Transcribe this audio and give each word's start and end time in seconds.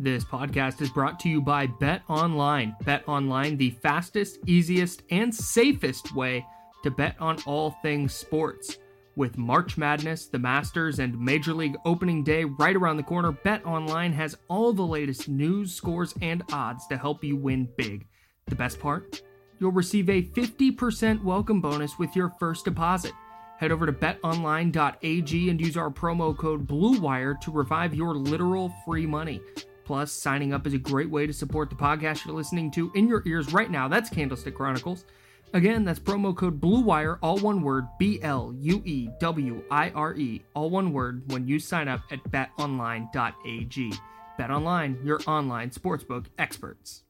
This 0.00 0.24
podcast 0.24 0.80
is 0.82 0.90
brought 0.90 1.20
to 1.20 1.28
you 1.28 1.40
by 1.40 1.68
Bet 1.68 2.02
Online. 2.08 2.74
Bet 2.84 3.08
Online, 3.08 3.56
the 3.56 3.70
fastest, 3.70 4.40
easiest, 4.44 5.04
and 5.10 5.32
safest 5.32 6.12
way 6.16 6.44
to 6.82 6.90
bet 6.90 7.14
on 7.20 7.38
all 7.46 7.76
things 7.80 8.12
sports. 8.12 8.78
With 9.14 9.38
March 9.38 9.78
Madness, 9.78 10.26
the 10.26 10.38
Masters, 10.40 10.98
and 10.98 11.16
Major 11.16 11.54
League 11.54 11.76
Opening 11.84 12.24
Day 12.24 12.42
right 12.42 12.74
around 12.74 12.96
the 12.96 13.04
corner, 13.04 13.30
Bet 13.30 13.64
Online 13.64 14.12
has 14.12 14.36
all 14.48 14.72
the 14.72 14.82
latest 14.82 15.28
news, 15.28 15.72
scores, 15.72 16.12
and 16.20 16.42
odds 16.52 16.88
to 16.88 16.96
help 16.96 17.22
you 17.22 17.36
win 17.36 17.68
big. 17.76 18.08
The 18.46 18.56
best 18.56 18.80
part? 18.80 19.22
You'll 19.60 19.70
receive 19.70 20.10
a 20.10 20.22
50% 20.22 21.22
welcome 21.22 21.60
bonus 21.60 22.00
with 22.00 22.16
your 22.16 22.30
first 22.40 22.64
deposit. 22.64 23.12
Head 23.58 23.70
over 23.70 23.86
to 23.86 23.92
betonline.ag 23.92 25.50
and 25.50 25.60
use 25.60 25.76
our 25.76 25.90
promo 25.90 26.36
code 26.36 26.66
BLUEWIRE 26.66 27.40
to 27.42 27.52
revive 27.52 27.94
your 27.94 28.16
literal 28.16 28.74
free 28.84 29.06
money. 29.06 29.40
Plus, 29.84 30.12
signing 30.12 30.52
up 30.52 30.66
is 30.66 30.74
a 30.74 30.78
great 30.78 31.10
way 31.10 31.26
to 31.26 31.32
support 31.32 31.70
the 31.70 31.76
podcast 31.76 32.24
you're 32.24 32.34
listening 32.34 32.70
to 32.72 32.90
in 32.94 33.06
your 33.06 33.22
ears 33.26 33.52
right 33.52 33.70
now. 33.70 33.86
That's 33.88 34.10
Candlestick 34.10 34.54
Chronicles. 34.54 35.04
Again, 35.52 35.84
that's 35.84 36.00
promo 36.00 36.34
code 36.34 36.60
BLUEWIRE, 36.60 37.18
all 37.22 37.38
one 37.38 37.62
word, 37.62 37.86
B 37.98 38.18
L 38.22 38.52
U 38.58 38.82
E 38.84 39.08
W 39.20 39.62
I 39.70 39.90
R 39.90 40.14
E, 40.14 40.42
all 40.54 40.68
one 40.68 40.92
word, 40.92 41.30
when 41.30 41.46
you 41.46 41.60
sign 41.60 41.86
up 41.86 42.00
at 42.10 42.24
betonline.ag. 42.24 43.92
BetOnline, 44.38 45.04
your 45.04 45.20
online 45.28 45.70
sportsbook 45.70 46.26
experts. 46.38 47.04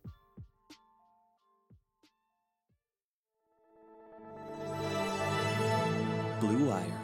Blue 6.40 6.68
Wire. 6.68 7.03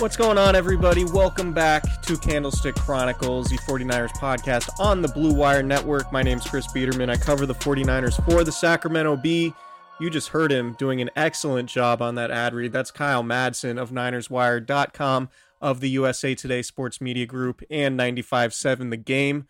What's 0.00 0.16
going 0.16 0.38
on, 0.38 0.56
everybody? 0.56 1.04
Welcome 1.04 1.52
back 1.52 2.00
to 2.04 2.16
Candlestick 2.16 2.74
Chronicles, 2.74 3.50
the 3.50 3.58
49ers 3.58 4.12
podcast 4.12 4.70
on 4.80 5.02
the 5.02 5.08
Blue 5.08 5.34
Wire 5.34 5.62
Network. 5.62 6.10
My 6.10 6.22
name's 6.22 6.48
Chris 6.48 6.66
Biderman. 6.68 7.10
I 7.10 7.18
cover 7.18 7.44
the 7.44 7.54
49ers 7.54 8.24
for 8.24 8.42
the 8.42 8.50
Sacramento 8.50 9.16
Bee. 9.18 9.52
You 10.00 10.08
just 10.08 10.28
heard 10.28 10.50
him 10.50 10.74
doing 10.78 11.02
an 11.02 11.10
excellent 11.16 11.68
job 11.68 12.00
on 12.00 12.14
that 12.14 12.30
ad 12.30 12.54
read. 12.54 12.72
That's 12.72 12.90
Kyle 12.90 13.22
Madsen 13.22 13.78
of 13.78 13.90
NinersWire.com, 13.90 15.28
of 15.60 15.80
the 15.80 15.90
USA 15.90 16.34
Today 16.34 16.62
Sports 16.62 17.02
Media 17.02 17.26
Group, 17.26 17.62
and 17.68 18.00
95.7 18.00 18.88
The 18.88 18.96
Game. 18.96 19.48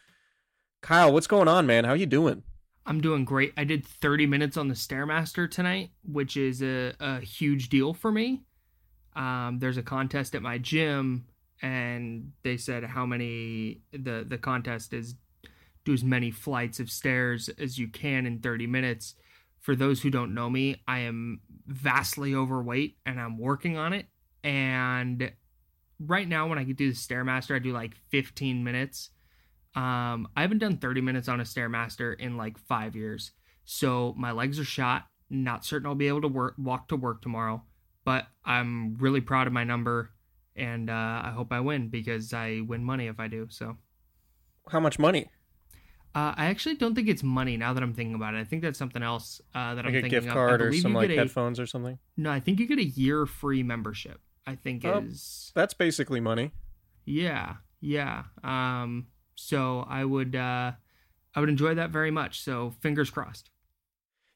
Kyle, 0.83 1.13
what's 1.13 1.29
going 1.29 1.47
on, 1.47 1.65
man? 1.65 1.85
How 1.85 1.93
you 1.93 2.07
doing? 2.07 2.43
I'm 2.87 3.01
doing 3.01 3.25
great. 3.25 3.53
I 3.57 3.63
did 3.63 3.87
30 3.87 4.27
minutes 4.27 4.57
on 4.57 4.67
the 4.67 4.75
Stairmaster 4.75 5.49
tonight, 5.49 5.91
which 6.03 6.37
is 6.37 6.61
a, 6.61 6.93
a 6.99 7.21
huge 7.21 7.69
deal 7.69 7.95
for 7.95 8.11
me. 8.11 8.43
Um, 9.17 9.59
there's 9.59 9.77
a 9.77 9.83
contest 9.83 10.35
at 10.35 10.43
my 10.43 10.59
gym, 10.59 11.27
and 11.63 12.33
they 12.43 12.57
said 12.57 12.85
how 12.85 13.07
many 13.07 13.81
the 13.93 14.25
the 14.27 14.39
contest 14.39 14.93
is 14.93 15.15
do 15.85 15.93
as 15.93 16.05
many 16.05 16.31
flights 16.31 16.81
of 16.81 16.91
stairs 16.91 17.49
as 17.59 17.79
you 17.79 17.89
can 17.89 18.27
in 18.27 18.39
30 18.39 18.67
minutes. 18.67 19.15
For 19.61 19.75
those 19.75 20.01
who 20.03 20.11
don't 20.11 20.35
know 20.35 20.49
me, 20.49 20.83
I 20.87 21.01
am 21.01 21.41
vastly 21.67 22.35
overweight 22.35 22.97
and 23.05 23.21
I'm 23.21 23.39
working 23.39 23.77
on 23.77 23.93
it. 23.93 24.07
And 24.43 25.33
right 25.99 26.27
now, 26.27 26.49
when 26.49 26.59
I 26.59 26.65
do 26.65 26.75
the 26.75 26.97
Stairmaster, 26.97 27.55
I 27.55 27.59
do 27.59 27.73
like 27.73 27.95
15 28.11 28.65
minutes. 28.65 29.11
Um, 29.75 30.29
I 30.37 30.43
haven't 30.43 30.59
done 30.59 30.79
30 30.79 31.01
minutes 31.03 31.29
on 31.29 31.41
a 31.41 31.45
Stairmaster 31.45 32.19
in 32.19 32.37
like 32.37 32.59
five 32.59 32.97
years. 32.97 33.33
So 33.65 34.15
my 34.17 34.33
legs 34.33 34.59
are 34.59 34.65
shot. 34.65 35.07
Not 35.29 35.65
certain 35.65 35.87
I'll 35.87 35.95
be 35.95 36.09
able 36.09 36.23
to 36.23 36.29
work 36.29 36.55
walk 36.59 36.89
to 36.89 36.97
work 36.97 37.23
tomorrow, 37.23 37.63
but 38.05 38.27
I'm 38.45 38.97
really 38.99 39.21
proud 39.21 39.47
of 39.47 39.53
my 39.53 39.65
number, 39.65 40.11
and 40.57 40.89
uh, 40.91 41.23
I 41.25 41.33
hope 41.35 41.53
I 41.53 41.61
win 41.61 41.89
because 41.89 42.33
I 42.33 42.61
win 42.67 42.85
money 42.85 43.07
if 43.07 43.21
I 43.21 43.29
do. 43.29 43.47
So 43.51 43.77
How 44.71 44.81
much 44.81 44.99
money? 44.99 45.27
uh, 46.15 46.35
I 46.37 46.47
actually 46.47 46.75
don't 46.77 46.95
think 46.95 47.09
it's 47.09 47.23
money 47.23 47.57
now 47.57 47.73
that 47.73 47.83
I'm 47.83 47.95
thinking 47.95 48.15
about 48.15 48.35
it. 48.35 48.39
I 48.39 48.45
think 48.45 48.63
that's 48.63 48.79
something 48.79 49.03
else 49.03 49.41
uh, 49.55 49.75
that 49.75 49.85
Like 49.85 49.87
I'm 49.87 49.91
a 49.99 50.01
thinking 50.03 50.11
gift 50.11 50.27
of. 50.27 50.33
I 50.33 50.35
card 50.35 50.63
or 50.63 50.73
some 50.73 50.93
like 50.95 51.11
a- 51.11 51.17
headphones 51.17 51.61
or 51.61 51.67
something? 51.67 51.99
No, 52.17 52.31
I 52.31 52.41
think 52.41 52.59
you 52.59 52.67
get 52.67 52.79
a 52.79 52.85
year 52.85 53.27
free 53.27 53.63
membership. 53.63 54.21
I 54.47 54.57
think 54.57 54.85
Oh. 54.85 54.99
is 55.01 55.53
That's 55.55 55.75
basically 55.75 56.19
money. 56.21 56.53
yeah, 57.05 57.57
yeah. 57.81 58.25
Um, 58.43 59.07
so 59.37 59.87
I 59.89 60.05
would 60.05 60.35
uh, 60.35 60.73
I 61.35 61.41
would 61.41 61.49
enjoy 61.49 61.75
that 61.75 61.91
very 61.91 62.11
much. 62.11 62.43
So 62.43 62.75
fingers 62.81 63.09
crossed. 63.11 63.51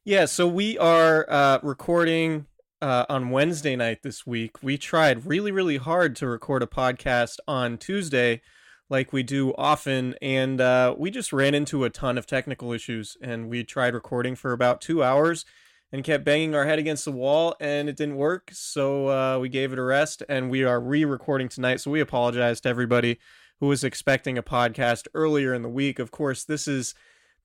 Yeah, 0.05 0.27
so 0.27 0.47
we 0.47 0.79
are 0.79 1.27
uh, 1.29 1.59
recording 1.63 2.47
uh, 2.85 3.07
on 3.09 3.31
Wednesday 3.31 3.77
night 3.77 4.03
this 4.03 4.27
week. 4.27 4.63
We 4.63 4.77
tried 4.77 5.25
really, 5.25 5.51
really 5.51 5.79
hard 5.79 6.15
to 6.17 6.27
record 6.27 6.63
a 6.63 6.67
podcast 6.67 7.39
on 7.49 7.79
Tuesday, 7.79 8.43
like 8.91 9.11
we 9.11 9.23
do 9.23 9.55
often, 9.57 10.15
and 10.21 10.61
uh, 10.61 10.95
we 10.99 11.11
just 11.11 11.33
ran 11.33 11.55
into 11.55 11.85
a 11.85 11.91
ton 11.91 12.19
of 12.19 12.27
technical 12.27 12.73
issues. 12.73 13.17
And 13.23 13.49
we 13.49 13.65
tried 13.65 13.95
recording 13.95 14.37
for 14.37 14.53
about 14.53 14.83
two 14.83 15.03
hours 15.03 15.47
and 15.93 16.05
kept 16.05 16.25
banging 16.25 16.55
our 16.55 16.67
head 16.67 16.79
against 16.79 17.07
the 17.07 17.13
wall, 17.13 17.57
and 17.59 17.89
it 17.89 17.97
didn't 17.97 18.17
work. 18.17 18.51
So 18.53 19.09
uh, 19.09 19.39
we 19.39 19.49
gave 19.49 19.73
it 19.73 19.79
a 19.79 19.83
rest, 19.83 20.23
and 20.29 20.51
we 20.51 20.63
are 20.63 20.79
re 20.79 21.07
recording 21.07 21.49
tonight. 21.49 21.81
So 21.81 21.91
we 21.91 22.01
apologize 22.01 22.61
to 22.61 22.69
everybody 22.69 23.15
who 23.15 23.19
who 23.61 23.69
was 23.69 23.83
expecting 23.83 24.37
a 24.37 24.43
podcast 24.43 25.07
earlier 25.15 25.55
in 25.55 25.63
the 25.63 25.71
week. 25.71 25.99
Of 25.99 26.11
course, 26.11 26.45
this 26.45 26.69
is 26.69 26.95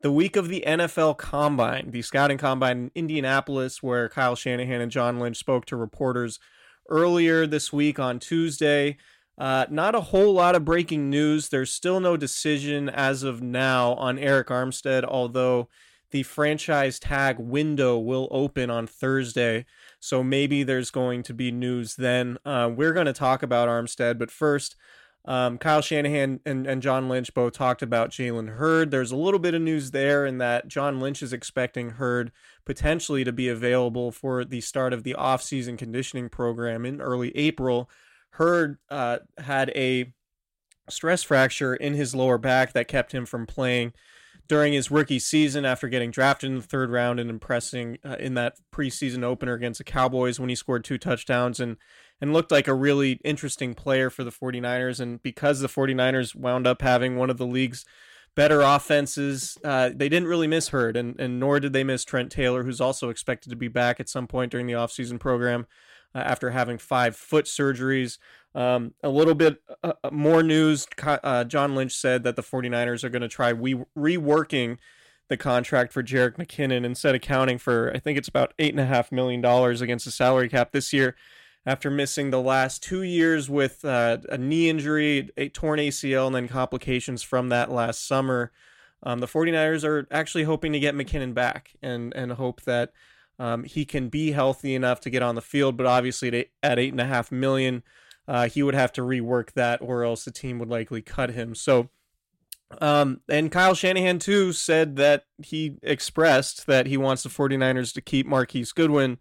the 0.01 0.12
week 0.12 0.36
of 0.36 0.48
the 0.48 0.63
NFL 0.66 1.18
Combine, 1.18 1.92
the 1.92 2.01
scouting 2.01 2.38
combine 2.38 2.78
in 2.78 2.92
Indianapolis, 2.96 3.84
where 3.84 4.07
Kyle 4.10 4.36
Shanahan 4.36 4.81
and 4.81 4.92
John 4.92 5.19
Lynch 5.19 5.38
spoke 5.38 5.66
to 5.66 5.75
reporters 5.75 6.40
earlier 6.90 7.46
this 7.46 7.74
week 7.74 8.00
on 8.00 8.19
Tuesday. 8.19 8.98
Uh, 9.38 9.66
not 9.69 9.96
a 9.96 10.01
whole 10.01 10.34
lot 10.34 10.56
of 10.56 10.66
breaking 10.66 11.10
news. 11.10 11.50
There's 11.50 11.72
still 11.72 12.00
no 12.00 12.18
decision 12.18 12.90
as 12.90 13.24
of 13.24 13.42
now 13.42 13.94
on 13.94 14.18
Arik 14.18 14.46
Armstead, 14.46 15.04
although 15.04 15.69
the 16.12 16.24
franchise 16.24 17.00
tag 17.00 17.38
window 17.40 17.98
will 17.98 18.28
open 18.31 18.69
on 18.69 18.88
Thursday. 18.88 19.66
So 20.00 20.24
maybe 20.24 20.63
there's 20.63 20.92
going 20.92 21.24
to 21.24 21.34
be 21.34 21.52
news 21.52 21.95
then. 21.95 22.38
Uh, 22.45 22.72
we're 22.74 22.94
going 22.94 23.06
to 23.06 23.13
talk 23.13 23.44
about 23.44 23.69
Armstead, 23.69 24.18
but 24.18 24.31
first, 24.31 24.75
um, 25.25 25.57
Kyle 25.57 25.81
Shanahan 25.81 26.39
and, 26.45 26.66
and 26.66 26.81
John 26.81 27.10
Lynch 27.10 27.33
both 27.33 27.54
talked 27.54 27.81
about 27.81 28.10
Jalen 28.10 28.56
Hurd. 28.56 28.89
There's 28.89 29.12
a 29.12 29.18
little 29.18 29.39
bit 29.39 29.54
of 29.54 29.62
news 29.62 29.92
there 29.92 30.25
in 30.25 30.38
that 30.38 30.68
John 30.68 31.00
Lynch 31.00 31.21
is 31.21 31.33
expecting 31.33 31.92
Hurd 31.92 32.31
potentially 32.66 33.24
to 33.24 33.31
be 33.31 33.50
available 33.50 34.12
for 34.12 34.45
the 34.45 34.62
start 34.62 34.94
of 34.94 35.04
the 35.04 35.16
offseason 35.18 35.77
conditioning 35.77 36.30
program 36.30 36.86
in 36.86 37.01
early 37.01 37.36
April. 37.36 37.89
Hurd 38.31 38.77
uh, 38.89 39.19
had 39.38 39.71
a 39.75 40.13
stress 40.89 41.21
fracture 41.21 41.75
in 41.75 41.94
his 41.94 42.16
lower 42.16 42.38
back 42.38 42.74
that 42.74 42.88
kept 42.88 43.12
him 43.13 43.25
from 43.25 43.45
playing 43.45 43.94
during 44.48 44.74
his 44.74 44.89
rookie 44.89 45.19
season 45.19 45.63
after 45.63 45.88
getting 45.88 46.10
drafted 46.10 46.50
in 46.50 46.56
the 46.57 46.63
third 46.63 46.89
round 46.89 47.19
and 47.19 47.30
impressing 47.30 48.00
uh, 48.04 48.16
in 48.19 48.33
that 48.33 48.57
preseason 48.74 49.24
opener 49.24 49.54
against 49.54 49.77
the 49.77 49.83
Cowboys 49.83 50.39
when 50.39 50.50
he 50.50 50.56
scored 50.56 50.83
two 50.83 50.98
touchdowns 50.98 51.60
and 51.60 51.77
and 52.21 52.33
looked 52.33 52.51
like 52.51 52.68
a 52.68 52.74
really 52.74 53.13
interesting 53.24 53.74
player 53.74 54.10
for 54.10 54.24
the 54.24 54.31
49ers 54.31 55.00
and 55.00 55.21
because 55.24 55.60
the 55.60 55.68
49ers 55.68 56.36
wound 56.36 56.68
up 56.68 56.81
having 56.81 57.16
one 57.16 57.30
of 57.30 57.38
the 57.38 57.45
league's 57.45 57.86
better 58.36 58.62
offenses 58.62 59.57
uh, 59.63 59.89
they 59.94 60.10
didn't 60.10 60.27
really 60.27 60.48
miss 60.48 60.69
Hurd 60.69 60.95
and, 60.95 61.19
and 61.19 61.39
nor 61.39 61.60
did 61.60 61.74
they 61.74 61.83
miss 61.83 62.04
Trent 62.04 62.31
Taylor 62.31 62.63
who's 62.63 62.81
also 62.81 63.10
expected 63.10 63.50
to 63.50 63.56
be 63.56 63.68
back 63.68 64.00
at 64.00 64.10
some 64.10 64.27
point 64.27 64.51
during 64.51 64.68
the 64.68 64.74
offseason 64.74 65.19
program 65.19 65.66
uh, 66.13 66.19
after 66.19 66.51
having 66.51 66.77
five 66.77 67.16
foot 67.16 67.45
surgeries. 67.45 68.18
Um, 68.56 68.95
a 69.04 69.10
little 69.10 69.36
bit 69.36 69.62
uh, 69.83 69.94
uh 70.04 70.10
more 70.12 70.42
news 70.42 70.88
uh, 71.04 71.44
John 71.44 71.75
Lynch 71.75 71.94
said 71.94 72.24
that 72.24 72.36
the 72.36 72.42
49ers 72.42 73.04
are 73.04 73.10
going 73.10 73.21
to 73.21 73.27
try 73.27 73.50
re- 73.50 73.86
reworking 73.95 74.77
the 75.27 75.38
contract 75.38 75.94
for 75.94 76.01
Jerick 76.01 76.38
McKinnon 76.38 76.83
instead 76.83 77.13
of 77.13 77.21
counting 77.21 77.60
for, 77.60 77.92
I 77.94 78.00
think 78.00 78.18
it's 78.18 78.27
about 78.27 78.57
$8.5 78.57 79.12
million 79.12 79.45
against 79.45 80.06
the 80.06 80.12
salary 80.12 80.50
cap 80.50 80.71
this 80.71 80.92
year 80.92 81.16
after 81.69 81.92
missing 81.92 82.31
the 82.31 82.42
last 82.42 82.81
two 82.81 83.04
years 83.04 83.48
with 83.48 83.86
uh, 83.86 84.18
a 84.30 84.39
knee 84.39 84.69
injury, 84.69 85.30
a 85.38 85.50
torn 85.50 85.80
ACL, 85.80 86.25
and 86.25 86.36
then 86.36 86.48
complications 86.48 87.21
from 87.21 87.50
that 87.50 87.71
last 87.71 88.07
summer. 88.07 88.51
Um, 89.04 89.19
the 89.19 89.27
49ers 89.27 89.83
are 89.83 90.07
actually 90.10 90.45
hoping 90.45 90.74
to 90.74 90.80
get 90.80 90.95
McKinnon 90.95 91.36
back 91.36 91.74
and, 91.83 92.12
and 92.16 92.31
hope 92.31 92.63
that 92.63 92.92
um, 93.38 93.66
he 93.66 93.86
can 93.86 94.10
be 94.10 94.31
healthy 94.31 94.74
enough 94.74 95.00
to 95.01 95.12
get 95.12 95.21
on 95.21 95.36
the 95.36 95.44
field, 95.44 95.77
but 95.77 95.86
obviously 95.86 96.48
at 96.63 96.80
eight 96.80 96.92
and 96.92 97.00
a 97.00 97.06
half 97.06 97.31
million, 97.31 97.83
uh, 98.27 98.50
he 98.50 98.63
would 98.63 98.74
have 98.74 98.92
to 98.94 99.01
rework 99.01 99.54
that, 99.54 99.80
or 99.80 100.04
else 100.04 100.25
the 100.25 100.31
team 100.31 100.57
would 100.57 100.69
likely 100.69 101.04
cut 101.04 101.30
him. 101.30 101.54
So, 101.54 101.89
um, 102.81 103.21
and 103.30 103.51
Kyle 103.51 103.75
Shanahan 103.75 104.18
too 104.18 104.54
said 104.54 104.95
that 104.95 105.25
he 105.38 105.77
expressed 105.83 106.66
that 106.66 106.88
he 106.88 106.98
wants 106.98 107.21
the 107.21 107.30
49ers 107.30 107.94
to 107.94 108.01
keep 108.01 108.25
Marquise 108.25 108.71
Goodwin, 108.71 109.19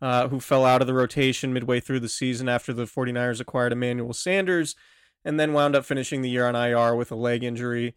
uh, 0.00 0.28
who 0.28 0.40
fell 0.40 0.64
out 0.64 0.80
of 0.80 0.86
the 0.86 0.94
rotation 0.94 1.52
midway 1.52 1.80
through 1.80 2.00
the 2.00 2.08
season 2.08 2.48
after 2.48 2.72
the 2.72 2.84
49ers 2.84 3.40
acquired 3.40 3.72
Emmanuel 3.72 4.12
Sanders, 4.12 4.76
and 5.24 5.40
then 5.40 5.52
wound 5.52 5.74
up 5.74 5.84
finishing 5.84 6.22
the 6.22 6.30
year 6.30 6.46
on 6.46 6.54
IR 6.54 6.94
with 6.94 7.10
a 7.10 7.16
leg 7.16 7.42
injury. 7.42 7.94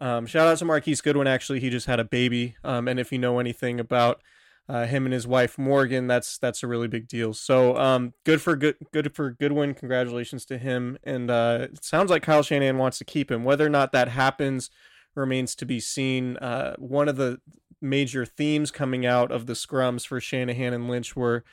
Um, 0.00 0.26
shout 0.26 0.46
out 0.46 0.58
to 0.58 0.64
Marquise 0.64 1.00
Goodwin. 1.00 1.26
Actually, 1.26 1.60
he 1.60 1.70
just 1.70 1.86
had 1.86 1.98
a 1.98 2.04
baby. 2.04 2.56
Um, 2.62 2.86
and 2.86 3.00
if 3.00 3.10
you 3.10 3.18
know 3.18 3.38
anything 3.38 3.80
about 3.80 4.20
uh, 4.68 4.86
him 4.86 5.06
and 5.06 5.12
his 5.12 5.26
wife 5.26 5.58
Morgan. 5.58 6.06
That's 6.06 6.38
that's 6.38 6.62
a 6.62 6.66
really 6.66 6.88
big 6.88 7.08
deal. 7.08 7.32
So 7.32 7.76
um, 7.76 8.12
good 8.24 8.40
for 8.40 8.54
good 8.54 8.76
good 8.92 9.14
for 9.14 9.30
Goodwin. 9.30 9.74
Congratulations 9.74 10.44
to 10.46 10.58
him. 10.58 10.98
And 11.04 11.30
uh, 11.30 11.68
it 11.72 11.84
sounds 11.84 12.10
like 12.10 12.22
Kyle 12.22 12.42
Shanahan 12.42 12.78
wants 12.78 12.98
to 12.98 13.04
keep 13.04 13.30
him. 13.30 13.44
Whether 13.44 13.66
or 13.66 13.70
not 13.70 13.92
that 13.92 14.08
happens 14.08 14.70
remains 15.14 15.54
to 15.56 15.66
be 15.66 15.80
seen. 15.80 16.36
Uh, 16.36 16.74
one 16.76 17.08
of 17.08 17.16
the 17.16 17.40
major 17.80 18.24
themes 18.26 18.70
coming 18.70 19.06
out 19.06 19.30
of 19.30 19.46
the 19.46 19.52
scrums 19.52 20.06
for 20.06 20.20
Shanahan 20.20 20.72
and 20.72 20.88
Lynch 20.88 21.14
were 21.16 21.44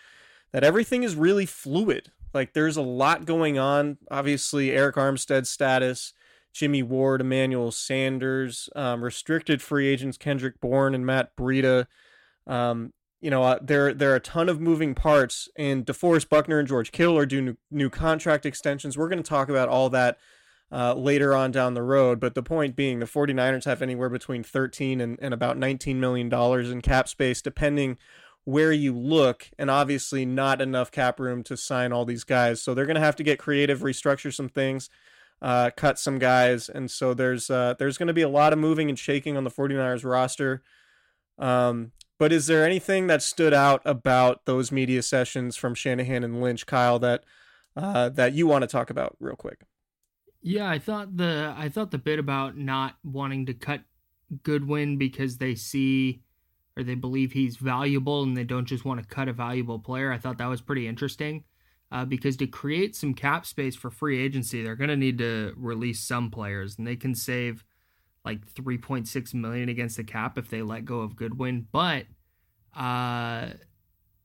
that 0.51 0.63
everything 0.63 1.03
is 1.03 1.15
really 1.15 1.45
fluid. 1.45 2.11
Like 2.33 2.53
there's 2.53 2.77
a 2.77 2.81
lot 2.81 3.25
going 3.25 3.57
on. 3.57 3.97
Obviously, 4.11 4.69
Arik 4.69 4.93
Armstead's 4.93 5.49
status. 5.49 6.13
Jimmy 6.55 6.81
Ward, 6.81 7.19
Emmanuel 7.19 7.69
Sanders, 7.69 8.69
um, 8.77 9.03
restricted 9.03 9.61
free 9.61 9.87
agents 9.87 10.17
Kendrick 10.17 10.61
Bourne 10.61 10.95
and 10.95 11.05
Matt 11.05 11.35
Breida. 11.35 11.85
Um, 12.47 12.93
you 13.19 13.29
know, 13.29 13.43
uh, 13.43 13.59
there 13.61 13.93
there 13.93 14.13
are 14.13 14.15
a 14.15 14.21
ton 14.21 14.47
of 14.47 14.61
moving 14.61 14.95
parts, 14.95 15.49
and 15.57 15.85
DeForest 15.85 16.29
Buckner 16.29 16.57
and 16.57 16.67
George 16.67 16.93
Kittle 16.93 17.17
are 17.17 17.25
doing 17.25 17.45
new, 17.45 17.57
new 17.71 17.89
contract 17.89 18.45
extensions. 18.45 18.97
We're 18.97 19.09
going 19.09 19.21
to 19.21 19.29
talk 19.29 19.49
about 19.49 19.67
all 19.67 19.89
that 19.89 20.17
uh, 20.71 20.93
later 20.93 21.35
on 21.35 21.51
down 21.51 21.73
the 21.73 21.83
road. 21.83 22.19
But 22.19 22.35
the 22.35 22.43
point 22.43 22.75
being, 22.75 22.99
the 22.99 23.05
49ers 23.05 23.65
have 23.65 23.81
anywhere 23.81 24.09
between 24.09 24.43
13 24.43 25.01
and, 25.01 25.17
and 25.21 25.33
about 25.33 25.57
19 25.57 25.99
million 25.99 26.29
dollars 26.29 26.71
in 26.71 26.81
cap 26.81 27.07
space, 27.07 27.41
depending 27.41 27.97
where 28.43 28.71
you 28.71 28.95
look, 28.95 29.49
and 29.57 29.71
obviously 29.71 30.25
not 30.25 30.61
enough 30.61 30.91
cap 30.91 31.19
room 31.19 31.43
to 31.43 31.57
sign 31.57 31.91
all 31.91 32.05
these 32.05 32.23
guys. 32.23 32.61
So 32.61 32.73
they're 32.73 32.85
going 32.85 32.95
to 32.95 33.01
have 33.01 33.15
to 33.17 33.23
get 33.23 33.39
creative, 33.39 33.79
restructure 33.79 34.33
some 34.33 34.49
things. 34.49 34.89
Uh, 35.41 35.69
cut 35.75 35.99
some 35.99 36.17
guys, 36.17 36.69
and 36.69 36.89
so 36.89 37.13
there's 37.13 37.49
uh, 37.49 37.75
there's 37.77 37.97
going 37.97 38.07
to 38.07 38.13
be 38.13 38.21
a 38.21 38.29
lot 38.29 38.53
of 38.53 38.57
moving 38.57 38.87
and 38.87 38.97
shaking 38.97 39.35
on 39.35 39.43
the 39.43 39.51
49ers 39.51 40.05
roster. 40.05 40.63
Um, 41.37 41.91
but 42.17 42.31
is 42.31 42.47
there 42.47 42.65
anything 42.65 43.07
that 43.07 43.21
stood 43.21 43.53
out 43.53 43.81
about 43.83 44.45
those 44.45 44.71
media 44.71 45.01
sessions 45.01 45.57
from 45.57 45.75
Shanahan 45.75 46.23
and 46.23 46.41
Lynch, 46.41 46.65
Kyle, 46.65 46.99
that 46.99 47.25
uh, 47.75 48.09
that 48.09 48.33
you 48.33 48.47
want 48.47 48.61
to 48.61 48.67
talk 48.67 48.89
about 48.89 49.17
real 49.19 49.35
quick? 49.35 49.65
Yeah, 50.47 50.69
I 50.69 50.77
thought 50.77 51.17
the 51.17 51.55
I 51.57 51.69
thought 51.69 51.89
the 51.89 51.97
bit 51.97 52.19
about 52.19 52.55
not 52.55 52.97
wanting 53.03 53.47
to 53.47 53.55
cut 53.55 53.81
Goodwin 54.43 54.99
because 54.99 55.39
they 55.39 55.55
see 55.55 56.21
or 56.77 56.83
they 56.83 56.93
believe 56.93 57.31
he's 57.31 57.57
valuable 57.57 58.21
and 58.21 58.37
they 58.37 58.43
don't 58.43 58.67
just 58.67 58.85
want 58.85 59.01
to 59.01 59.07
cut 59.07 59.27
a 59.27 59.33
valuable 59.33 59.79
player. 59.79 60.11
I 60.11 60.19
thought 60.19 60.37
that 60.37 60.45
was 60.45 60.61
pretty 60.61 60.87
interesting 60.87 61.45
uh, 61.91 62.05
because 62.05 62.37
to 62.37 62.45
create 62.45 62.95
some 62.95 63.15
cap 63.15 63.47
space 63.47 63.75
for 63.75 63.89
free 63.89 64.23
agency, 64.23 64.61
they're 64.61 64.75
going 64.75 64.91
to 64.91 64.95
need 64.95 65.17
to 65.17 65.51
release 65.57 66.07
some 66.07 66.29
players 66.29 66.77
and 66.77 66.85
they 66.85 66.95
can 66.95 67.15
save 67.15 67.65
like 68.23 68.45
3.6 68.53 69.33
million 69.33 69.67
against 69.67 69.97
the 69.97 70.03
cap 70.03 70.37
if 70.37 70.49
they 70.49 70.61
let 70.61 70.85
go 70.85 70.99
of 70.99 71.15
Goodwin. 71.15 71.65
But 71.71 72.05
uh, 72.77 73.47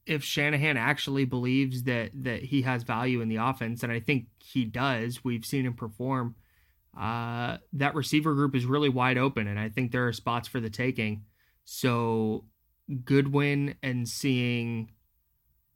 if 0.07 0.25
Shanahan 0.25 0.77
actually 0.77 1.25
believes 1.25 1.85
that 1.85 2.11
that 2.15 2.43
he 2.43 2.63
has 2.63 2.83
value 2.83 3.21
in 3.21 3.29
the 3.29 3.37
offense, 3.37 3.83
and 3.83 3.93
I 3.93 4.01
think 4.01 4.27
he 4.39 4.65
does, 4.65 5.25
we've 5.25 5.45
seen 5.45 5.67
him 5.67 5.75
perform. 5.75 6.35
Uh, 6.99 7.59
that 7.73 7.95
receiver 7.95 8.35
group 8.35 8.55
is 8.57 8.67
really 8.67 8.89
wide 8.89 9.19
open, 9.19 9.47
and 9.47 9.59
I 9.59 9.69
think 9.69 9.93
there 9.93 10.09
are 10.09 10.13
spots 10.13 10.49
for 10.49 10.59
the 10.61 10.71
taking. 10.71 11.25
So 11.65 12.45
Goodwin 13.05 13.77
and 13.83 14.09
seeing 14.09 14.91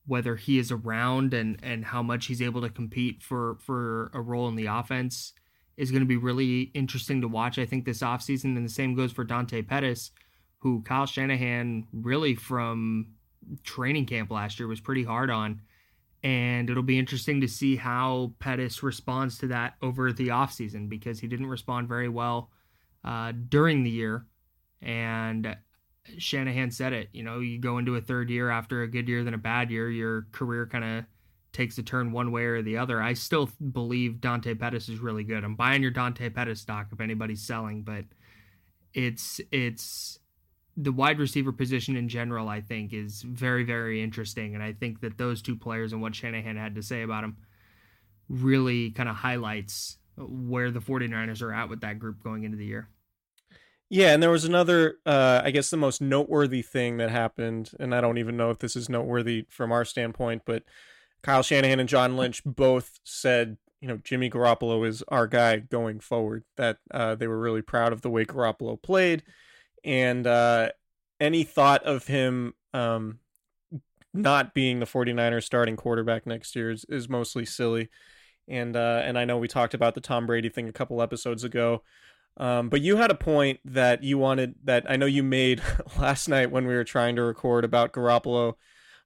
whether 0.06 0.36
he 0.36 0.58
is 0.58 0.70
around 0.70 1.32
and 1.32 1.58
and 1.62 1.84
how 1.84 2.02
much 2.02 2.26
he's 2.26 2.42
able 2.42 2.60
to 2.62 2.68
compete 2.68 3.22
for 3.22 3.56
for 3.60 4.10
a 4.12 4.20
role 4.20 4.48
in 4.48 4.56
the 4.56 4.66
offense 4.66 5.32
is 5.76 5.90
going 5.90 6.02
to 6.02 6.06
be 6.06 6.16
really 6.16 6.62
interesting 6.74 7.20
to 7.20 7.28
watch, 7.28 7.58
I 7.58 7.66
think, 7.66 7.84
this 7.84 8.00
offseason. 8.00 8.56
And 8.56 8.64
the 8.64 8.70
same 8.70 8.94
goes 8.94 9.12
for 9.12 9.24
Dante 9.24 9.62
Pettis, 9.62 10.12
who 10.58 10.82
Kyle 10.82 11.06
Shanahan 11.06 11.86
really 11.92 12.34
from 12.34 13.14
training 13.62 14.06
camp 14.06 14.30
last 14.30 14.58
year 14.58 14.68
was 14.68 14.80
pretty 14.80 15.04
hard 15.04 15.30
on. 15.30 15.60
And 16.22 16.70
it'll 16.70 16.82
be 16.82 16.98
interesting 16.98 17.42
to 17.42 17.48
see 17.48 17.76
how 17.76 18.32
Pettis 18.38 18.82
responds 18.82 19.36
to 19.38 19.46
that 19.48 19.74
over 19.82 20.12
the 20.12 20.28
offseason 20.28 20.88
because 20.88 21.20
he 21.20 21.26
didn't 21.26 21.48
respond 21.48 21.86
very 21.86 22.08
well 22.08 22.50
uh, 23.04 23.32
during 23.50 23.82
the 23.82 23.90
year. 23.90 24.26
And 24.80 25.56
Shanahan 26.18 26.70
said 26.70 26.92
it, 26.92 27.08
you 27.12 27.22
know, 27.22 27.40
you 27.40 27.58
go 27.58 27.78
into 27.78 27.96
a 27.96 28.00
third 28.00 28.30
year 28.30 28.50
after 28.50 28.82
a 28.82 28.88
good 28.88 29.08
year 29.08 29.22
than 29.22 29.34
a 29.34 29.38
bad 29.38 29.70
year, 29.70 29.90
your 29.90 30.26
career 30.32 30.66
kind 30.66 30.84
of 30.84 31.04
takes 31.52 31.78
a 31.78 31.82
turn 31.82 32.12
one 32.12 32.32
way 32.32 32.44
or 32.44 32.62
the 32.62 32.76
other. 32.76 33.00
I 33.00 33.14
still 33.14 33.48
believe 33.72 34.20
Dante 34.20 34.54
Pettis 34.54 34.88
is 34.88 34.98
really 34.98 35.24
good. 35.24 35.44
I'm 35.44 35.54
buying 35.54 35.82
your 35.82 35.90
Dante 35.90 36.28
Pettis 36.28 36.60
stock 36.60 36.88
if 36.92 37.00
anybody's 37.00 37.42
selling, 37.42 37.82
but 37.82 38.04
it's 38.92 39.40
it's 39.50 40.18
the 40.76 40.92
wide 40.92 41.18
receiver 41.18 41.52
position 41.52 41.96
in 41.96 42.08
general, 42.08 42.48
I 42.48 42.60
think, 42.60 42.92
is 42.92 43.22
very, 43.22 43.64
very 43.64 44.02
interesting. 44.02 44.54
And 44.54 44.62
I 44.62 44.72
think 44.72 45.00
that 45.00 45.18
those 45.18 45.42
two 45.42 45.56
players 45.56 45.92
and 45.92 46.02
what 46.02 46.14
Shanahan 46.14 46.56
had 46.56 46.74
to 46.74 46.82
say 46.82 47.02
about 47.02 47.22
them 47.22 47.36
really 48.28 48.90
kind 48.90 49.08
of 49.08 49.16
highlights 49.16 49.98
where 50.16 50.70
the 50.70 50.80
49ers 50.80 51.42
are 51.42 51.52
at 51.52 51.68
with 51.68 51.80
that 51.82 51.98
group 51.98 52.22
going 52.22 52.44
into 52.44 52.56
the 52.56 52.66
year. 52.66 52.88
Yeah, 53.90 54.12
and 54.12 54.22
there 54.22 54.30
was 54.30 54.44
another, 54.44 54.96
uh, 55.06 55.42
I 55.44 55.50
guess, 55.50 55.70
the 55.70 55.76
most 55.76 56.00
noteworthy 56.00 56.62
thing 56.62 56.96
that 56.96 57.10
happened, 57.10 57.70
and 57.78 57.94
I 57.94 58.00
don't 58.00 58.18
even 58.18 58.36
know 58.36 58.50
if 58.50 58.58
this 58.58 58.76
is 58.76 58.88
noteworthy 58.88 59.46
from 59.50 59.70
our 59.70 59.84
standpoint, 59.84 60.42
but 60.46 60.64
Kyle 61.22 61.42
Shanahan 61.42 61.80
and 61.80 61.88
John 61.88 62.16
Lynch 62.16 62.42
both 62.44 62.98
said, 63.04 63.58
you 63.84 63.88
know 63.88 63.98
Jimmy 64.02 64.30
Garoppolo 64.30 64.88
is 64.88 65.04
our 65.08 65.26
guy 65.26 65.58
going 65.58 66.00
forward. 66.00 66.44
That 66.56 66.78
uh, 66.90 67.16
they 67.16 67.26
were 67.26 67.38
really 67.38 67.60
proud 67.60 67.92
of 67.92 68.00
the 68.00 68.08
way 68.08 68.24
Garoppolo 68.24 68.80
played, 68.80 69.22
and 69.84 70.26
uh, 70.26 70.70
any 71.20 71.44
thought 71.44 71.84
of 71.84 72.06
him 72.06 72.54
um, 72.72 73.18
not 74.12 74.54
being 74.54 74.80
the 74.80 74.86
49ers 74.86 75.44
starting 75.44 75.76
quarterback 75.76 76.26
next 76.26 76.54
year 76.56 76.70
is, 76.70 76.84
is 76.88 77.08
mostly 77.08 77.44
silly. 77.44 77.90
And 78.46 78.76
uh, 78.76 79.02
and 79.04 79.18
I 79.18 79.24
know 79.24 79.38
we 79.38 79.48
talked 79.48 79.74
about 79.74 79.94
the 79.94 80.00
Tom 80.00 80.26
Brady 80.26 80.50
thing 80.50 80.68
a 80.68 80.72
couple 80.72 81.00
episodes 81.00 81.44
ago. 81.44 81.82
Um, 82.36 82.68
but 82.68 82.80
you 82.80 82.96
had 82.96 83.10
a 83.10 83.14
point 83.14 83.60
that 83.64 84.02
you 84.02 84.18
wanted 84.18 84.56
that 84.64 84.84
I 84.88 84.96
know 84.96 85.06
you 85.06 85.22
made 85.22 85.62
last 85.98 86.28
night 86.28 86.50
when 86.50 86.66
we 86.66 86.74
were 86.74 86.84
trying 86.84 87.16
to 87.16 87.22
record 87.22 87.64
about 87.64 87.92
Garoppolo 87.92 88.54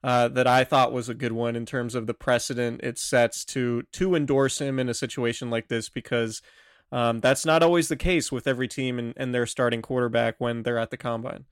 uh, 0.02 0.28
that 0.28 0.46
I 0.46 0.64
thought 0.64 0.92
was 0.92 1.08
a 1.08 1.14
good 1.14 1.32
one 1.32 1.56
in 1.56 1.66
terms 1.66 1.94
of 1.94 2.06
the 2.06 2.14
precedent 2.14 2.80
it 2.82 2.98
sets 2.98 3.44
to 3.46 3.82
to 3.92 4.14
endorse 4.14 4.60
him 4.60 4.78
in 4.78 4.88
a 4.88 4.94
situation 4.94 5.50
like 5.50 5.68
this 5.68 5.88
because 5.88 6.42
um, 6.90 7.20
that's 7.20 7.44
not 7.44 7.62
always 7.62 7.88
the 7.88 7.96
case 7.96 8.32
with 8.32 8.46
every 8.46 8.68
team 8.68 8.98
and, 8.98 9.14
and 9.16 9.34
their 9.34 9.46
starting 9.46 9.82
quarterback 9.82 10.36
when 10.38 10.62
they're 10.62 10.78
at 10.78 10.90
the 10.90 10.96
combine. 10.96 11.44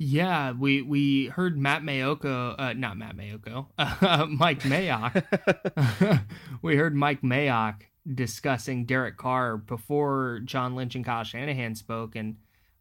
Yeah, 0.00 0.52
we 0.52 0.80
we 0.80 1.26
heard 1.26 1.58
Matt 1.58 1.82
Maiocco, 1.82 2.54
uh, 2.56 2.72
not 2.74 2.96
Matt 2.96 3.16
Maiocco, 3.16 3.66
uh, 3.78 4.26
Mike 4.30 4.60
Mayock. 4.60 6.22
we 6.62 6.76
heard 6.76 6.94
Mike 6.94 7.22
Mayock 7.22 7.82
discussing 8.14 8.86
Derek 8.86 9.16
Carr 9.16 9.56
before 9.56 10.40
John 10.44 10.76
Lynch 10.76 10.94
and 10.94 11.04
Kyle 11.04 11.24
Shanahan 11.24 11.74
spoke, 11.74 12.14
and 12.14 12.36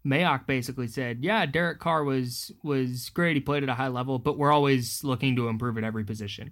Mayock 0.06 0.46
basically 0.46 0.88
said, 0.88 1.24
"Yeah, 1.24 1.48
Derek 1.48 1.80
Carr 1.80 2.04
was 2.04 2.52
was 2.64 3.10
great. 3.10 3.36
He 3.36 3.42
played 3.42 3.64
at 3.64 3.70
a 3.70 3.74
high 3.74 3.88
level, 3.88 4.20
but 4.20 4.38
we're 4.38 4.52
always 4.52 5.04
looking 5.04 5.36
to 5.38 5.48
improve 5.48 5.80
at 5.80 5.84
every 5.84 6.04
position." 6.04 6.52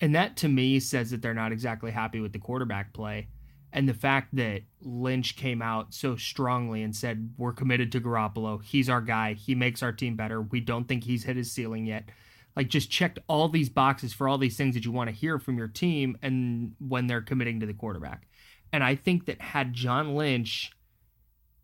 And 0.00 0.14
that 0.14 0.38
to 0.38 0.48
me 0.48 0.80
says 0.80 1.10
that 1.10 1.20
they're 1.20 1.34
not 1.34 1.52
exactly 1.52 1.90
happy 1.90 2.20
with 2.20 2.32
the 2.32 2.38
quarterback 2.38 2.94
play. 2.94 3.28
And 3.76 3.86
the 3.86 3.94
fact 3.94 4.34
that 4.36 4.62
Lynch 4.80 5.36
came 5.36 5.60
out 5.60 5.92
so 5.92 6.16
strongly 6.16 6.82
and 6.82 6.96
said, 6.96 7.34
We're 7.36 7.52
committed 7.52 7.92
to 7.92 8.00
Garoppolo. 8.00 8.64
He's 8.64 8.88
our 8.88 9.02
guy. 9.02 9.34
He 9.34 9.54
makes 9.54 9.82
our 9.82 9.92
team 9.92 10.16
better. 10.16 10.40
We 10.40 10.60
don't 10.60 10.88
think 10.88 11.04
he's 11.04 11.24
hit 11.24 11.36
his 11.36 11.52
ceiling 11.52 11.84
yet. 11.84 12.08
Like, 12.56 12.68
just 12.68 12.90
checked 12.90 13.18
all 13.28 13.50
these 13.50 13.68
boxes 13.68 14.14
for 14.14 14.30
all 14.30 14.38
these 14.38 14.56
things 14.56 14.74
that 14.74 14.86
you 14.86 14.92
want 14.92 15.10
to 15.10 15.14
hear 15.14 15.38
from 15.38 15.58
your 15.58 15.68
team 15.68 16.16
and 16.22 16.72
when 16.78 17.06
they're 17.06 17.20
committing 17.20 17.60
to 17.60 17.66
the 17.66 17.74
quarterback. 17.74 18.26
And 18.72 18.82
I 18.82 18.94
think 18.94 19.26
that 19.26 19.42
had 19.42 19.74
John 19.74 20.14
Lynch 20.14 20.72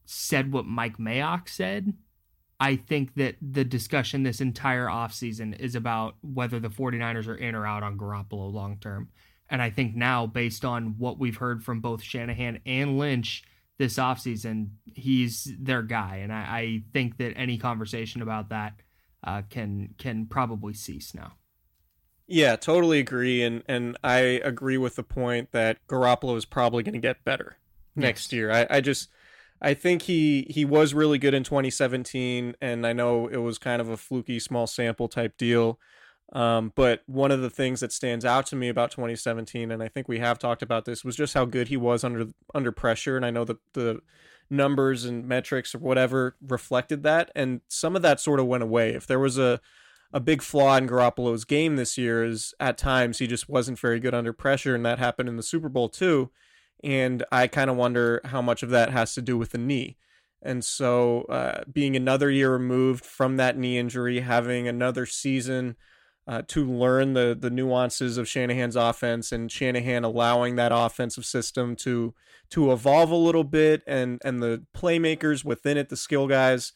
said 0.05 0.53
what 0.53 0.67
Mike 0.67 0.99
Mayock 0.99 1.49
said, 1.49 1.95
I 2.61 2.77
think 2.77 3.15
that 3.15 3.37
the 3.41 3.65
discussion 3.65 4.23
this 4.23 4.43
entire 4.43 4.87
offseason 4.87 5.59
is 5.59 5.75
about 5.75 6.17
whether 6.21 6.61
the 6.61 6.69
49ers 6.69 7.27
are 7.27 7.37
in 7.37 7.55
or 7.55 7.67
out 7.67 7.83
on 7.83 7.97
Garoppolo 7.97 8.53
long 8.53 8.77
term. 8.77 9.09
And 9.53 9.61
I 9.61 9.69
think 9.69 9.95
now, 9.95 10.27
based 10.27 10.65
on 10.65 10.95
what 10.97 11.19
we've 11.19 11.37
heard 11.37 11.63
from 11.63 11.81
both 11.81 12.03
Shanahan 12.03 12.61
and 12.65 12.97
Lynch 12.97 13.45
this 13.77 13.99
offseason, 13.99 14.71
he's 14.95 15.53
their 15.61 15.83
guy. 15.83 16.21
And 16.23 16.33
I, 16.33 16.37
I 16.37 16.83
think 16.95 17.19
that 17.19 17.35
any 17.37 17.59
conversation 17.59 18.23
about 18.23 18.49
that 18.49 18.81
uh, 19.23 19.43
can 19.51 19.95
can 19.99 20.25
probably 20.25 20.73
cease 20.73 21.15
now. 21.15 21.35
Yeah, 22.27 22.57
totally 22.57 22.99
agree, 22.99 23.43
and 23.43 23.63
and 23.69 23.99
I 24.03 24.41
agree 24.43 24.79
with 24.79 24.97
the 24.97 25.03
point 25.03 25.53
that 25.53 25.87
Garoppolo 25.87 26.35
is 26.39 26.47
probably 26.47 26.83
going 26.83 26.95
to 26.95 26.99
get 26.99 27.23
better 27.23 27.59
yes. 27.95 28.03
next 28.03 28.33
year. 28.33 28.51
I, 28.51 28.67
I 28.71 28.81
just 28.81 29.11
I 29.61 29.75
think 29.75 30.01
he 30.03 30.47
he 30.49 30.65
was 30.65 30.95
really 30.95 31.19
good 31.19 31.35
in 31.35 31.45
2017, 31.45 32.57
and 32.63 32.87
I 32.87 32.95
know 32.95 33.27
it 33.27 33.37
was 33.37 33.59
kind 33.59 33.83
of 33.83 33.91
a 33.91 33.99
fluky 33.99 34.39
small 34.39 34.67
sample 34.67 35.09
type 35.09 35.37
deal. 35.37 35.79
Um, 36.33 36.73
but 36.75 37.03
one 37.07 37.31
of 37.31 37.43
the 37.43 37.51
things 37.51 37.81
that 37.81 37.93
stands 37.93 38.25
out 38.25 38.47
to 38.47 38.57
me 38.57 38.69
about 38.69 38.91
2017, 38.91 39.71
and 39.71 39.83
I 39.83 39.89
think 39.89 40.09
we 40.09 40.19
have 40.19 40.39
talked 40.39 40.63
about 40.63 40.87
this, 40.87 41.05
was 41.05 41.15
just 41.15 41.35
how 41.35 41.45
good 41.45 41.69
he 41.69 41.77
was 41.77 42.05
under 42.05 42.29
under 42.55 42.73
pressure. 42.73 43.17
And 43.17 43.27
I 43.27 43.31
know 43.31 43.45
that 43.45 43.59
the 43.75 44.01
numbers 44.49 45.05
and 45.05 45.27
metrics 45.27 45.75
or 45.75 45.79
whatever 45.79 46.37
reflected 46.41 47.03
that, 47.03 47.31
and 47.35 47.61
some 47.69 47.97
of 47.97 48.03
that 48.03 48.19
sort 48.19 48.41
of 48.41 48.47
went 48.47 48.63
away. 48.63 48.91
If 48.95 49.07
there 49.07 49.19
was 49.19 49.39
a 49.39 49.61
a 50.15 50.21
big 50.21 50.43
flaw 50.43 50.77
in 50.77 50.87
Garoppolo's 50.87 51.45
game 51.45 51.77
this 51.77 51.97
year, 51.99 52.25
is 52.25 52.55
at 52.61 52.79
times 52.79 53.19
he 53.19 53.27
just 53.27 53.49
wasn't 53.49 53.79
very 53.79 54.01
good 54.01 54.15
under 54.15 54.33
pressure, 54.33 54.75
and 54.75 54.85
that 54.87 54.99
happened 54.99 55.29
in 55.29 55.37
the 55.37 55.43
Super 55.43 55.69
Bowl 55.69 55.89
too. 55.91 56.31
And 56.83 57.25
I 57.31 57.47
kind 57.47 57.71
of 57.71 57.77
wonder 57.77 58.21
how 58.25 58.43
much 58.43 58.63
of 58.63 58.71
that 58.71 58.91
has 58.91 59.15
to 59.15 59.23
do 59.23 59.37
with 59.39 59.51
the 59.51 59.59
knee. 59.59 59.97
And 60.43 60.65
so, 60.65 61.23
uh, 61.23 61.63
being 61.71 61.95
another 61.95 62.29
year 62.31 62.53
removed 62.53 63.05
from 63.05 63.37
that 63.37 63.57
knee 63.57 63.79
injury, 63.79 64.21
having 64.21 64.67
another 64.67 65.07
season 65.07 65.77
uh, 66.27 66.43
to 66.49 66.65
learn 66.65 67.15
the 67.15 67.37
the 67.39 67.51
nuances 67.51 68.17
of 68.17 68.29
Shanahan's 68.29 68.77
offense 68.77 69.33
and 69.33 69.51
Shanahan 69.51 70.05
allowing 70.05 70.57
that 70.57 70.73
offensive 70.73 71.25
system 71.25 71.75
to 71.77 72.15
to 72.51 72.73
evolve 72.73 73.11
a 73.11 73.17
little 73.17 73.45
bit 73.45 73.83
and 73.87 74.21
and 74.25 74.43
the 74.43 74.65
playmakers 74.77 75.45
within 75.45 75.77
it, 75.77 75.89
the 75.89 75.97
skill 75.97 76.29
guys, 76.29 76.73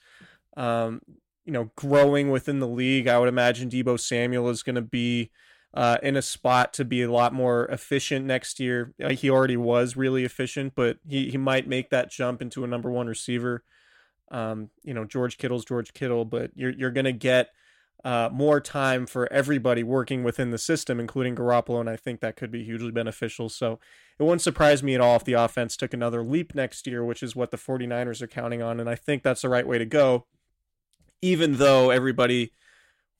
um, 0.56 1.00
you 1.44 1.52
know, 1.52 1.70
growing 1.76 2.30
within 2.30 2.58
the 2.58 2.68
league. 2.68 3.06
I 3.06 3.18
would 3.18 3.28
imagine 3.28 3.70
Deebo 3.70 4.00
Samuel 4.00 4.48
is 4.48 4.62
going 4.64 4.76
to 4.76 4.82
be 4.82 5.30
uh, 5.74 5.98
in 6.02 6.16
a 6.16 6.22
spot 6.22 6.72
to 6.72 6.84
be 6.84 7.02
a 7.02 7.12
lot 7.12 7.32
more 7.32 7.66
efficient 7.66 8.24
next 8.24 8.58
year. 8.58 8.94
He 9.10 9.30
already 9.30 9.56
was 9.56 9.94
really 9.96 10.24
efficient, 10.24 10.72
but 10.74 10.98
he 11.06 11.30
he 11.30 11.38
might 11.38 11.68
make 11.68 11.90
that 11.90 12.10
jump 12.10 12.42
into 12.42 12.64
a 12.64 12.66
number 12.66 12.90
one 12.90 13.06
receiver. 13.06 13.62
Um, 14.32 14.70
you 14.82 14.92
know, 14.92 15.04
George 15.04 15.38
Kittle's 15.38 15.64
George 15.64 15.92
Kittle, 15.92 16.24
but 16.24 16.50
you're 16.56 16.72
you're 16.72 16.90
going 16.90 17.04
to 17.04 17.12
get 17.12 17.50
uh, 18.04 18.28
more 18.32 18.60
time 18.60 19.06
for 19.06 19.30
everybody 19.32 19.82
working 19.82 20.22
within 20.22 20.50
the 20.50 20.58
system, 20.58 21.00
including 21.00 21.34
Garoppolo, 21.34 21.80
and 21.80 21.90
I 21.90 21.96
think 21.96 22.20
that 22.20 22.36
could 22.36 22.50
be 22.50 22.62
hugely 22.64 22.92
beneficial. 22.92 23.48
So 23.48 23.80
it 24.18 24.22
wouldn't 24.22 24.42
surprise 24.42 24.82
me 24.82 24.94
at 24.94 25.00
all 25.00 25.16
if 25.16 25.24
the 25.24 25.32
offense 25.32 25.76
took 25.76 25.92
another 25.92 26.22
leap 26.22 26.54
next 26.54 26.86
year, 26.86 27.04
which 27.04 27.22
is 27.22 27.34
what 27.34 27.50
the 27.50 27.56
49ers 27.56 28.22
are 28.22 28.28
counting 28.28 28.62
on, 28.62 28.78
and 28.80 28.88
I 28.88 28.94
think 28.94 29.22
that's 29.22 29.42
the 29.42 29.48
right 29.48 29.66
way 29.66 29.78
to 29.78 29.86
go, 29.86 30.26
even 31.20 31.56
though 31.56 31.90
everybody 31.90 32.52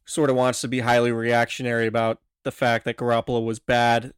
sort 0.04 0.30
of 0.30 0.36
wants 0.36 0.60
to 0.60 0.68
be 0.68 0.80
highly 0.80 1.10
reactionary 1.10 1.86
about 1.86 2.20
the 2.44 2.52
fact 2.52 2.84
that 2.84 2.96
Garoppolo 2.96 3.44
was 3.44 3.58
bad 3.58 4.12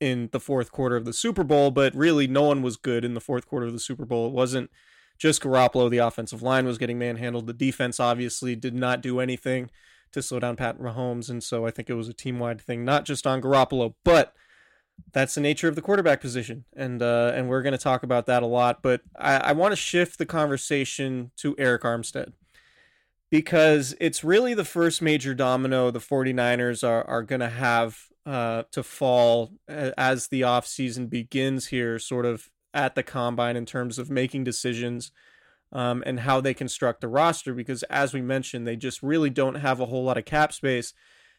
in 0.00 0.30
the 0.32 0.40
fourth 0.40 0.72
quarter 0.72 0.96
of 0.96 1.04
the 1.04 1.12
Super 1.12 1.44
Bowl, 1.44 1.70
but 1.70 1.94
really 1.94 2.26
no 2.26 2.42
one 2.42 2.62
was 2.62 2.76
good 2.76 3.04
in 3.04 3.14
the 3.14 3.20
fourth 3.20 3.46
quarter 3.46 3.66
of 3.66 3.72
the 3.72 3.78
Super 3.78 4.06
Bowl. 4.06 4.26
It 4.26 4.32
wasn't 4.32 4.70
just 5.18 5.42
Garoppolo. 5.42 5.90
The 5.90 5.98
offensive 5.98 6.42
line 6.42 6.66
was 6.66 6.78
getting 6.78 6.98
manhandled. 6.98 7.46
The 7.46 7.52
defense 7.52 8.00
obviously 8.00 8.56
did 8.56 8.74
not 8.74 9.02
do 9.02 9.20
anything 9.20 9.70
to 10.14 10.22
slow 10.22 10.40
down 10.40 10.56
Pat 10.56 10.78
Mahomes, 10.78 11.30
and 11.30 11.42
so 11.42 11.66
I 11.66 11.70
think 11.70 11.90
it 11.90 11.94
was 11.94 12.08
a 12.08 12.14
team 12.14 12.38
wide 12.38 12.60
thing, 12.60 12.84
not 12.84 13.04
just 13.04 13.26
on 13.26 13.40
Garoppolo, 13.40 13.94
but 14.04 14.34
that's 15.12 15.34
the 15.34 15.40
nature 15.40 15.68
of 15.68 15.74
the 15.74 15.82
quarterback 15.82 16.20
position, 16.20 16.64
and 16.74 17.02
uh, 17.02 17.32
and 17.34 17.48
we're 17.48 17.62
going 17.62 17.72
to 17.72 17.78
talk 17.78 18.02
about 18.02 18.26
that 18.26 18.42
a 18.42 18.46
lot. 18.46 18.82
But 18.82 19.02
I, 19.16 19.36
I 19.36 19.52
want 19.52 19.72
to 19.72 19.76
shift 19.76 20.18
the 20.18 20.26
conversation 20.26 21.30
to 21.38 21.54
Arik 21.56 21.80
Armstead 21.80 22.32
because 23.30 23.94
it's 24.00 24.24
really 24.24 24.54
the 24.54 24.64
first 24.64 25.02
major 25.02 25.34
domino 25.34 25.90
the 25.90 25.98
49ers 25.98 26.86
are 26.86 27.04
are 27.04 27.22
going 27.22 27.40
to 27.40 27.48
have 27.48 27.98
uh, 28.26 28.64
to 28.72 28.82
fall 28.82 29.52
as 29.68 30.28
the 30.28 30.42
offseason 30.42 31.10
begins 31.10 31.66
here, 31.66 31.98
sort 31.98 32.26
of 32.26 32.48
at 32.72 32.94
the 32.94 33.02
combine 33.02 33.56
in 33.56 33.66
terms 33.66 33.98
of 33.98 34.10
making 34.10 34.44
decisions 34.44 35.12
um, 35.74 36.02
and 36.06 36.20
how 36.20 36.40
they 36.40 36.54
construct 36.54 37.00
the 37.00 37.08
roster 37.08 37.52
because, 37.52 37.82
as 37.84 38.14
we 38.14 38.22
mentioned, 38.22 38.66
they 38.66 38.76
just 38.76 39.02
really 39.02 39.30
don't 39.30 39.56
have 39.56 39.80
a 39.80 39.86
whole 39.86 40.04
lot 40.04 40.16
of 40.16 40.24
cap 40.24 40.52
space. 40.52 40.94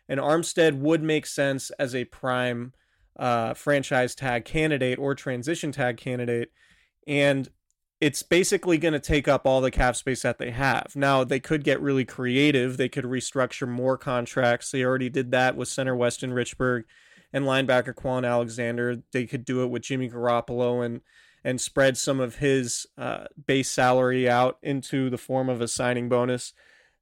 And 0.08 0.20
Armstead 0.20 0.78
would 0.80 1.02
make 1.02 1.26
sense 1.26 1.72
as 1.80 1.96
a 1.96 2.06
prime 2.06 2.74
uh, 3.18 3.54
franchise 3.54 4.14
tag 4.14 4.46
candidate 4.46 5.00
or 5.00 5.16
transition 5.16 5.72
tag 5.72 5.98
candidate. 5.98 6.52
And 7.08 7.50
it's 8.02 8.24
basically 8.24 8.78
going 8.78 8.94
to 8.94 9.00
take 9.00 9.28
up 9.28 9.48
all 9.48 9.62
the 9.62 9.72
cap 9.72 9.96
space 9.96 10.24
that 10.24 10.38
they 10.38 10.52
have. 10.52 10.92
Now, 10.96 11.24
they 11.24 11.40
could 11.40 11.64
get 11.64 11.82
really 11.82 12.04
creative. 12.04 12.76
They 12.76 12.90
could 12.90 13.06
restructure 13.06 13.68
more 13.68 13.98
contracts. 13.98 14.70
They 14.70 14.84
already 14.84 15.10
did 15.10 15.32
that 15.32 15.56
with 15.56 15.70
center 15.70 15.96
Weston 15.96 16.32
Richburg 16.32 16.84
and 17.32 17.46
linebacker 17.46 17.94
Kwon 17.94 18.30
Alexander. 18.30 18.98
They 19.14 19.26
could 19.26 19.46
do 19.46 19.64
it 19.64 19.68
with 19.68 19.84
Jimmy 19.84 20.10
Garoppolo 20.10 20.86
and 20.86 21.02
and 21.46 21.62
spread 21.62 21.96
some 21.96 22.20
of 22.20 22.38
his 22.38 22.88
uh, 22.98 23.26
base 23.46 23.70
salary 23.70 24.28
out 24.28 24.58
into 24.64 25.12
the 25.12 25.18
form 25.18 25.48
of 25.48 25.62
a 25.62 25.68
signing 25.68 26.10
bonus 26.10 26.54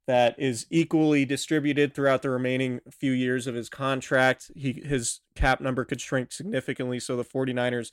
that 0.06 0.38
is 0.38 0.66
equally 0.68 1.24
distributed 1.24 1.94
throughout 1.94 2.20
the 2.20 2.28
remaining 2.28 2.78
few 2.90 3.10
years 3.10 3.46
of 3.46 3.54
his 3.54 3.70
contract. 3.70 4.50
He 4.54 4.82
his 4.84 5.20
cap 5.34 5.62
number 5.62 5.82
could 5.86 5.98
shrink 5.98 6.30
significantly, 6.30 7.00
so 7.00 7.16
the 7.16 7.24
49ers 7.24 7.90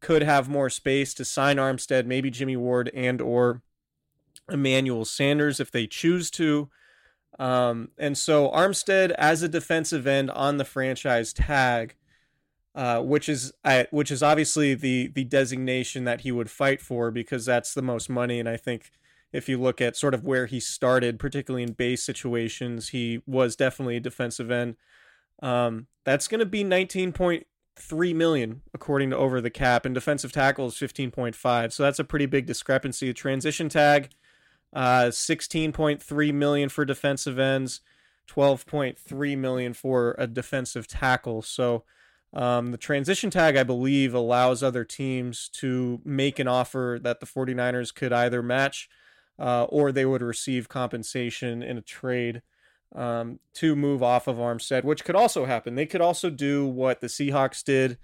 could 0.00 0.22
have 0.22 0.48
more 0.48 0.70
space 0.70 1.12
to 1.14 1.24
sign 1.24 1.58
Armstead, 1.58 2.06
maybe 2.06 2.30
Jimmy 2.30 2.56
Ward 2.56 2.90
and 2.94 3.20
or 3.20 3.60
Emmanuel 4.50 5.04
Sanders 5.04 5.60
if 5.60 5.70
they 5.70 5.86
choose 5.86 6.30
to. 6.30 6.70
Um, 7.38 7.90
and 7.98 8.16
so 8.16 8.48
Armstead 8.50 9.10
as 9.18 9.42
a 9.42 9.48
defensive 9.50 10.06
end 10.06 10.30
on 10.30 10.56
the 10.56 10.64
franchise 10.64 11.34
tag 11.34 11.94
uh, 12.74 13.00
which 13.00 13.28
is 13.28 13.52
uh, 13.64 13.84
which 13.90 14.10
is 14.10 14.22
obviously 14.22 14.74
the 14.74 15.08
the 15.08 15.24
designation 15.24 16.04
that 16.04 16.22
he 16.22 16.32
would 16.32 16.50
fight 16.50 16.80
for 16.80 17.10
because 17.10 17.44
that's 17.44 17.74
the 17.74 17.82
most 17.82 18.10
money. 18.10 18.40
And 18.40 18.48
I 18.48 18.56
think 18.56 18.90
if 19.32 19.48
you 19.48 19.60
look 19.60 19.80
at 19.80 19.96
sort 19.96 20.14
of 20.14 20.24
where 20.24 20.46
he 20.46 20.60
started, 20.60 21.18
particularly 21.18 21.62
in 21.62 21.72
base 21.72 22.02
situations, 22.02 22.90
he 22.90 23.22
was 23.26 23.56
definitely 23.56 23.96
a 23.96 24.00
defensive 24.00 24.50
end. 24.50 24.76
Um, 25.42 25.88
that's 26.04 26.28
going 26.28 26.40
to 26.40 26.46
be 26.46 26.64
nineteen 26.64 27.12
point 27.12 27.46
three 27.76 28.14
million 28.14 28.62
according 28.72 29.10
to 29.10 29.16
over 29.16 29.40
the 29.40 29.50
cap, 29.50 29.84
and 29.84 29.94
defensive 29.94 30.32
tackle 30.32 30.68
is 30.68 30.76
fifteen 30.76 31.10
point 31.10 31.34
five. 31.34 31.72
So 31.72 31.82
that's 31.82 31.98
a 31.98 32.04
pretty 32.04 32.26
big 32.26 32.46
discrepancy. 32.46 33.10
A 33.10 33.14
transition 33.14 33.68
tag, 33.68 34.10
uh, 34.72 35.10
sixteen 35.10 35.72
point 35.72 36.00
three 36.00 36.30
million 36.30 36.68
for 36.68 36.84
defensive 36.84 37.38
ends, 37.38 37.80
twelve 38.28 38.64
point 38.66 38.96
three 38.96 39.34
million 39.34 39.74
for 39.74 40.14
a 40.18 40.28
defensive 40.28 40.86
tackle. 40.86 41.42
So 41.42 41.82
um, 42.34 42.72
the 42.72 42.78
transition 42.78 43.30
tag, 43.30 43.56
I 43.56 43.62
believe, 43.62 44.12
allows 44.12 44.62
other 44.62 44.84
teams 44.84 45.48
to 45.50 46.00
make 46.04 46.38
an 46.40 46.48
offer 46.48 46.98
that 47.02 47.20
the 47.20 47.26
49ers 47.26 47.94
could 47.94 48.12
either 48.12 48.42
match 48.42 48.88
uh, 49.38 49.64
or 49.64 49.92
they 49.92 50.04
would 50.04 50.22
receive 50.22 50.68
compensation 50.68 51.62
in 51.62 51.78
a 51.78 51.82
trade 51.82 52.42
um, 52.94 53.38
to 53.54 53.76
move 53.76 54.02
off 54.02 54.26
of 54.26 54.36
Armstead, 54.36 54.82
which 54.82 55.04
could 55.04 55.14
also 55.14 55.44
happen. 55.44 55.76
They 55.76 55.86
could 55.86 56.00
also 56.00 56.28
do 56.28 56.66
what 56.66 57.00
the 57.00 57.06
Seahawks 57.06 57.62
did 57.62 57.98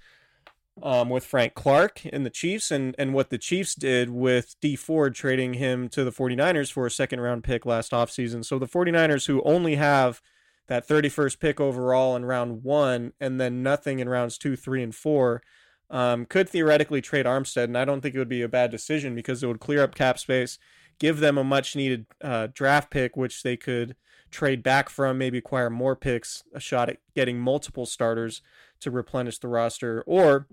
um, 0.81 1.11
with 1.11 1.25
Frank 1.25 1.55
Clark 1.55 2.07
in 2.07 2.23
the 2.23 2.31
Chiefs 2.31 2.71
and, 2.71 2.95
and 2.99 3.13
what 3.13 3.31
the 3.31 3.39
Chiefs 3.39 3.75
did 3.75 4.11
with 4.11 4.55
Dee 4.61 4.77
Ford 4.77 5.15
trading 5.15 5.55
him 5.55 5.89
to 5.89 6.05
the 6.05 6.13
49ers 6.13 6.71
for 6.71 6.87
a 6.87 6.91
second 6.91 7.21
round 7.21 7.43
pick 7.43 7.67
last 7.67 7.91
offseason. 7.91 8.45
So 8.45 8.61
the 8.61 8.69
49ers, 8.69 9.27
who 9.27 9.43
only 9.43 9.75
have– 9.75 10.23
that 10.71 10.87
31st 10.87 11.41
pick 11.41 11.61
overall 11.61 12.15
in 12.15 12.25
round 12.25 12.63
one, 12.63 13.13
and 13.21 13.41
then 13.41 13.61
nothing 13.61 13.99
in 13.99 14.09
rounds 14.09 14.39
two, 14.39 14.55
three, 14.55 14.85
and 14.85 14.95
four, 14.95 15.43
um, 15.91 16.25
could 16.25 16.49
theoretically 16.49 17.01
trade 17.01 17.27
Armstead. 17.27 17.65
And 17.65 17.77
I 17.77 17.85
don't 17.85 18.01
think 18.01 18.15
it 18.15 18.19
would 18.21 18.29
be 18.29 18.43
a 18.43 18.49
bad 18.49 18.71
decision 18.71 19.17
because 19.17 19.43
it 19.43 19.49
would 19.49 19.59
clear 19.59 19.83
up 19.83 19.97
cap 19.97 20.17
space, 20.17 20.61
give 21.01 21.19
them 21.19 21.37
a 21.37 21.43
much 21.43 21.75
needed 21.75 22.07
uh, 22.23 22.47
draft 22.55 22.89
pick, 22.89 23.17
which 23.17 23.43
they 23.43 23.57
could 23.57 23.97
trade 24.31 24.63
back 24.63 24.89
from, 24.89 25.19
maybe 25.19 25.39
acquire 25.39 25.71
more 25.71 25.97
picks, 25.97 26.45
a 26.55 26.61
shot 26.61 26.89
at 26.89 26.99
getting 27.17 27.41
multiple 27.41 27.85
starters 27.85 28.41
to 28.79 28.93
replenish 28.93 29.39
the 29.39 29.49
roster, 29.49 30.05
or 30.07 30.47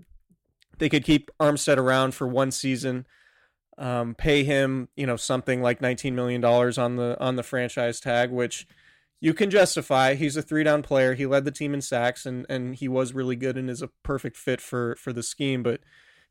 they 0.78 0.88
could 0.88 1.04
keep 1.04 1.30
Armstead 1.38 1.76
around 1.76 2.16
for 2.16 2.26
one 2.26 2.50
season. 2.50 3.06
Um, 3.78 4.16
pay 4.16 4.42
him, 4.42 4.88
you 4.96 5.06
know, 5.06 5.14
something 5.14 5.62
like 5.62 5.78
$19 5.78 6.12
million 6.14 6.44
on 6.44 6.96
the 6.96 7.16
on 7.20 7.36
the 7.36 7.44
franchise 7.44 8.00
tag, 8.00 8.32
which 8.32 8.66
you 9.20 9.34
can 9.34 9.50
justify 9.50 10.14
he's 10.14 10.36
a 10.36 10.42
three 10.42 10.64
down 10.64 10.82
player. 10.82 11.14
He 11.14 11.26
led 11.26 11.44
the 11.44 11.50
team 11.50 11.74
in 11.74 11.80
sacks 11.80 12.24
and 12.26 12.46
and 12.48 12.74
he 12.74 12.88
was 12.88 13.12
really 13.12 13.36
good 13.36 13.56
and 13.56 13.68
is 13.68 13.82
a 13.82 13.90
perfect 14.02 14.36
fit 14.36 14.60
for 14.60 14.96
for 14.96 15.12
the 15.12 15.22
scheme. 15.22 15.62
But 15.62 15.80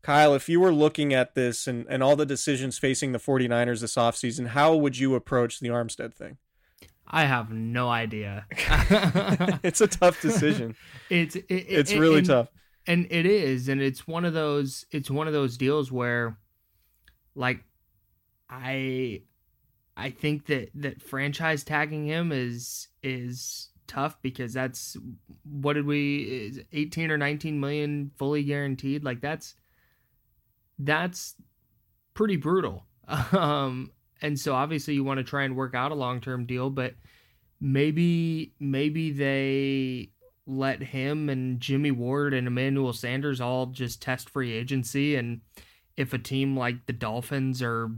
Kyle, 0.02 0.34
if 0.34 0.48
you 0.48 0.60
were 0.60 0.74
looking 0.74 1.14
at 1.14 1.36
this 1.36 1.68
and, 1.68 1.86
and 1.90 2.02
all 2.02 2.16
the 2.16 2.26
decisions 2.26 2.78
facing 2.78 3.12
the 3.12 3.20
49ers 3.20 3.82
this 3.82 3.96
offseason, 3.96 4.50
how 4.50 4.76
would 4.76 4.98
you 4.98 5.16
approach 5.16 5.60
the 5.60 5.70
Armstead 5.70 6.14
thing? 6.14 6.38
I 7.08 7.26
have 7.26 7.52
no 7.52 7.90
idea. 7.90 8.46
it's 9.64 9.82
a 9.82 9.88
tough 9.88 10.22
decision. 10.22 10.76
it's 11.10 11.36
it, 11.36 11.46
it's 11.50 11.94
really 11.94 12.20
and, 12.20 12.28
tough. 12.28 12.48
And 12.86 13.08
it 13.10 13.26
is 13.26 13.68
and 13.68 13.82
it's 13.82 14.08
one 14.08 14.24
of 14.24 14.34
those 14.34 14.86
it's 14.92 15.12
one 15.12 15.28
of 15.28 15.34
those 15.34 15.58
deals 15.58 15.92
where 15.92 16.38
like 17.36 17.64
I 18.50 19.24
I 19.98 20.12
think 20.12 20.46
that 20.46 20.70
that 20.76 21.02
franchise 21.02 21.64
tagging 21.64 22.06
him 22.06 22.32
is 22.32 22.88
is 23.02 23.70
tough 23.88 24.22
because 24.22 24.54
that's 24.54 24.96
what 25.44 25.74
did 25.74 25.86
we 25.86 26.20
is 26.24 26.60
18 26.72 27.10
or 27.10 27.18
19 27.18 27.60
million 27.60 28.12
fully 28.18 28.44
guaranteed? 28.44 29.04
Like 29.04 29.22
that's 29.22 29.56
that's 30.80 31.36
pretty 32.14 32.38
brutal. 32.38 32.86
Um 33.32 33.92
and 34.22 34.38
so 34.38 34.54
obviously 34.54 34.96
you 34.96 35.04
want 35.04 35.20
to 35.20 35.24
try 35.24 35.44
and 35.44 35.56
work 35.56 35.74
out 35.76 35.92
a 35.92 35.96
long-term 35.96 36.46
deal 36.46 36.70
but 36.70 36.96
maybe 37.62 38.54
maybe 38.60 39.12
they 39.12 40.10
let 40.46 40.82
him 40.82 41.30
and 41.30 41.62
Jimmy 41.62 41.92
Ward 41.92 42.34
and 42.34 42.48
Emmanuel 42.48 42.94
Sanders 42.94 43.40
all 43.40 43.68
just 43.68 44.02
test 44.02 44.30
free 44.30 44.52
agency 44.52 45.16
and 45.16 45.40
if 45.96 46.14
a 46.14 46.18
team 46.18 46.58
like 46.58 46.86
the 46.86 46.94
Dolphins 46.94 47.62
or 47.62 47.92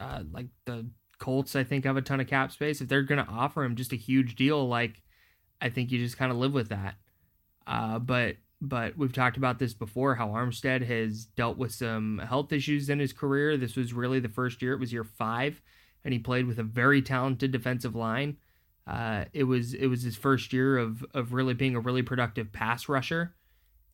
uh, 0.00 0.22
like 0.32 0.48
the 0.64 0.86
Colts, 1.18 1.56
I 1.56 1.64
think, 1.64 1.84
have 1.84 1.96
a 1.96 2.02
ton 2.02 2.20
of 2.20 2.26
cap 2.26 2.52
space. 2.52 2.80
If 2.80 2.88
they're 2.88 3.02
going 3.02 3.24
to 3.24 3.30
offer 3.30 3.64
him 3.64 3.76
just 3.76 3.92
a 3.92 3.96
huge 3.96 4.34
deal, 4.36 4.66
like 4.68 5.02
I 5.60 5.70
think 5.70 5.90
you 5.90 5.98
just 5.98 6.18
kind 6.18 6.30
of 6.30 6.38
live 6.38 6.52
with 6.52 6.68
that. 6.68 6.96
Uh, 7.66 7.98
but 7.98 8.36
but 8.60 8.96
we've 8.96 9.12
talked 9.12 9.36
about 9.36 9.58
this 9.58 9.74
before. 9.74 10.14
How 10.14 10.28
Armstead 10.28 10.86
has 10.86 11.24
dealt 11.24 11.58
with 11.58 11.72
some 11.72 12.18
health 12.18 12.52
issues 12.52 12.88
in 12.88 12.98
his 12.98 13.12
career. 13.12 13.56
This 13.56 13.76
was 13.76 13.92
really 13.92 14.20
the 14.20 14.28
first 14.28 14.62
year. 14.62 14.72
It 14.72 14.80
was 14.80 14.92
year 14.92 15.04
five, 15.04 15.60
and 16.04 16.12
he 16.12 16.18
played 16.18 16.46
with 16.46 16.58
a 16.58 16.62
very 16.62 17.02
talented 17.02 17.52
defensive 17.52 17.94
line. 17.94 18.38
Uh, 18.86 19.24
it 19.32 19.44
was 19.44 19.74
it 19.74 19.88
was 19.88 20.02
his 20.02 20.16
first 20.16 20.52
year 20.52 20.78
of 20.78 21.04
of 21.12 21.32
really 21.32 21.54
being 21.54 21.76
a 21.76 21.80
really 21.80 22.02
productive 22.02 22.52
pass 22.52 22.88
rusher, 22.88 23.34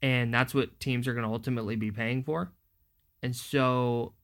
and 0.00 0.32
that's 0.32 0.54
what 0.54 0.78
teams 0.80 1.08
are 1.08 1.14
going 1.14 1.26
to 1.26 1.32
ultimately 1.32 1.76
be 1.76 1.90
paying 1.90 2.22
for. 2.22 2.52
And 3.22 3.34
so 3.34 4.14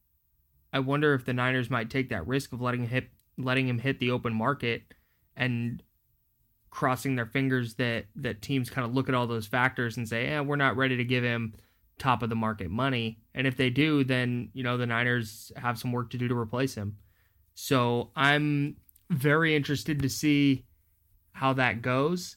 I 0.72 0.80
wonder 0.80 1.14
if 1.14 1.24
the 1.24 1.32
Niners 1.32 1.70
might 1.70 1.90
take 1.90 2.10
that 2.10 2.26
risk 2.26 2.52
of 2.52 2.60
letting 2.60 2.82
him 2.82 2.88
hit, 2.88 3.10
letting 3.36 3.68
him 3.68 3.78
hit 3.78 4.00
the 4.00 4.10
open 4.10 4.34
market 4.34 4.82
and 5.36 5.82
crossing 6.70 7.16
their 7.16 7.26
fingers 7.26 7.74
that 7.74 8.06
that 8.16 8.42
teams 8.42 8.70
kind 8.70 8.86
of 8.86 8.94
look 8.94 9.08
at 9.08 9.14
all 9.14 9.26
those 9.26 9.46
factors 9.46 9.96
and 9.96 10.08
say, 10.08 10.26
"Yeah, 10.26 10.40
we're 10.40 10.56
not 10.56 10.76
ready 10.76 10.96
to 10.96 11.04
give 11.04 11.24
him 11.24 11.54
top 11.98 12.22
of 12.22 12.28
the 12.28 12.36
market 12.36 12.70
money." 12.70 13.18
And 13.34 13.46
if 13.46 13.56
they 13.56 13.70
do, 13.70 14.04
then 14.04 14.50
you 14.52 14.62
know 14.62 14.76
the 14.76 14.86
Niners 14.86 15.52
have 15.56 15.78
some 15.78 15.92
work 15.92 16.10
to 16.10 16.18
do 16.18 16.28
to 16.28 16.36
replace 16.36 16.74
him. 16.74 16.98
So 17.54 18.10
I'm 18.14 18.76
very 19.10 19.56
interested 19.56 20.02
to 20.02 20.08
see 20.08 20.66
how 21.32 21.54
that 21.54 21.82
goes. 21.82 22.36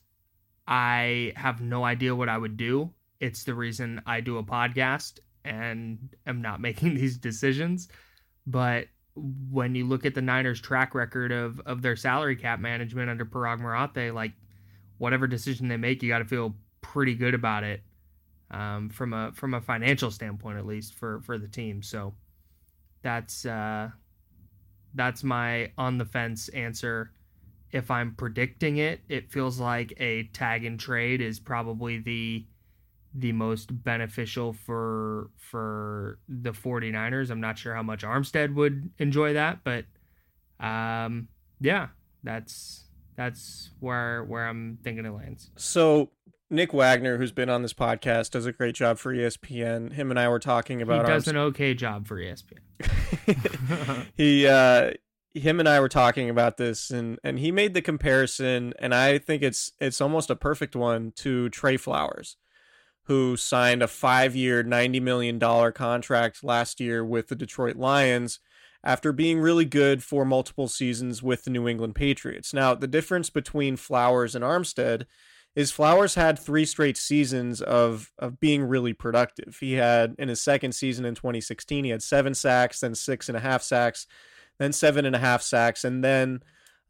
I 0.67 1.33
have 1.35 1.59
no 1.61 1.83
idea 1.83 2.15
what 2.15 2.29
I 2.29 2.37
would 2.37 2.55
do. 2.55 2.93
It's 3.19 3.43
the 3.43 3.53
reason 3.53 4.01
I 4.05 4.21
do 4.21 4.37
a 4.37 4.43
podcast 4.43 5.19
and 5.43 6.15
am 6.25 6.41
not 6.41 6.61
making 6.67 6.95
these 6.95 7.17
decisions. 7.17 7.89
But 8.51 8.87
when 9.15 9.75
you 9.75 9.85
look 9.85 10.05
at 10.05 10.13
the 10.13 10.21
Niners' 10.21 10.59
track 10.61 10.93
record 10.93 11.31
of 11.31 11.59
of 11.61 11.81
their 11.81 11.95
salary 11.95 12.35
cap 12.35 12.59
management 12.59 13.09
under 13.09 13.25
Paraag 13.25 13.59
Marathe, 13.59 14.13
like 14.13 14.33
whatever 14.97 15.25
decision 15.27 15.67
they 15.67 15.77
make, 15.77 16.03
you 16.03 16.09
got 16.09 16.19
to 16.19 16.25
feel 16.25 16.55
pretty 16.81 17.15
good 17.15 17.33
about 17.33 17.63
it 17.63 17.81
um, 18.51 18.89
from 18.89 19.13
a 19.13 19.31
from 19.33 19.53
a 19.53 19.61
financial 19.61 20.11
standpoint, 20.11 20.57
at 20.57 20.65
least 20.65 20.95
for 20.95 21.21
for 21.21 21.37
the 21.37 21.47
team. 21.47 21.81
So 21.81 22.13
that's 23.01 23.45
uh, 23.45 23.89
that's 24.93 25.23
my 25.23 25.71
on 25.77 25.97
the 25.97 26.05
fence 26.05 26.49
answer. 26.49 27.11
If 27.71 27.89
I'm 27.89 28.15
predicting 28.15 28.77
it, 28.77 28.99
it 29.07 29.31
feels 29.31 29.57
like 29.57 29.93
a 29.97 30.23
tag 30.33 30.65
and 30.65 30.77
trade 30.77 31.21
is 31.21 31.39
probably 31.39 31.99
the 31.99 32.45
the 33.13 33.31
most 33.31 33.83
beneficial 33.83 34.53
for 34.53 35.29
for 35.37 36.19
the 36.27 36.51
49ers. 36.51 37.29
I'm 37.29 37.41
not 37.41 37.57
sure 37.57 37.75
how 37.75 37.83
much 37.83 38.03
Armstead 38.03 38.53
would 38.55 38.89
enjoy 38.99 39.33
that, 39.33 39.59
but 39.63 39.85
um 40.59 41.27
yeah, 41.59 41.89
that's 42.23 42.85
that's 43.15 43.71
where 43.79 44.23
where 44.23 44.47
I'm 44.47 44.79
thinking 44.83 45.05
it 45.05 45.11
lands. 45.11 45.51
So 45.57 46.11
Nick 46.49 46.73
Wagoner, 46.73 47.17
who's 47.17 47.31
been 47.31 47.49
on 47.49 47.61
this 47.61 47.73
podcast, 47.73 48.31
does 48.31 48.45
a 48.45 48.51
great 48.51 48.75
job 48.75 48.99
for 48.99 49.13
ESPN. 49.13 49.93
Him 49.93 50.09
and 50.09 50.19
I 50.19 50.27
were 50.27 50.39
talking 50.39 50.81
about. 50.81 51.05
He 51.05 51.11
does 51.11 51.27
an 51.27 51.37
okay 51.37 51.73
job 51.73 52.07
for 52.07 52.17
ESPN. 52.17 52.59
he, 54.15 54.47
uh, 54.47 54.91
him 55.33 55.59
and 55.59 55.69
I 55.69 55.79
were 55.79 55.89
talking 55.89 56.29
about 56.29 56.57
this, 56.57 56.91
and 56.91 57.19
and 57.23 57.39
he 57.39 57.51
made 57.51 57.73
the 57.73 57.81
comparison, 57.81 58.73
and 58.79 58.93
I 58.93 59.17
think 59.17 59.43
it's 59.43 59.71
it's 59.79 60.01
almost 60.01 60.29
a 60.29 60.35
perfect 60.35 60.75
one 60.75 61.13
to 61.17 61.49
Trey 61.49 61.77
Flowers 61.77 62.35
who 63.03 63.35
signed 63.35 63.81
a 63.81 63.87
five 63.87 64.35
year, 64.35 64.63
$90 64.63 65.01
million 65.01 65.39
contract 65.73 66.43
last 66.43 66.79
year 66.79 67.03
with 67.03 67.27
the 67.27 67.35
Detroit 67.35 67.75
Lions 67.75 68.39
after 68.83 69.11
being 69.11 69.39
really 69.39 69.65
good 69.65 70.03
for 70.03 70.25
multiple 70.25 70.67
seasons 70.67 71.21
with 71.21 71.43
the 71.43 71.51
New 71.51 71.67
England 71.67 71.95
Patriots. 71.95 72.53
Now, 72.53 72.73
the 72.73 72.87
difference 72.87 73.29
between 73.29 73.75
Flowers 73.75 74.35
and 74.35 74.43
Armstead 74.43 75.05
is 75.55 75.71
Flowers 75.71 76.15
had 76.15 76.39
three 76.39 76.65
straight 76.65 76.97
seasons 76.97 77.61
of, 77.61 78.11
of 78.17 78.39
being 78.39 78.63
really 78.63 78.93
productive. 78.93 79.57
He 79.59 79.73
had, 79.73 80.15
in 80.17 80.29
his 80.29 80.41
second 80.41 80.73
season 80.73 81.05
in 81.05 81.13
2016, 81.15 81.83
he 81.83 81.89
had 81.89 82.01
seven 82.01 82.33
sacks, 82.33 82.79
then 82.79 82.95
six 82.95 83.27
and 83.27 83.37
a 83.37 83.41
half 83.41 83.61
sacks, 83.61 84.07
then 84.59 84.71
seven 84.71 85.05
and 85.05 85.15
a 85.15 85.19
half 85.19 85.41
sacks, 85.41 85.83
and 85.83 86.03
then 86.03 86.41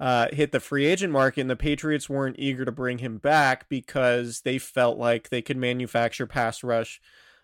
uh, 0.02 0.26
hit 0.34 0.52
the 0.52 0.60
free 0.60 0.88
agent 0.88 1.14
market, 1.14 1.42
and 1.42 1.50
the 1.50 1.56
Patriots 1.56 2.10
weren't 2.10 2.40
eager 2.40 2.66
to 2.66 2.72
bring 2.72 2.98
him 2.98 3.20
back 3.20 3.70
because 3.70 4.42
they 4.42 4.58
felt 4.58 4.98
like 4.98 5.30
they 5.30 5.44
could 5.44 5.58
manufacture 5.58 6.26
pass 6.26 6.64
rush 6.64 7.00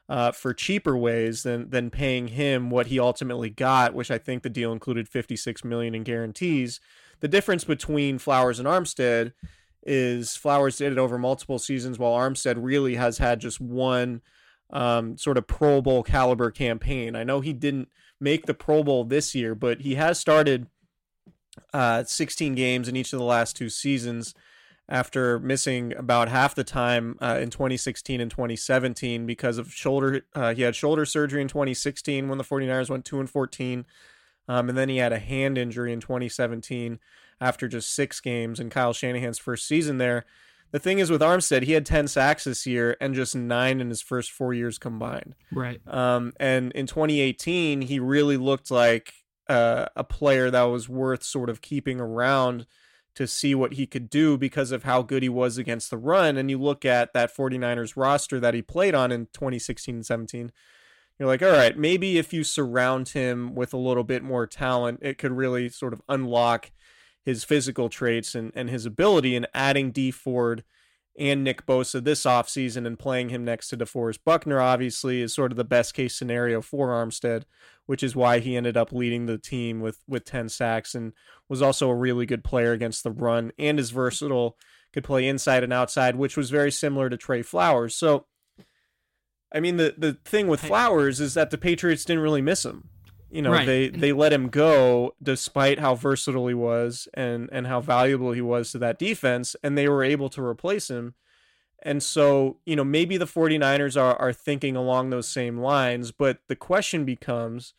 uh, 0.09 0.31
for 0.31 0.55
cheaper 0.55 0.97
ways 0.97 1.43
than 1.43 1.69
than 1.69 1.91
paying 1.91 2.29
him 2.29 2.71
what 2.71 2.87
he 2.87 2.99
ultimately 2.99 3.51
got, 3.51 3.93
which 3.93 4.09
I 4.09 4.17
think 4.17 4.41
the 4.41 4.49
deal 4.49 4.73
included 4.73 5.07
56 5.07 5.63
million 5.63 5.93
in 5.93 6.01
guarantees. 6.01 6.79
The 7.19 7.27
difference 7.27 7.63
between 7.63 8.17
Flowers 8.17 8.57
and 8.57 8.67
Armstead 8.67 9.33
is 9.83 10.35
Flowers 10.35 10.77
did 10.77 10.91
it 10.91 10.97
over 10.97 11.19
multiple 11.19 11.59
seasons, 11.59 11.99
while 11.99 12.13
Armstead 12.13 12.55
really 12.57 12.95
has 12.95 13.19
had 13.19 13.39
just 13.39 13.61
one 13.61 14.23
um, 14.71 15.15
sort 15.15 15.37
of 15.37 15.45
Pro 15.45 15.79
Bowl 15.79 16.01
caliber 16.01 16.49
campaign. 16.49 17.15
I 17.15 17.23
know 17.23 17.39
he 17.39 17.53
didn't 17.53 17.89
make 18.19 18.47
the 18.47 18.55
Pro 18.55 18.81
Bowl 18.81 19.03
this 19.03 19.35
year, 19.35 19.53
but 19.53 19.81
he 19.81 19.93
has 19.93 20.19
started 20.19 20.65
uh, 21.73 22.03
16 22.03 22.55
games 22.55 22.87
in 22.87 22.95
each 22.95 23.13
of 23.13 23.19
the 23.19 23.25
last 23.25 23.55
two 23.55 23.69
seasons. 23.69 24.33
after 24.89 25.37
missing 25.39 25.93
about 25.97 26.29
half 26.29 26.55
the 26.55 26.63
time 26.63 27.17
uh, 27.21 27.37
in 27.41 27.49
2016 27.49 28.21
and 28.21 28.31
2017 28.31 29.25
because 29.25 29.57
of 29.57 29.73
shoulder. 29.73 30.21
Uh, 30.33 30.53
he 30.53 30.61
had 30.61 30.75
shoulder 30.75 31.05
surgery 31.05 31.41
in 31.41 31.47
2016 31.49 32.29
when 32.29 32.37
the 32.37 32.43
49ers 32.43 32.89
went 32.89 33.03
2 33.03 33.19
and 33.19 33.29
14. 33.29 33.85
Um, 34.47 34.69
and 34.69 34.77
then 34.77 34.87
he 34.87 34.97
had 34.97 35.11
a 35.11 35.19
hand 35.19 35.57
injury 35.57 35.91
in 35.91 35.99
2017 35.99 36.99
after 37.41 37.67
just 37.67 37.93
six 37.93 38.19
games 38.21 38.59
in 38.59 38.69
Kyle 38.69 38.93
Shanahan's 38.93 39.37
first 39.37 39.67
season 39.67 39.97
there. 39.97 40.25
The 40.71 40.79
thing 40.79 40.99
is 40.99 41.09
with 41.09 41.21
Armstead, 41.21 41.63
he 41.63 41.73
had 41.73 41.85
10 41.85 42.07
sacks 42.07 42.43
this 42.43 42.65
year 42.65 42.97
and 42.99 43.15
just 43.15 43.35
nine 43.35 43.79
in 43.79 43.89
his 43.89 44.01
first 44.01 44.31
four 44.31 44.53
years 44.53 44.77
combined. 44.77 45.35
Right. 45.51 45.79
Um, 45.87 46.33
and 46.39 46.71
in 46.73 46.87
2018, 46.87 47.81
he 47.81 47.99
really 47.99 48.37
looked 48.37 48.69
like 48.69 49.13
uh, 49.49 49.87
a 49.95 50.03
player 50.03 50.51
that 50.51 50.63
was 50.63 50.89
worth 50.89 51.23
sort 51.23 51.49
of 51.49 51.61
keeping 51.61 51.99
around 51.99 52.65
to 53.15 53.25
see 53.25 53.55
what 53.55 53.73
he 53.73 53.87
could 53.87 54.11
do 54.11 54.37
because 54.37 54.71
of 54.71 54.83
how 54.83 55.01
good 55.01 55.23
he 55.23 55.29
was 55.29 55.57
against 55.57 55.89
the 55.89 55.97
run. 55.97 56.37
And 56.37 56.51
you 56.51 56.61
look 56.61 56.85
at 56.85 57.13
that 57.13 57.35
49ers 57.35 57.93
roster 57.95 58.39
that 58.39 58.53
he 58.53 58.61
played 58.61 58.93
on 58.93 59.11
in 59.11 59.25
2016 59.33 59.95
and 59.95 60.05
17, 60.05 60.51
you're 61.17 61.27
like, 61.27 61.41
all 61.41 61.49
right, 61.49 61.75
maybe 61.75 62.19
if 62.19 62.31
you 62.31 62.43
surround 62.43 63.09
him 63.09 63.55
with 63.55 63.73
a 63.73 63.77
little 63.77 64.03
bit 64.03 64.21
more 64.21 64.45
talent, 64.45 64.99
it 65.01 65.17
could 65.17 65.31
really 65.31 65.67
sort 65.67 65.93
of 65.93 66.01
unlock 66.07 66.71
his 67.23 67.43
physical 67.43 67.89
traits 67.89 68.35
and, 68.35 68.51
and 68.53 68.69
his 68.69 68.85
ability. 68.85 69.35
And 69.35 69.47
adding 69.51 69.89
Dee 69.89 70.11
Ford 70.11 70.63
and 71.17 71.43
Nick 71.43 71.65
Bosa 71.65 72.03
this 72.03 72.23
offseason 72.23 72.85
and 72.85 72.99
playing 72.99 73.29
him 73.29 73.43
next 73.43 73.69
to 73.69 73.77
DeForest 73.77 74.19
Buckner, 74.23 74.61
obviously, 74.61 75.21
is 75.21 75.33
sort 75.33 75.51
of 75.51 75.57
the 75.57 75.63
best 75.63 75.93
case 75.93 76.15
scenario 76.15 76.61
for 76.61 76.89
Armstead, 76.89 77.43
which 77.87 78.03
is 78.03 78.15
why 78.15 78.39
he 78.39 78.55
ended 78.55 78.77
up 78.77 78.91
leading 78.91 79.25
the 79.25 79.37
team 79.37 79.79
with, 79.79 79.99
with 80.07 80.25
10 80.25 80.49
sacks 80.49 80.93
and 80.93 81.13
was 81.49 81.61
also 81.61 81.89
a 81.89 81.95
really 81.95 82.25
good 82.25 82.43
player 82.43 82.71
against 82.71 83.03
the 83.03 83.11
run 83.11 83.51
and 83.57 83.79
is 83.79 83.89
versatile, 83.89 84.57
could 84.93 85.03
play 85.03 85.27
inside 85.27 85.63
and 85.63 85.73
outside, 85.73 86.15
which 86.15 86.37
was 86.37 86.51
very 86.51 86.71
similar 86.71 87.09
to 87.09 87.17
Trey 87.17 87.41
Flowers. 87.41 87.95
So, 87.95 88.27
I 89.51 89.59
mean, 89.59 89.77
the, 89.77 89.95
the 89.97 90.17
thing 90.23 90.47
with 90.47 90.59
Flowers 90.59 91.19
is 91.19 91.33
that 91.33 91.49
the 91.49 91.57
Patriots 91.57 92.05
didn't 92.05 92.23
really 92.23 92.41
miss 92.41 92.63
him. 92.63 92.89
You 93.37 93.43
know, 93.43 93.51
Right. 93.51 93.67
they, 93.67 93.89
they 93.89 94.13
let 94.13 94.33
him 94.33 94.49
go 94.49 95.13
despite 95.21 95.77
how 95.77 95.93
versatile 95.93 96.47
he 96.47 96.55
was 96.55 97.07
and, 97.13 97.47
and 97.51 97.67
how 97.67 97.79
valuable 97.79 98.31
he 98.31 98.41
was 98.41 98.71
to 98.71 98.79
that 98.79 98.97
defense, 98.97 99.55
and 99.61 99.77
they 99.77 99.87
were 99.87 100.03
able 100.03 100.27
to 100.29 100.43
replace 100.43 100.89
him. 100.89 101.13
And 101.83 102.01
so, 102.01 102.57
you 102.65 102.75
know, 102.75 102.83
maybe 102.83 103.15
the 103.15 103.27
49ers 103.27 103.95
are, 103.95 104.15
are 104.15 104.33
thinking 104.33 104.75
along 104.75 105.11
those 105.11 105.27
same 105.27 105.59
lines, 105.59 106.11
but 106.11 106.39
the 106.47 106.55
question 106.55 107.05
becomes 107.05 107.75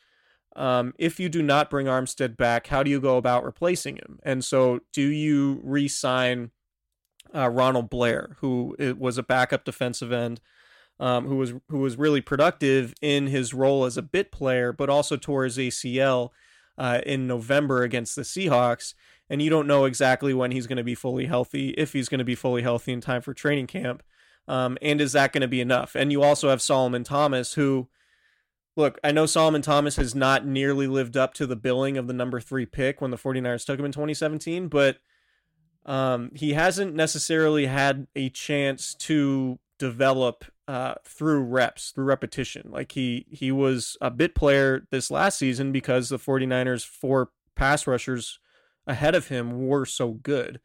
um, 0.54 0.94
if 0.96 1.18
you 1.18 1.28
do 1.28 1.42
not 1.42 1.70
bring 1.70 1.86
Armstead 1.86 2.36
back, 2.36 2.68
how 2.68 2.84
do 2.84 2.90
you 2.92 3.00
go 3.00 3.16
about 3.16 3.44
replacing 3.44 3.96
him? 3.96 4.20
And 4.22 4.44
so, 4.44 4.82
do 4.92 5.02
you 5.02 5.60
re 5.64 5.88
sign 5.88 6.52
uh, 7.34 7.48
Ronald 7.48 7.90
Blair, 7.90 8.36
who 8.38 8.76
was 8.96 9.18
a 9.18 9.24
backup 9.24 9.64
defensive 9.64 10.12
end? 10.12 10.40
Um, 11.00 11.26
who 11.26 11.36
was 11.36 11.52
who 11.68 11.78
was 11.78 11.96
really 11.96 12.20
productive 12.20 12.92
in 13.00 13.28
his 13.28 13.54
role 13.54 13.84
as 13.84 13.96
a 13.96 14.02
bit 14.02 14.32
player, 14.32 14.72
but 14.72 14.90
also 14.90 15.16
tore 15.16 15.44
his 15.44 15.56
ACL 15.56 16.30
uh, 16.76 17.00
in 17.06 17.26
November 17.26 17.82
against 17.82 18.16
the 18.16 18.22
Seahawks, 18.22 18.94
and 19.30 19.42
you 19.42 19.50
don't 19.50 19.66
know 19.66 19.84
exactly 19.84 20.34
when 20.34 20.52
he's 20.52 20.66
going 20.66 20.76
to 20.76 20.84
be 20.84 20.94
fully 20.94 21.26
healthy, 21.26 21.70
if 21.70 21.92
he's 21.92 22.08
going 22.08 22.18
to 22.18 22.24
be 22.24 22.34
fully 22.34 22.62
healthy 22.62 22.92
in 22.92 23.00
time 23.00 23.22
for 23.22 23.34
training 23.34 23.66
camp, 23.66 24.02
um, 24.46 24.78
and 24.80 25.00
is 25.00 25.12
that 25.12 25.32
going 25.32 25.42
to 25.42 25.48
be 25.48 25.60
enough? 25.60 25.94
And 25.94 26.10
you 26.10 26.22
also 26.22 26.48
have 26.48 26.62
Solomon 26.62 27.04
Thomas, 27.04 27.54
who, 27.54 27.88
look, 28.76 28.98
I 29.04 29.12
know 29.12 29.26
Solomon 29.26 29.60
Thomas 29.60 29.96
has 29.96 30.14
not 30.14 30.46
nearly 30.46 30.86
lived 30.86 31.16
up 31.16 31.34
to 31.34 31.46
the 31.46 31.56
billing 31.56 31.98
of 31.98 32.06
the 32.06 32.14
number 32.14 32.40
three 32.40 32.64
pick 32.64 33.00
when 33.00 33.10
the 33.10 33.18
49ers 33.18 33.66
took 33.66 33.78
him 33.78 33.84
in 33.84 33.92
2017, 33.92 34.68
but 34.68 34.98
um, 35.84 36.30
he 36.34 36.54
hasn't 36.54 36.94
necessarily 36.94 37.66
had 37.66 38.06
a 38.16 38.30
chance 38.30 38.94
to 38.94 39.58
develop 39.78 40.44
uh, 40.68 40.96
through 41.04 41.42
reps, 41.42 41.92
through 41.92 42.06
repetition. 42.06 42.70
Like 42.72 42.92
he 42.92 43.26
he 43.30 43.52
was 43.52 43.98
a 44.02 44.10
bit 44.12 44.36
player 44.36 44.86
this 44.92 45.10
last 45.10 45.38
season 45.38 45.72
because 45.72 46.10
the 46.10 46.18
49ers 46.20 46.84
four 46.86 47.30
pass 47.56 47.88
rushers 47.88 48.40
ahead 48.86 49.16
of 49.16 49.28
him 49.28 49.66
were 49.68 49.86
so 49.86 50.12
good. 50.12 50.60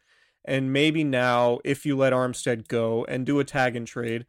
And 0.45 0.73
maybe 0.73 1.03
now 1.05 1.59
if 1.65 1.85
you 1.85 1.97
let 1.97 2.13
Armstead 2.13 2.67
go 2.69 3.05
and 3.05 3.25
do 3.25 3.39
a 3.39 3.45
tag 3.45 3.75
and 3.77 3.87
trade 3.87 4.27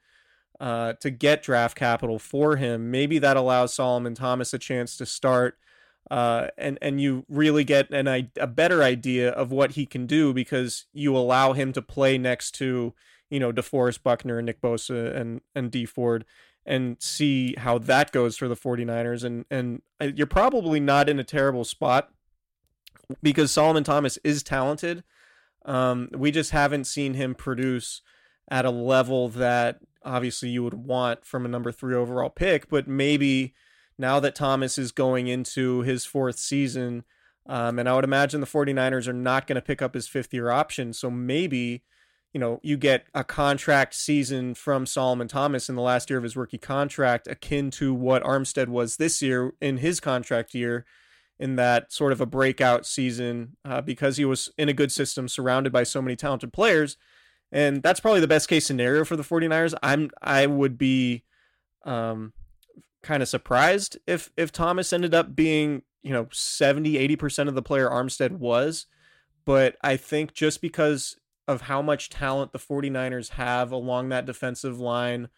uh, 0.60 0.94
to 1.00 1.10
get 1.10 1.42
draft 1.42 1.76
capital 1.76 2.18
for 2.18 2.56
him, 2.56 2.90
maybe 2.90 3.18
that 3.18 3.36
allows 3.36 3.74
Solomon 3.74 4.14
Thomas 4.14 4.54
a 4.54 4.58
chance 4.58 4.96
to 4.98 5.06
start 5.06 5.58
uh, 6.10 6.48
and 6.58 6.78
and 6.82 7.00
you 7.00 7.24
really 7.28 7.64
get 7.64 7.90
an 7.90 8.06
i- 8.08 8.30
a 8.38 8.46
better 8.46 8.82
idea 8.82 9.30
of 9.30 9.50
what 9.50 9.72
he 9.72 9.86
can 9.86 10.06
do 10.06 10.34
because 10.34 10.86
you 10.92 11.16
allow 11.16 11.54
him 11.54 11.72
to 11.72 11.82
play 11.82 12.18
next 12.18 12.52
to 12.56 12.94
you 13.30 13.40
know 13.40 13.52
DeForest 13.52 14.02
Buckner 14.02 14.38
and 14.38 14.46
Nick 14.46 14.60
Bosa 14.60 15.14
and 15.14 15.40
and 15.54 15.70
Dee 15.70 15.86
Ford 15.86 16.24
and 16.66 16.96
see 17.00 17.54
how 17.58 17.78
that 17.78 18.10
goes 18.10 18.36
for 18.36 18.48
the 18.48 18.56
49ers 18.56 19.24
and 19.24 19.44
and 19.50 19.82
uh, 20.00 20.10
you're 20.14 20.26
probably 20.26 20.80
not 20.80 21.08
in 21.08 21.18
a 21.18 21.24
terrible 21.24 21.64
spot 21.64 22.10
because 23.22 23.50
Solomon 23.50 23.84
Thomas 23.84 24.18
is 24.24 24.42
talented. 24.42 25.04
Um, 25.64 26.08
we 26.12 26.30
just 26.30 26.50
haven't 26.50 26.84
seen 26.84 27.14
him 27.14 27.34
produce 27.34 28.02
at 28.50 28.64
a 28.64 28.70
level 28.70 29.28
that 29.30 29.80
obviously 30.04 30.50
you 30.50 30.62
would 30.62 30.74
want 30.74 31.24
from 31.24 31.44
a 31.44 31.48
number 31.48 31.72
three 31.72 31.94
overall 31.94 32.30
pick, 32.30 32.68
but 32.68 32.86
maybe 32.86 33.54
now 33.98 34.20
that 34.20 34.34
Thomas 34.34 34.76
is 34.76 34.92
going 34.92 35.28
into 35.28 35.80
his 35.80 36.04
fourth 36.04 36.38
season, 36.38 37.04
um, 37.46 37.78
and 37.78 37.88
I 37.88 37.94
would 37.94 38.04
imagine 38.04 38.40
the 38.40 38.46
49ers 38.46 39.08
are 39.08 39.12
not 39.12 39.46
going 39.46 39.56
to 39.56 39.62
pick 39.62 39.80
up 39.80 39.94
his 39.94 40.08
fifth 40.08 40.34
year 40.34 40.50
option. 40.50 40.92
So 40.92 41.10
maybe, 41.10 41.82
you 42.34 42.40
know, 42.40 42.58
you 42.64 42.76
get 42.76 43.06
a 43.14 43.22
contract 43.22 43.94
season 43.94 44.54
from 44.54 44.86
Solomon 44.86 45.28
Thomas 45.28 45.68
in 45.68 45.76
the 45.76 45.82
last 45.82 46.10
year 46.10 46.18
of 46.18 46.24
his 46.24 46.36
rookie 46.36 46.58
contract, 46.58 47.28
akin 47.28 47.70
to 47.70 47.94
what 47.94 48.24
Armstead 48.24 48.66
was 48.66 48.96
this 48.96 49.22
year 49.22 49.54
in 49.60 49.78
his 49.78 50.00
contract 50.00 50.52
year, 50.52 50.84
in 51.38 51.54
that 51.56 51.92
sort 51.92 52.10
of 52.10 52.20
a 52.20 52.26
breakout 52.26 52.86
season 52.86 53.56
uh, 53.64 53.80
because 53.80 54.16
he 54.16 54.24
was 54.24 54.50
in 54.58 54.68
a 54.68 54.72
good 54.72 54.90
system 54.90 55.28
surrounded 55.28 55.72
by 55.72 55.84
so 55.84 56.02
many 56.02 56.16
talented 56.16 56.52
players. 56.52 56.96
And 57.52 57.84
that's 57.84 58.00
probably 58.00 58.20
the 58.20 58.26
best 58.26 58.48
case 58.48 58.66
scenario 58.66 59.04
for 59.04 59.14
the 59.14 59.22
49ers. 59.22 59.74
I'm 59.80 60.10
I 60.20 60.46
would 60.46 60.76
be 60.76 61.22
um, 61.84 62.32
kind 63.04 63.22
of 63.22 63.28
surprised 63.28 63.96
if 64.08 64.32
if 64.36 64.50
Thomas 64.50 64.92
ended 64.92 65.14
up 65.14 65.36
being, 65.36 65.82
you 66.02 66.12
know, 66.12 66.26
70, 66.32 66.94
80% 67.16 67.46
of 67.46 67.54
the 67.54 67.62
player 67.62 67.88
Armstead 67.88 68.32
was, 68.32 68.86
but 69.44 69.76
I 69.82 69.96
think 69.96 70.34
just 70.34 70.60
because 70.60 71.16
of 71.46 71.62
how 71.62 71.82
much 71.82 72.10
talent 72.10 72.52
the 72.52 72.58
49ers 72.58 73.30
have 73.30 73.70
along 73.70 74.08
that 74.08 74.26
defensive 74.26 74.78
line, 74.78 75.28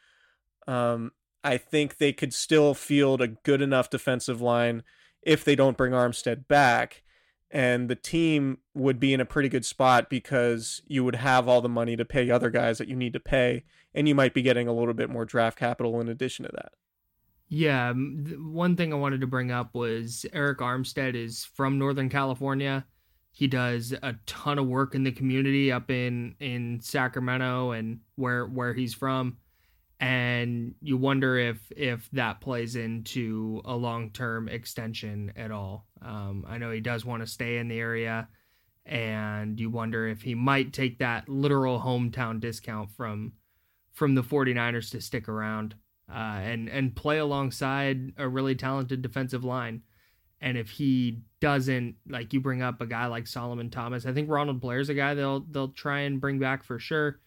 um, 0.67 1.13
I 1.43 1.59
think 1.59 1.99
they 1.99 2.13
could 2.13 2.35
still 2.35 2.75
field 2.75 3.21
a 3.21 3.29
good 3.29 3.63
enough 3.63 3.91
defensive 3.91 4.41
line 4.41 4.83
if 5.23 5.45
they 5.45 5.57
don't 5.57 5.77
bring 5.77 5.93
Armstead 5.93 6.49
back. 6.49 7.03
And 7.51 7.89
the 7.89 7.95
team 7.95 8.59
would 8.75 8.99
be 8.99 9.15
in 9.15 9.21
a 9.21 9.25
pretty 9.25 9.49
good 9.49 9.65
spot 9.65 10.11
because 10.11 10.83
you 10.87 11.05
would 11.05 11.15
have 11.15 11.49
all 11.49 11.61
the 11.61 11.69
money 11.69 11.97
to 11.97 12.05
pay 12.05 12.29
other 12.31 12.51
guys 12.51 12.79
that 12.79 12.89
you 12.89 12.97
need 12.97 13.13
to 13.13 13.21
pay, 13.21 13.65
and 13.95 14.09
you 14.09 14.15
might 14.15 14.35
be 14.35 14.43
getting 14.43 14.67
a 14.67 14.73
little 14.73 14.95
bit 14.95 15.09
more 15.09 15.25
draft 15.25 15.57
capital 15.57 16.01
in 16.01 16.09
addition 16.09 16.45
to 16.45 16.51
that. 16.55 16.73
Yeah, 17.49 17.91
um, 17.91 18.53
one 18.53 18.75
thing 18.75 18.93
I 18.93 18.97
wanted 18.97 19.21
to 19.21 19.29
bring 19.29 19.53
up 19.53 19.75
was 19.75 20.27
Arik 20.35 20.57
Armstead 20.57 21.15
is 21.15 21.45
from 21.45 21.79
Northern 21.79 22.09
California. 22.09 22.85
He 23.37 23.49
does 23.49 23.93
a 23.93 24.15
ton 24.25 24.59
of 24.59 24.67
work 24.67 24.95
in 24.95 25.05
the 25.05 25.13
community 25.13 25.71
up 25.71 25.91
in 25.91 26.37
in 26.41 26.81
Sacramento 26.81 27.73
and 27.73 28.01
where 28.15 28.47
where 28.47 28.73
he's 28.73 28.95
from. 28.95 29.37
And 30.01 30.75
you 30.81 30.97
wonder 30.97 31.37
if 31.37 31.71
if 31.77 32.09
that 32.13 32.41
plays 32.41 32.77
into 32.77 33.61
a 33.67 33.77
long 33.77 34.09
term 34.09 34.49
extension 34.49 35.35
at 35.37 35.51
all. 35.51 35.87
Um, 36.01 36.47
I 36.49 36.57
know 36.57 36.71
he 36.71 36.81
does 36.81 37.05
want 37.05 37.25
to 37.25 37.27
stay 37.27 37.59
in 37.59 37.69
the 37.69 37.79
area, 37.79 38.29
and 38.87 39.61
you 39.61 39.69
wonder 39.69 40.09
if 40.09 40.23
he 40.23 40.35
might 40.35 40.73
take 40.73 41.01
that 41.01 41.29
literal 41.29 41.79
hometown 41.79 42.41
discount 42.41 42.91
from 42.91 43.35
from 43.93 44.15
the 44.15 44.23
49ers 44.23 44.91
to 44.93 45.03
stick 45.03 45.29
around 45.29 45.75
uh, 46.11 46.41
and 46.41 46.71
and 46.71 46.97
play 46.97 47.19
alongside 47.19 48.15
a 48.17 48.27
really 48.27 48.55
talented 48.55 49.03
defensive 49.03 49.45
line. 49.45 49.83
And 50.41 50.59
if 50.59 50.71
he 50.71 51.23
doesn't, 51.41 51.97
like 52.09 52.33
you 52.33 52.41
bring 52.41 52.63
up 52.63 52.81
a 52.81 52.87
guy 52.87 53.07
like 53.07 53.27
Solomon 53.27 53.71
Thomas, 53.71 54.05
I 54.05 54.13
think 54.13 54.29
Ronald 54.29 54.61
Blair's 54.61 54.89
a 54.89 54.95
guy 54.95 55.15
they'll 55.15 55.41
they'll 55.41 55.69
try 55.69 56.01
and 56.01 56.21
bring 56.21 56.39
back 56.39 56.63
for 56.63 56.79
sure. 56.79 57.21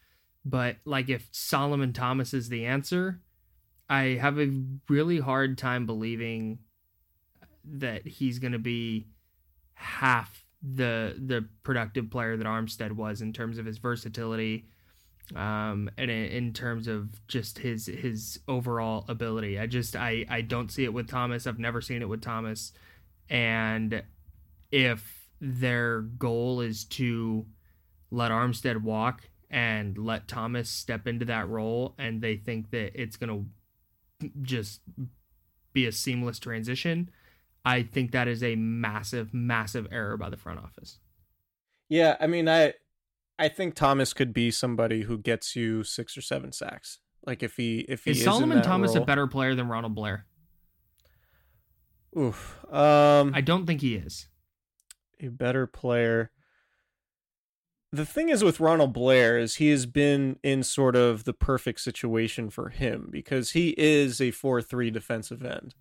But 0.46 0.78
like 0.86 1.10
if 1.10 1.28
Solomon 1.32 1.94
Thomas 1.94 2.34
is 2.34 2.50
the 2.50 2.66
answer, 2.66 3.20
I 3.90 4.18
have 4.22 4.40
a 4.40 4.52
really 4.88 5.20
hard 5.20 5.58
time 5.58 5.86
believing 5.86 6.60
that 7.66 8.08
he's 8.08 8.40
going 8.40 8.54
to 8.54 8.60
be 8.60 9.08
half 9.74 10.46
the 10.62 11.16
the 11.18 11.48
productive 11.64 12.10
player 12.12 12.38
that 12.38 12.46
Armstead 12.46 12.92
was 12.92 13.22
in 13.22 13.34
terms 13.34 13.58
of 13.58 13.66
his 13.66 13.78
versatility 13.78 14.66
um 15.36 15.90
and 15.98 16.10
in, 16.10 16.26
in 16.26 16.54
terms 16.54 16.88
of 16.88 17.26
just 17.28 17.60
his 17.60 17.86
his 17.86 18.40
overall 18.48 19.06
ability. 19.08 19.60
I 19.60 19.68
just 19.68 19.96
i 19.96 20.26
i 20.30 20.42
don't 20.42 20.72
see 20.72 20.84
it 20.84 20.94
with 20.94 21.08
thomas. 21.08 21.48
I've 21.48 21.60
never 21.60 21.82
seen 21.82 22.02
it 22.02 22.10
with 22.10 22.22
thomas 22.22 22.74
and 23.30 24.04
if 24.72 25.30
their 25.40 26.02
goal 26.02 26.62
is 26.62 26.86
to 26.86 27.46
let 28.12 28.32
armstead 28.32 28.82
walk 28.82 29.30
and 29.50 29.98
let 29.98 30.28
Thomas 30.28 30.70
step 30.70 31.08
into 31.08 31.26
that 31.26 31.48
role 31.48 31.96
and 31.98 32.22
they 32.22 32.36
think 32.36 32.72
that 32.72 33.00
it's 33.00 33.18
going 33.18 33.48
to 34.22 34.32
just 34.42 34.82
be 35.74 35.86
a 35.86 35.92
seamless 35.92 36.40
transition, 36.40 37.10
I 37.64 37.84
think 37.84 38.12
that 38.12 38.28
is 38.28 38.44
a 38.44 38.56
massive 38.56 39.34
massive 39.34 39.88
error 39.92 40.18
by 40.18 40.30
the 40.30 40.38
front 40.38 40.60
office. 40.60 41.00
Yeah, 41.88 42.18
I 42.20 42.28
mean 42.28 42.48
I 42.48 42.74
I 43.38 43.48
think 43.48 43.76
Thomas 43.76 44.14
could 44.14 44.34
be 44.34 44.52
somebody 44.52 45.04
who 45.04 45.18
gets 45.18 45.56
you 45.56 45.84
6 45.84 46.18
or 46.18 46.22
7 46.22 46.52
sacks. 46.52 47.00
Like 47.26 47.44
if 47.44 47.56
he 47.58 47.86
if 47.88 48.06
he 48.06 48.12
is, 48.12 48.18
is 48.18 48.24
Solomon 48.24 48.62
Thomas 48.62 48.94
role. 48.94 49.04
a 49.04 49.06
better 49.06 49.28
player 49.28 49.56
than 49.56 49.68
Ronald 49.68 49.96
Blair? 49.96 50.26
Oof. 52.18 52.58
Um 52.72 53.34
I 53.36 53.42
don't 53.42 53.66
think 53.66 53.82
he 53.82 53.96
is. 53.96 54.28
a 55.20 55.28
better 55.28 55.68
player. 55.68 56.32
The 57.92 58.06
thing 58.06 58.30
is 58.30 58.44
with 58.44 58.60
Ronald 58.60 58.94
Blair 58.94 59.38
is 59.40 59.56
he 59.56 59.70
has 59.70 59.86
been 59.88 60.38
in 60.44 60.62
sort 60.64 60.96
of 60.96 61.24
the 61.24 61.34
perfect 61.34 61.82
situation 61.82 62.50
for 62.52 62.70
him 62.70 63.10
because 63.12 63.52
he 63.52 63.74
is 63.78 64.22
a 64.22 64.32
4-3 64.32 64.94
defensive 64.94 65.44
end. 65.44 65.74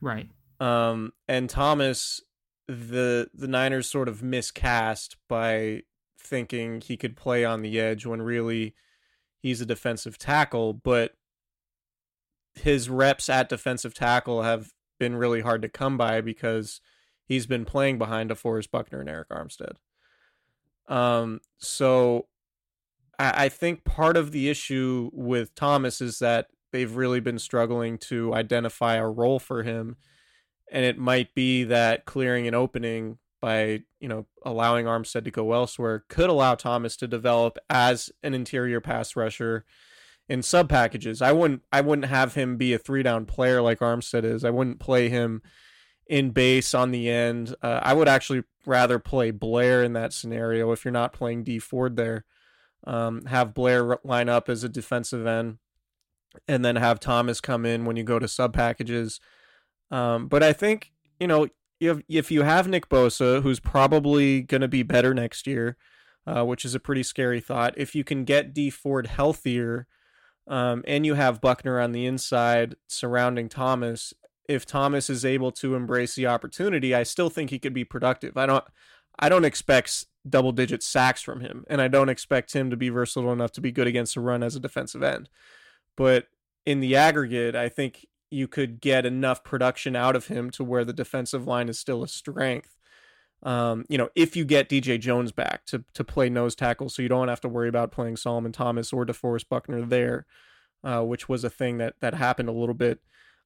Right. 0.00 0.28
Um 0.60 1.12
and 1.28 1.48
Thomas 1.50 2.20
the 2.68 3.28
the 3.34 3.48
Niners 3.48 3.88
sort 3.90 4.08
of 4.08 4.22
miscast 4.22 5.16
by 5.28 5.82
thinking 6.18 6.80
he 6.80 6.96
could 6.96 7.16
play 7.16 7.44
on 7.44 7.60
the 7.60 7.78
edge 7.78 8.06
when 8.06 8.22
really 8.22 8.74
he's 9.38 9.60
a 9.60 9.66
defensive 9.66 10.16
tackle, 10.16 10.72
but 10.72 11.12
his 12.54 12.88
reps 12.88 13.28
at 13.28 13.48
defensive 13.50 13.92
tackle 13.92 14.42
have 14.42 14.72
been 14.98 15.16
really 15.16 15.40
hard 15.40 15.62
to 15.62 15.68
come 15.68 15.96
by 15.96 16.20
because 16.20 16.80
he's 17.26 17.46
been 17.46 17.64
playing 17.64 17.98
behind 17.98 18.30
DeForest 18.30 18.70
Buckner 18.70 19.00
and 19.00 19.08
Arik 19.08 19.28
Armstead. 19.30 19.74
Um, 20.92 21.40
so 21.58 22.26
I, 23.18 23.44
I 23.44 23.48
think 23.48 23.84
part 23.84 24.16
of 24.16 24.32
the 24.32 24.48
issue 24.48 25.10
with 25.12 25.54
Thomas 25.54 26.00
is 26.00 26.18
that 26.18 26.48
they've 26.72 26.96
really 26.96 27.20
been 27.20 27.38
struggling 27.38 27.98
to 27.98 28.34
identify 28.34 28.94
a 28.94 29.08
role 29.08 29.38
for 29.38 29.62
him. 29.62 29.96
And 30.72 30.84
it 30.84 30.98
might 30.98 31.34
be 31.34 31.64
that 31.64 32.04
clearing 32.04 32.48
an 32.48 32.54
opening 32.54 33.18
by, 33.40 33.82
you 34.00 34.08
know, 34.08 34.26
allowing 34.44 34.86
Armstead 34.86 35.24
to 35.24 35.30
go 35.30 35.52
elsewhere 35.52 36.04
could 36.08 36.30
allow 36.30 36.54
Thomas 36.54 36.96
to 36.96 37.06
develop 37.06 37.58
as 37.68 38.10
an 38.22 38.34
interior 38.34 38.80
pass 38.80 39.14
rusher 39.14 39.64
in 40.28 40.42
sub 40.42 40.68
packages. 40.68 41.20
I 41.20 41.32
wouldn't 41.32 41.62
I 41.72 41.80
wouldn't 41.80 42.08
have 42.08 42.34
him 42.34 42.56
be 42.56 42.72
a 42.72 42.78
three 42.78 43.02
down 43.02 43.26
player 43.26 43.60
like 43.60 43.80
Armstead 43.80 44.24
is. 44.24 44.44
I 44.44 44.50
wouldn't 44.50 44.80
play 44.80 45.08
him 45.08 45.42
in 46.06 46.30
base 46.30 46.74
on 46.74 46.90
the 46.90 47.08
end. 47.08 47.54
Uh, 47.62 47.80
I 47.82 47.94
would 47.94 48.08
actually 48.08 48.44
rather 48.66 48.98
play 48.98 49.30
Blair 49.30 49.82
in 49.82 49.92
that 49.94 50.12
scenario 50.12 50.72
if 50.72 50.84
you're 50.84 50.92
not 50.92 51.12
playing 51.12 51.44
Dee 51.44 51.58
Ford 51.58 51.96
there. 51.96 52.24
Um, 52.86 53.24
have 53.26 53.54
Blair 53.54 53.98
line 54.04 54.28
up 54.28 54.48
as 54.48 54.62
a 54.64 54.68
defensive 54.68 55.26
end, 55.26 55.58
and 56.46 56.64
then 56.64 56.76
have 56.76 57.00
Thomas 57.00 57.40
come 57.40 57.64
in 57.64 57.84
when 57.84 57.96
you 57.96 58.02
go 58.02 58.18
to 58.18 58.28
sub 58.28 58.52
packages. 58.52 59.20
Um, 59.90 60.28
but 60.28 60.42
I 60.42 60.52
think 60.52 60.92
you 61.18 61.26
know 61.26 61.48
if 61.80 62.02
if 62.08 62.30
you 62.30 62.42
have 62.42 62.68
Nick 62.68 62.88
Bosa, 62.88 63.42
who's 63.42 63.60
probably 63.60 64.42
going 64.42 64.60
to 64.60 64.68
be 64.68 64.82
better 64.82 65.14
next 65.14 65.46
year, 65.46 65.76
uh, 66.26 66.44
which 66.44 66.64
is 66.64 66.74
a 66.74 66.80
pretty 66.80 67.02
scary 67.02 67.40
thought. 67.40 67.74
If 67.76 67.94
you 67.94 68.04
can 68.04 68.24
get 68.24 68.52
Dee 68.54 68.70
Ford 68.70 69.06
healthier, 69.06 69.86
um, 70.46 70.82
and 70.86 71.06
you 71.06 71.14
have 71.14 71.40
Buckner 71.40 71.80
on 71.80 71.92
the 71.92 72.06
inside 72.06 72.76
surrounding 72.88 73.48
Thomas, 73.48 74.12
if 74.48 74.66
Thomas 74.66 75.08
is 75.08 75.24
able 75.24 75.52
to 75.52 75.74
embrace 75.74 76.14
the 76.14 76.26
opportunity, 76.26 76.94
I 76.94 77.02
still 77.02 77.30
think 77.30 77.50
he 77.50 77.58
could 77.58 77.72
be 77.72 77.84
productive. 77.84 78.36
I 78.36 78.46
don't 78.46 78.64
I 79.18 79.28
don't 79.28 79.44
expect 79.44 80.06
double 80.28 80.52
digit 80.52 80.82
sacks 80.82 81.22
from 81.22 81.40
him, 81.40 81.64
and 81.68 81.80
I 81.80 81.88
don't 81.88 82.08
expect 82.08 82.52
him 82.52 82.70
to 82.70 82.76
be 82.76 82.88
versatile 82.88 83.32
enough 83.32 83.52
to 83.52 83.60
be 83.60 83.72
good 83.72 83.86
against 83.86 84.14
the 84.14 84.20
run 84.20 84.42
as 84.42 84.56
a 84.56 84.60
defensive 84.60 85.02
end. 85.02 85.28
But 85.96 86.26
in 86.66 86.80
the 86.80 86.96
aggregate, 86.96 87.54
I 87.54 87.68
think 87.68 88.06
you 88.30 88.48
could 88.48 88.80
get 88.80 89.06
enough 89.06 89.44
production 89.44 89.94
out 89.94 90.16
of 90.16 90.26
him 90.26 90.50
to 90.50 90.64
where 90.64 90.84
the 90.84 90.92
defensive 90.92 91.46
line 91.46 91.68
is 91.68 91.78
still 91.78 92.02
a 92.02 92.08
strength. 92.08 92.76
Um, 93.44 93.84
you 93.88 93.98
know, 93.98 94.08
if 94.14 94.36
you 94.36 94.44
get 94.44 94.68
DJ 94.68 94.98
Jones 94.98 95.30
back 95.30 95.66
to 95.66 95.84
to 95.94 96.02
play 96.04 96.28
nose 96.28 96.54
tackle, 96.54 96.88
so 96.88 97.02
you 97.02 97.08
don't 97.08 97.28
have 97.28 97.40
to 97.42 97.48
worry 97.48 97.68
about 97.68 97.92
playing 97.92 98.16
Solomon 98.16 98.52
Thomas 98.52 98.92
or 98.92 99.04
DeForest 99.04 99.48
Buckner 99.48 99.82
there, 99.82 100.26
uh, 100.82 101.02
which 101.02 101.28
was 101.28 101.44
a 101.44 101.50
thing 101.50 101.78
that 101.78 101.94
that 102.00 102.14
happened 102.14 102.48
a 102.48 102.52
little 102.52 102.74
bit 102.74 103.00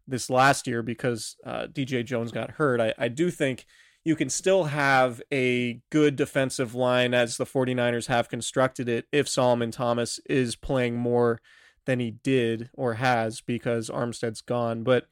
this 0.07 0.31
last 0.31 0.67
year 0.67 0.83
because 0.83 1.37
uh, 1.45 1.67
DJ 1.67 2.05
Jones 2.05 2.33
got 2.33 2.53
hurt. 2.53 2.81
I, 2.81 2.95
I 2.97 3.09
do 3.09 3.31
think 3.31 3.67
you 4.05 4.17
can 4.17 4.31
still 4.31 4.65
have 4.65 5.21
a 5.33 5.81
good 5.91 6.17
defensive 6.17 6.75
line 6.75 7.13
as 7.13 7.37
the 7.37 7.45
49ers 7.45 8.07
have 8.07 8.29
constructed 8.29 8.89
it 8.89 9.07
if 9.13 9.29
Solomon 9.29 9.71
Thomas 9.71 10.19
is 10.31 10.57
playing 10.57 10.97
more 10.97 11.41
than 11.85 12.01
he 12.01 12.13
did 12.13 12.71
or 12.75 12.95
has 12.95 13.41
because 13.41 13.91
Armstead's 13.91 14.41
gone. 14.41 14.83
But 14.83 15.09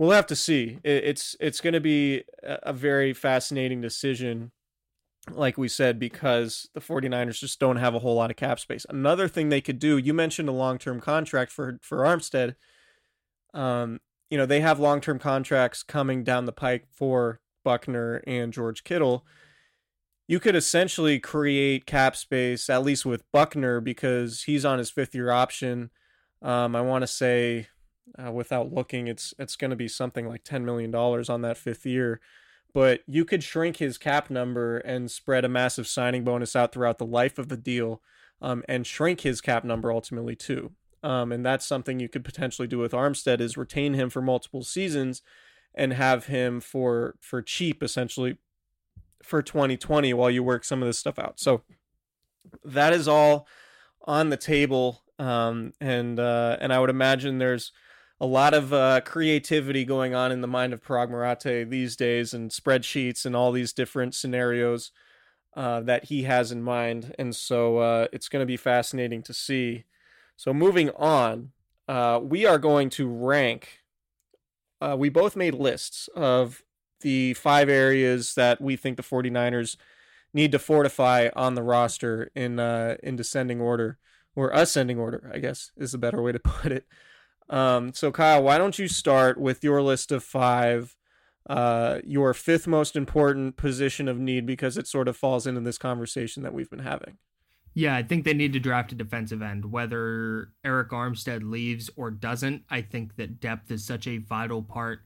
we'll 0.00 0.10
have 0.12 0.26
to 0.26 0.34
see. 0.34 0.78
It's 0.82 1.36
it's 1.38 1.60
going 1.60 1.74
to 1.74 1.80
be 1.80 2.24
a 2.42 2.72
very 2.72 3.12
fascinating 3.12 3.82
decision 3.82 4.50
like 5.30 5.58
we 5.58 5.68
said 5.68 5.98
because 5.98 6.70
the 6.72 6.80
49ers 6.80 7.38
just 7.38 7.60
don't 7.60 7.76
have 7.76 7.94
a 7.94 7.98
whole 7.98 8.14
lot 8.14 8.30
of 8.30 8.36
cap 8.36 8.58
space. 8.58 8.86
Another 8.88 9.28
thing 9.28 9.50
they 9.50 9.60
could 9.60 9.78
do, 9.78 9.98
you 9.98 10.14
mentioned 10.14 10.48
a 10.48 10.52
long-term 10.52 11.00
contract 11.00 11.52
for 11.52 11.78
for 11.82 11.98
Armstead. 11.98 12.54
Um, 13.52 14.00
you 14.30 14.38
know, 14.38 14.46
they 14.46 14.60
have 14.60 14.80
long-term 14.80 15.18
contracts 15.18 15.82
coming 15.82 16.24
down 16.24 16.46
the 16.46 16.52
pike 16.52 16.86
for 16.90 17.40
Buckner 17.62 18.22
and 18.26 18.54
George 18.54 18.84
Kittle. 18.84 19.26
You 20.26 20.40
could 20.40 20.56
essentially 20.56 21.18
create 21.18 21.84
cap 21.84 22.16
space 22.16 22.70
at 22.70 22.82
least 22.82 23.04
with 23.04 23.30
Buckner 23.32 23.82
because 23.82 24.44
he's 24.44 24.64
on 24.64 24.78
his 24.78 24.90
fifth 24.90 25.14
year 25.14 25.30
option. 25.30 25.90
Um, 26.40 26.74
I 26.74 26.80
want 26.80 27.02
to 27.02 27.06
say 27.06 27.66
uh, 28.18 28.32
without 28.32 28.72
looking, 28.72 29.08
it's 29.08 29.34
it's 29.38 29.56
going 29.56 29.70
to 29.70 29.76
be 29.76 29.88
something 29.88 30.28
like 30.28 30.44
ten 30.44 30.64
million 30.64 30.90
dollars 30.90 31.28
on 31.28 31.42
that 31.42 31.56
fifth 31.56 31.86
year. 31.86 32.20
But 32.72 33.00
you 33.06 33.24
could 33.24 33.42
shrink 33.42 33.78
his 33.78 33.98
cap 33.98 34.30
number 34.30 34.78
and 34.78 35.10
spread 35.10 35.44
a 35.44 35.48
massive 35.48 35.88
signing 35.88 36.22
bonus 36.22 36.54
out 36.54 36.72
throughout 36.72 36.98
the 36.98 37.06
life 37.06 37.38
of 37.38 37.48
the 37.48 37.56
deal, 37.56 38.00
um, 38.40 38.62
and 38.68 38.86
shrink 38.86 39.22
his 39.22 39.40
cap 39.40 39.64
number 39.64 39.92
ultimately 39.92 40.36
too. 40.36 40.72
Um, 41.02 41.32
and 41.32 41.44
that's 41.44 41.66
something 41.66 41.98
you 41.98 42.08
could 42.08 42.24
potentially 42.24 42.68
do 42.68 42.78
with 42.78 42.92
Armstead 42.92 43.40
is 43.40 43.56
retain 43.56 43.94
him 43.94 44.10
for 44.10 44.20
multiple 44.20 44.62
seasons, 44.62 45.22
and 45.74 45.92
have 45.92 46.26
him 46.26 46.60
for 46.60 47.16
for 47.20 47.42
cheap 47.42 47.82
essentially 47.82 48.38
for 49.22 49.42
2020 49.42 50.12
while 50.14 50.30
you 50.30 50.42
work 50.42 50.64
some 50.64 50.82
of 50.82 50.86
this 50.86 50.98
stuff 50.98 51.18
out. 51.18 51.38
So 51.38 51.62
that 52.64 52.92
is 52.92 53.06
all 53.08 53.46
on 54.04 54.30
the 54.30 54.36
table, 54.36 55.02
um, 55.18 55.72
and 55.80 56.18
uh, 56.18 56.56
and 56.60 56.72
I 56.72 56.80
would 56.80 56.90
imagine 56.90 57.38
there's 57.38 57.72
a 58.20 58.26
lot 58.26 58.52
of 58.52 58.72
uh, 58.72 59.00
creativity 59.00 59.84
going 59.84 60.14
on 60.14 60.30
in 60.30 60.42
the 60.42 60.46
mind 60.46 60.72
of 60.72 60.82
Paraag 60.82 61.10
Marathe 61.10 61.68
these 61.70 61.96
days, 61.96 62.34
and 62.34 62.50
spreadsheets 62.50 63.24
and 63.24 63.34
all 63.34 63.50
these 63.50 63.72
different 63.72 64.14
scenarios 64.14 64.92
uh, 65.56 65.80
that 65.80 66.04
he 66.04 66.24
has 66.24 66.52
in 66.52 66.62
mind, 66.62 67.14
and 67.18 67.34
so 67.34 67.78
uh, 67.78 68.06
it's 68.12 68.28
going 68.28 68.42
to 68.42 68.46
be 68.46 68.56
fascinating 68.56 69.22
to 69.22 69.32
see. 69.32 69.84
So 70.36 70.54
moving 70.54 70.90
on, 70.90 71.52
uh, 71.88 72.20
we 72.22 72.46
are 72.46 72.58
going 72.58 72.90
to 72.90 73.08
rank. 73.08 73.80
Uh, 74.80 74.96
we 74.98 75.08
both 75.08 75.36
made 75.36 75.54
lists 75.54 76.08
of 76.14 76.62
the 77.00 77.34
five 77.34 77.68
areas 77.68 78.34
that 78.34 78.60
we 78.60 78.76
think 78.76 78.96
the 78.96 79.02
49ers 79.02 79.76
need 80.32 80.52
to 80.52 80.58
fortify 80.58 81.28
on 81.34 81.54
the 81.54 81.62
roster 81.62 82.30
in 82.34 82.60
uh, 82.60 82.96
in 83.02 83.16
descending 83.16 83.60
order 83.60 83.98
or 84.36 84.50
ascending 84.50 84.98
order, 84.98 85.30
I 85.34 85.38
guess 85.38 85.72
is 85.76 85.94
a 85.94 85.98
better 85.98 86.22
way 86.22 86.32
to 86.32 86.38
put 86.44 86.72
it. 86.72 86.86
Um, 87.50 87.92
so 87.92 88.12
Kyle, 88.12 88.42
why 88.42 88.56
don't 88.58 88.78
you 88.78 88.88
start 88.88 89.38
with 89.38 89.62
your 89.62 89.82
list 89.82 90.12
of 90.12 90.22
five, 90.22 90.96
uh, 91.48 91.98
your 92.04 92.32
fifth 92.32 92.66
most 92.66 92.94
important 92.94 93.56
position 93.56 94.08
of 94.08 94.18
need 94.18 94.46
because 94.46 94.78
it 94.78 94.86
sort 94.86 95.08
of 95.08 95.16
falls 95.16 95.46
into 95.46 95.60
this 95.60 95.76
conversation 95.76 96.44
that 96.44 96.54
we've 96.54 96.70
been 96.70 96.78
having. 96.78 97.18
Yeah, 97.74 97.94
I 97.96 98.02
think 98.02 98.24
they 98.24 98.34
need 98.34 98.52
to 98.54 98.60
draft 98.60 98.92
a 98.92 98.96
defensive 98.96 99.42
end. 99.42 99.70
Whether 99.70 100.50
Arik 100.64 100.88
Armstead 100.88 101.48
leaves 101.48 101.90
or 101.96 102.10
doesn't, 102.10 102.64
I 102.70 102.82
think 102.82 103.16
that 103.16 103.40
depth 103.40 103.70
is 103.70 103.84
such 103.84 104.06
a 104.06 104.18
vital 104.18 104.62
part 104.62 105.00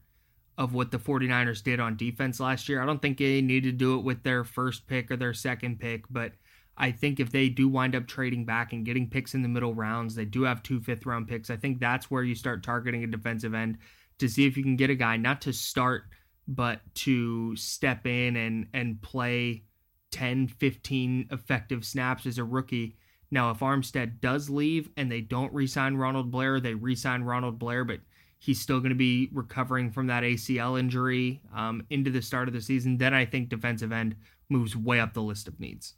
of 0.57 0.73
what 0.73 0.91
the 0.91 0.97
49ers 0.97 1.63
did 1.63 1.79
on 1.79 1.97
defense 1.97 2.39
last 2.39 2.69
year. 2.69 2.81
I 2.81 2.85
don't 2.85 3.01
think 3.01 3.17
they 3.17 3.41
need 3.41 3.63
to 3.63 3.71
do 3.71 3.97
it 3.97 4.03
with 4.03 4.23
their 4.23 4.43
first 4.43 4.87
pick 4.87 5.11
or 5.11 5.17
their 5.17 5.33
second 5.33 5.79
pick, 5.79 6.05
but 6.09 6.31
I 6.77 6.91
think 6.91 7.19
if 7.19 7.31
they 7.31 7.49
do 7.49 7.69
wind 7.69 7.95
up 7.95 8.07
trading 8.07 8.45
back 8.45 8.73
and 8.73 8.85
getting 8.85 9.09
picks 9.09 9.33
in 9.33 9.41
the 9.41 9.49
middle 9.49 9.73
rounds, 9.73 10.15
they 10.15 10.25
do 10.25 10.43
have 10.43 10.61
two 10.61 10.81
fifth 10.81 11.05
round 11.05 11.27
picks. 11.27 11.49
I 11.49 11.55
think 11.55 11.79
that's 11.79 12.11
where 12.11 12.23
you 12.23 12.35
start 12.35 12.63
targeting 12.63 13.03
a 13.03 13.07
defensive 13.07 13.53
end 13.53 13.77
to 14.19 14.27
see 14.27 14.45
if 14.45 14.57
you 14.57 14.63
can 14.63 14.75
get 14.75 14.89
a 14.89 14.95
guy 14.95 15.17
not 15.17 15.41
to 15.41 15.53
start, 15.53 16.03
but 16.47 16.81
to 16.95 17.55
step 17.55 18.05
in 18.05 18.35
and 18.35 18.67
and 18.73 19.01
play 19.01 19.63
10, 20.11 20.47
15 20.47 21.27
effective 21.31 21.85
snaps 21.85 22.25
as 22.25 22.37
a 22.37 22.43
rookie. 22.43 22.95
Now, 23.31 23.51
if 23.51 23.59
Armstead 23.59 24.21
does 24.21 24.49
leave 24.49 24.89
and 24.95 25.11
they 25.11 25.21
don't 25.21 25.53
re-sign 25.53 25.95
Ronald 25.95 26.31
Blair, 26.31 26.59
they 26.59 26.73
re-sign 26.73 27.23
Ronald 27.23 27.59
Blair, 27.59 27.83
but 27.83 27.99
he's 28.39 28.61
still 28.61 28.79
going 28.79 28.89
to 28.89 28.95
be 28.95 29.29
recovering 29.33 29.91
from 29.91 30.07
that 30.07 30.23
ACL 30.23 30.79
injury 30.79 31.41
um, 31.53 31.83
into 31.89 32.11
the 32.11 32.21
start 32.21 32.47
of 32.47 32.53
the 32.53 32.61
season. 32.61 32.97
Then 32.97 33.13
I 33.13 33.25
think 33.25 33.49
defensive 33.49 33.91
end 33.91 34.15
moves 34.49 34.75
way 34.75 34.99
up 34.99 35.13
the 35.13 35.21
list 35.21 35.47
of 35.47 35.59
needs. 35.59 35.95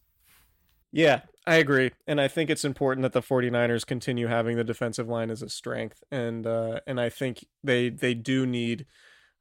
Yeah, 0.92 1.22
I 1.46 1.56
agree. 1.56 1.92
And 2.08 2.20
I 2.20 2.28
think 2.28 2.50
it's 2.50 2.66
important 2.66 3.04
that 3.04 3.14
the 3.14 3.22
49ers 3.22 3.86
continue 3.86 4.28
having 4.28 4.58
the 4.58 4.64
defensive 4.64 5.08
line 5.08 5.30
as 5.30 5.42
a 5.42 5.50
strength. 5.50 6.04
And 6.12 6.48
uh, 6.48 6.80
and 6.88 7.00
I 7.00 7.10
think 7.10 7.46
they 7.64 7.90
they 7.90 8.14
do 8.14 8.46
need 8.46 8.86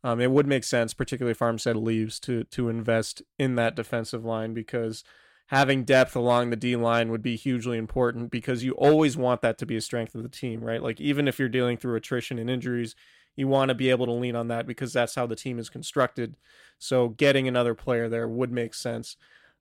um, 0.05 0.21
it 0.21 0.31
would 0.31 0.47
make 0.47 0.65
sense, 0.65 0.95
particularly 0.95 1.33
if 1.33 1.41
Armstead 1.41 1.83
leaves, 1.83 2.21
to 2.21 2.45
to 2.47 2.69
invest 2.71 3.23
in 3.39 3.57
that 3.57 3.77
defensive 3.77 4.25
line 4.25 4.55
because 4.55 5.05
having 5.49 5.85
depth 5.85 6.17
along 6.17 6.51
the 6.51 6.57
D 6.57 6.77
line 6.77 7.11
would 7.11 7.23
be 7.23 7.37
hugely 7.37 7.79
important 7.79 8.31
because 8.31 8.65
you 8.65 8.73
always 8.75 9.17
want 9.17 9.43
that 9.43 9.59
to 9.59 9.67
be 9.67 9.77
a 9.77 9.81
strength 9.83 10.15
of 10.15 10.23
the 10.25 10.29
team, 10.31 10.63
right? 10.63 10.83
Like 10.83 11.01
even 11.01 11.29
if 11.29 11.39
you're 11.39 11.49
dealing 11.51 11.77
through 11.79 11.97
attrition 11.97 12.39
and 12.39 12.51
injuries, 12.51 12.97
you 13.37 13.49
want 13.49 13.71
to 13.71 13.75
be 13.75 13.91
able 13.91 14.07
to 14.07 14.13
lean 14.13 14.37
on 14.37 14.49
that 14.49 14.67
because 14.67 14.93
that's 14.93 15.15
how 15.17 15.27
the 15.27 15.37
team 15.37 15.59
is 15.59 15.71
constructed. 15.71 16.37
So 16.79 17.11
getting 17.11 17.49
another 17.49 17.75
player 17.75 18.09
there 18.09 18.29
would 18.29 18.53
make 18.53 18.75
sense. 18.75 19.17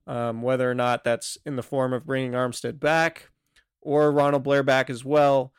Um, 0.08 0.42
whether 0.42 0.70
or 0.70 0.76
not 0.76 1.04
that's 1.04 1.38
in 1.46 1.56
the 1.56 1.64
form 1.64 1.92
of 1.92 2.06
bringing 2.06 2.34
Armstead 2.34 2.80
back 2.80 3.30
or 3.82 4.12
Ronald 4.12 4.44
Blair 4.44 4.64
back 4.64 4.90
as 4.90 5.04
well, 5.04 5.52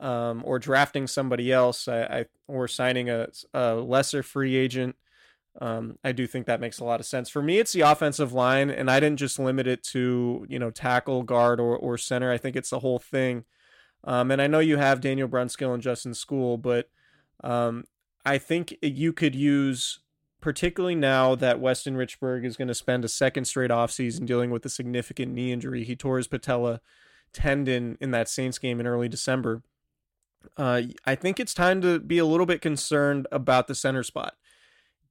um, 0.00 0.42
or 0.44 0.58
drafting 0.58 1.06
somebody 1.06 1.52
else, 1.52 1.86
I, 1.88 2.02
I 2.02 2.24
or 2.48 2.66
signing 2.68 3.10
a, 3.10 3.28
a 3.52 3.74
lesser 3.74 4.22
free 4.22 4.56
agent. 4.56 4.96
Um, 5.60 5.98
I 6.02 6.12
do 6.12 6.26
think 6.26 6.46
that 6.46 6.60
makes 6.60 6.80
a 6.80 6.84
lot 6.84 6.98
of 6.98 7.06
sense. 7.06 7.28
For 7.28 7.42
me, 7.42 7.58
it's 7.58 7.72
the 7.72 7.82
offensive 7.82 8.32
line, 8.32 8.70
and 8.70 8.90
I 8.90 8.98
didn't 8.98 9.18
just 9.18 9.38
limit 9.38 9.66
it 9.66 9.82
to 9.84 10.46
you 10.48 10.58
know 10.58 10.70
tackle, 10.70 11.22
guard, 11.22 11.60
or 11.60 11.76
or 11.76 11.98
center. 11.98 12.32
I 12.32 12.38
think 12.38 12.56
it's 12.56 12.70
the 12.70 12.80
whole 12.80 12.98
thing. 12.98 13.44
Um, 14.04 14.30
and 14.30 14.42
I 14.42 14.46
know 14.46 14.58
you 14.58 14.76
have 14.76 15.00
Daniel 15.00 15.28
Brunskill 15.28 15.72
and 15.72 15.82
Justin 15.82 16.12
Skule, 16.12 16.60
but 16.60 16.88
um, 17.42 17.84
I 18.24 18.38
think 18.38 18.76
you 18.82 19.12
could 19.12 19.34
use 19.34 20.00
particularly 20.44 20.94
now 20.94 21.34
that 21.34 21.58
Weston 21.58 21.96
Richburg 21.96 22.44
is 22.44 22.58
going 22.58 22.68
to 22.68 22.74
spend 22.74 23.02
a 23.02 23.08
second 23.08 23.46
straight 23.46 23.70
offseason 23.70 24.26
dealing 24.26 24.50
with 24.50 24.62
a 24.66 24.68
significant 24.68 25.32
knee 25.32 25.50
injury. 25.50 25.84
He 25.84 25.96
tore 25.96 26.18
his 26.18 26.26
patella 26.26 26.82
tendon 27.32 27.96
in 27.98 28.10
that 28.10 28.28
Saints 28.28 28.58
game 28.58 28.78
in 28.78 28.86
early 28.86 29.08
December. 29.08 29.62
Uh, 30.58 30.82
I 31.06 31.14
think 31.14 31.40
it's 31.40 31.54
time 31.54 31.80
to 31.80 31.98
be 31.98 32.18
a 32.18 32.26
little 32.26 32.44
bit 32.44 32.60
concerned 32.60 33.26
about 33.32 33.68
the 33.68 33.74
center 33.74 34.02
spot. 34.02 34.34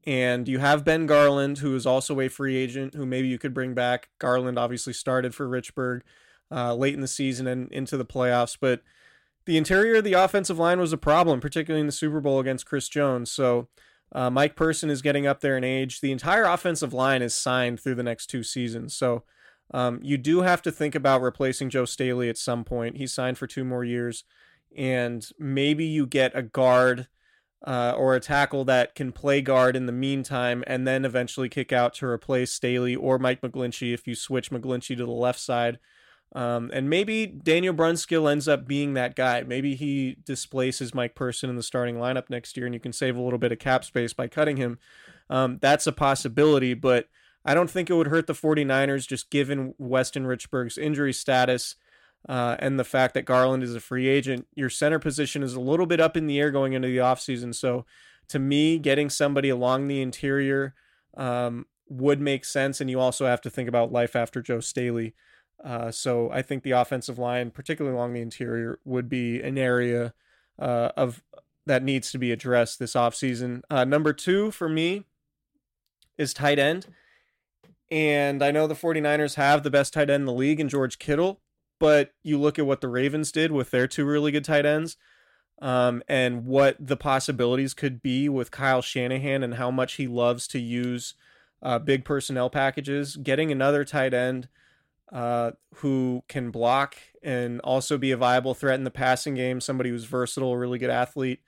And 0.06 0.48
you 0.48 0.60
have 0.60 0.86
Ben 0.86 1.08
Garland, 1.08 1.58
who 1.58 1.76
is 1.76 1.88
also 1.88 2.19
a 2.19 2.28
free 2.28 2.56
agent, 2.56 2.93
who 2.93 3.04
maybe 3.04 3.28
you 3.28 3.39
could 3.39 3.56
bring 3.56 3.74
back. 3.74 4.10
Garland 4.19 4.60
obviously 4.60 4.93
started 4.93 5.34
for 5.34 5.48
Richburg 5.50 6.02
uh, 6.52 6.76
late 6.76 6.93
in 6.93 7.02
the 7.02 7.08
season 7.08 7.48
and 7.48 7.72
into 7.72 7.98
the 7.98 8.06
playoffs, 8.06 8.56
but 8.62 8.84
the 9.46 9.58
interior 9.58 9.96
of 9.96 10.04
the 10.04 10.13
offensive 10.13 10.60
line 10.60 10.80
was 10.80 10.93
a 10.93 10.98
problem, 10.98 11.39
particularly 11.39 11.82
in 11.82 11.88
the 11.88 11.91
Super 11.91 12.22
Bowl 12.22 12.39
against 12.39 12.67
Chris 12.67 12.88
Jones. 12.88 13.32
So 13.32 13.67
uh, 14.13 14.30
Mike 14.30 14.56
Person 14.56 14.89
is 14.89 15.02
getting 15.02 15.26
up 15.26 15.41
there 15.41 15.58
in 15.58 15.63
age. 15.63 16.02
The 16.02 16.12
entire 16.12 16.43
offensive 16.43 16.93
line 16.93 17.21
is 17.21 17.34
signed 17.34 17.80
through 17.80 17.95
the 17.95 18.04
next 18.04 18.28
two 18.28 18.43
seasons. 18.43 18.95
So 18.95 19.23
um, 19.71 19.99
you 20.04 20.17
do 20.17 20.41
have 20.41 20.62
to 20.63 20.71
think 20.71 20.93
about 20.93 21.21
replacing 21.21 21.71
Joe 21.71 21.86
Staley 21.86 22.30
at 22.30 22.38
some 22.38 22.63
point. 22.63 22.97
He's 22.97 23.13
signed 23.13 23.38
for 23.38 23.47
two 23.47 23.63
more 23.63 23.84
years. 23.84 24.23
And 24.76 25.28
maybe 25.39 25.86
you 25.86 26.06
get 26.06 26.36
a 26.36 26.43
guard 26.43 27.08
uh, 27.65 27.93
or 27.97 28.15
a 28.15 28.19
tackle 28.19 28.65
that 28.65 28.93
can 28.93 29.12
play 29.12 29.41
guard 29.41 29.76
in 29.76 29.86
the 29.86 29.91
meantime 29.91 30.63
and 30.67 30.86
then 30.86 31.06
eventually 31.06 31.49
kick 31.49 31.71
out 31.71 31.93
to 31.95 32.06
replace 32.06 32.52
Staley 32.52 32.95
or 32.95 33.17
Mike 33.17 33.41
McGlinchey 33.41 33.93
if 33.93 34.06
you 34.06 34.15
switch 34.15 34.52
McGlinchey 34.52 34.97
to 34.97 35.06
the 35.06 35.12
left 35.12 35.39
side. 35.39 35.80
Um, 36.34 36.72
and 36.74 36.89
maybe 36.89 37.28
Daniel 37.28 37.76
Brunskill 37.76 38.32
ends 38.32 38.48
up 38.48 38.67
being 38.67 38.96
that 38.96 39.15
guy. 39.15 39.43
Maybe 39.43 39.76
he 39.76 40.17
displaces 40.26 40.93
Mike 40.93 41.13
Person 41.13 41.50
in 41.50 41.56
the 41.56 41.63
starting 41.63 41.98
lineup 41.98 42.30
next 42.30 42.58
year, 42.58 42.65
and 42.65 42.74
you 42.74 42.80
can 42.80 42.93
save 42.93 43.15
a 43.15 43.22
little 43.22 43.38
bit 43.38 43.52
of 43.52 43.60
cap 43.60 43.86
space 43.86 44.13
by 44.13 44.28
cutting 44.28 44.58
him. 44.58 44.80
Um, 45.30 45.60
that's 45.62 45.86
a 45.86 45.91
possibility, 45.91 46.74
but 46.74 47.08
I 47.46 47.54
don't 47.54 47.69
think 47.69 47.89
it 47.89 47.93
would 47.93 48.08
hurt 48.08 48.28
the 48.28 48.34
49ers 48.34 49.08
just 49.08 49.30
given 49.30 49.76
Weston 49.78 50.26
Richburg's 50.26 50.78
injury 50.78 51.13
status 51.13 51.76
uh, 52.28 52.56
and 52.60 52.80
the 52.80 52.84
fact 52.84 53.13
that 53.13 53.26
Garland 53.26 53.63
is 53.63 53.76
a 53.76 53.80
free 53.80 54.08
agent. 54.08 54.48
Your 54.56 54.69
center 54.69 55.00
position 55.00 55.43
is 55.43 55.54
a 55.54 55.60
little 55.60 55.86
bit 55.86 56.00
up 56.00 56.15
in 56.15 56.28
the 56.28 56.39
air 56.39 56.52
going 56.52 56.74
into 56.74 56.88
the 56.88 56.98
offseason. 56.98 57.54
So 57.54 57.86
to 58.30 58.39
me, 58.39 58.80
getting 58.80 59.10
somebody 59.10 59.50
along 59.50 59.88
the 59.88 60.02
interior 60.02 60.74
um, 61.17 61.65
would 61.89 62.22
make 62.22 62.46
sense. 62.46 62.80
And 62.80 62.89
you 62.89 63.00
also 63.00 63.26
have 63.26 63.41
to 63.41 63.50
think 63.50 63.67
about 63.67 63.91
life 63.91 64.15
after 64.15 64.41
Joe 64.41 64.62
Staley. 64.62 65.13
Uh, 65.63 65.91
so 65.91 66.30
I 66.32 66.41
think 66.41 66.63
the 66.63 66.71
offensive 66.71 67.17
line, 67.17 67.49
particularly 67.49 67.95
along 67.95 68.13
the 68.13 68.21
interior, 68.21 68.80
would 68.84 69.08
be 69.08 69.41
an 69.41 69.58
area 69.58 70.13
uh, 70.60 70.89
of 70.97 71.23
that 71.65 71.84
needs 71.84 72.12
to 72.12 72.17
be 72.17 72.32
addressed 72.32 72.80
this 72.80 72.93
offseason. 72.93 73.62
Uh, 73.69 73.86
number 73.86 74.12
two 74.12 74.52
for 74.52 74.67
me 74.67 75.06
is 76.17 76.34
tight 76.34 76.60
end. 76.60 76.88
And 77.89 78.43
I 78.43 78.52
know 78.52 78.67
the 78.67 78.73
49ers 78.73 79.36
have 79.36 79.63
the 79.63 79.69
best 79.69 79.93
tight 79.93 80.10
end 80.10 80.21
in 80.21 80.26
the 80.26 80.34
league 80.34 80.60
in 80.60 80.67
George 80.67 80.99
Kittle, 80.99 81.39
but 81.80 82.12
you 82.23 82.38
look 82.39 82.60
at 82.60 82.65
what 82.65 82.82
the 82.82 82.89
Ravens 82.89 83.32
did 83.32 83.52
with 83.52 83.71
their 83.71 83.88
two 83.88 84.04
really 84.04 84.32
good 84.32 84.43
tight 84.43 84.65
ends 84.65 84.97
um, 85.62 86.04
and 86.10 86.45
what 86.45 86.76
the 86.80 86.97
possibilities 86.97 87.73
could 87.73 88.02
be 88.02 88.28
with 88.28 88.52
Kyle 88.52 88.82
Shanahan 88.82 89.43
and 89.43 89.56
how 89.56 89.71
much 89.71 89.93
he 89.93 90.08
loves 90.08 90.47
to 90.49 90.60
use 90.60 91.13
uh, 91.62 91.80
big 91.80 92.04
personnel 92.04 92.49
packages. 92.49 93.15
Getting 93.15 93.49
another 93.49 93.86
tight 93.86 94.13
end– 94.13 94.49
uh, 95.13 95.52
who 95.76 96.23
can 96.28 96.49
block 96.49 96.97
and 97.21 97.62
also 97.62 97.97
be 97.99 98.12
a 98.12 98.17
viable 98.17 98.56
threat 98.56 98.80
in 98.80 98.84
the 98.84 98.91
passing 98.91 99.36
game, 99.36 99.62
somebody 99.62 99.91
who's 99.91 100.06
versatile, 100.06 100.54
a 100.54 100.58
really 100.58 100.80
good 100.80 100.89
athlete, 100.89 101.39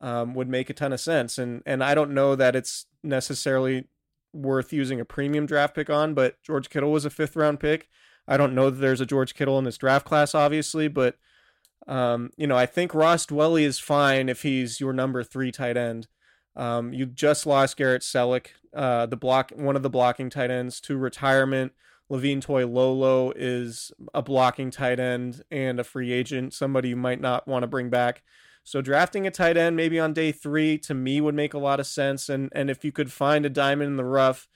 um, 0.00 0.34
would 0.34 0.48
make 0.48 0.68
a 0.68 0.74
ton 0.74 0.92
of 0.92 1.00
sense. 1.00 1.38
And 1.38 1.62
and 1.64 1.82
I 1.82 1.94
don't 1.94 2.12
know 2.12 2.34
that 2.34 2.56
it's 2.56 2.86
necessarily 3.04 3.86
worth 4.32 4.72
using 4.72 5.00
a 5.00 5.04
premium 5.04 5.46
draft 5.46 5.76
pick 5.76 5.88
on, 5.88 6.12
but 6.12 6.42
George 6.42 6.68
Kittle 6.68 6.90
was 6.90 7.04
a 7.04 7.10
fifth 7.10 7.36
round 7.36 7.60
pick. 7.60 7.88
I 8.26 8.36
don't 8.36 8.54
know 8.54 8.68
that 8.68 8.80
there's 8.80 9.00
a 9.00 9.06
George 9.06 9.34
Kittle 9.34 9.58
in 9.58 9.64
this 9.64 9.78
draft 9.78 10.04
class, 10.04 10.34
obviously, 10.34 10.88
but 10.88 11.16
um, 11.86 12.30
you 12.36 12.48
know, 12.48 12.56
I 12.56 12.66
think 12.66 12.94
Ross 12.94 13.26
Dwelley 13.26 13.62
is 13.62 13.78
fine 13.78 14.28
if 14.28 14.42
he's 14.42 14.80
your 14.80 14.92
number 14.92 15.22
three 15.22 15.52
tight 15.52 15.76
end. 15.76 16.08
Um, 16.56 16.92
you 16.92 17.06
just 17.06 17.46
lost 17.46 17.76
Garrett 17.76 18.02
Celek, 18.02 18.46
uh, 18.74 19.06
the 19.06 19.16
block, 19.16 19.52
one 19.54 19.76
of 19.76 19.82
the 19.82 19.90
blocking 19.90 20.30
tight 20.30 20.50
ends, 20.50 20.80
to 20.82 20.96
retirement. 20.96 21.72
Levine 22.14 22.40
Toilolo 22.40 23.32
is 23.34 23.90
a 24.14 24.22
blocking 24.22 24.70
tight 24.70 25.00
end 25.00 25.42
and 25.50 25.80
a 25.80 25.84
free 25.84 26.12
agent, 26.12 26.54
somebody 26.54 26.90
you 26.90 26.96
might 26.96 27.20
not 27.20 27.48
want 27.48 27.64
to 27.64 27.66
bring 27.66 27.90
back. 27.90 28.22
So 28.62 28.80
drafting 28.80 29.26
a 29.26 29.32
tight 29.32 29.56
end 29.56 29.74
maybe 29.74 29.98
on 29.98 30.12
day 30.12 30.30
three 30.30 30.78
to 30.78 30.94
me 30.94 31.20
would 31.20 31.34
make 31.34 31.54
a 31.54 31.58
lot 31.58 31.80
of 31.80 31.88
sense. 31.88 32.28
And 32.28 32.52
and 32.54 32.70
if 32.70 32.84
you 32.84 32.92
could 32.92 33.10
find 33.10 33.44
a 33.44 33.50
diamond 33.50 33.88
in 33.88 33.96
the 33.96 34.04
rough, 34.04 34.46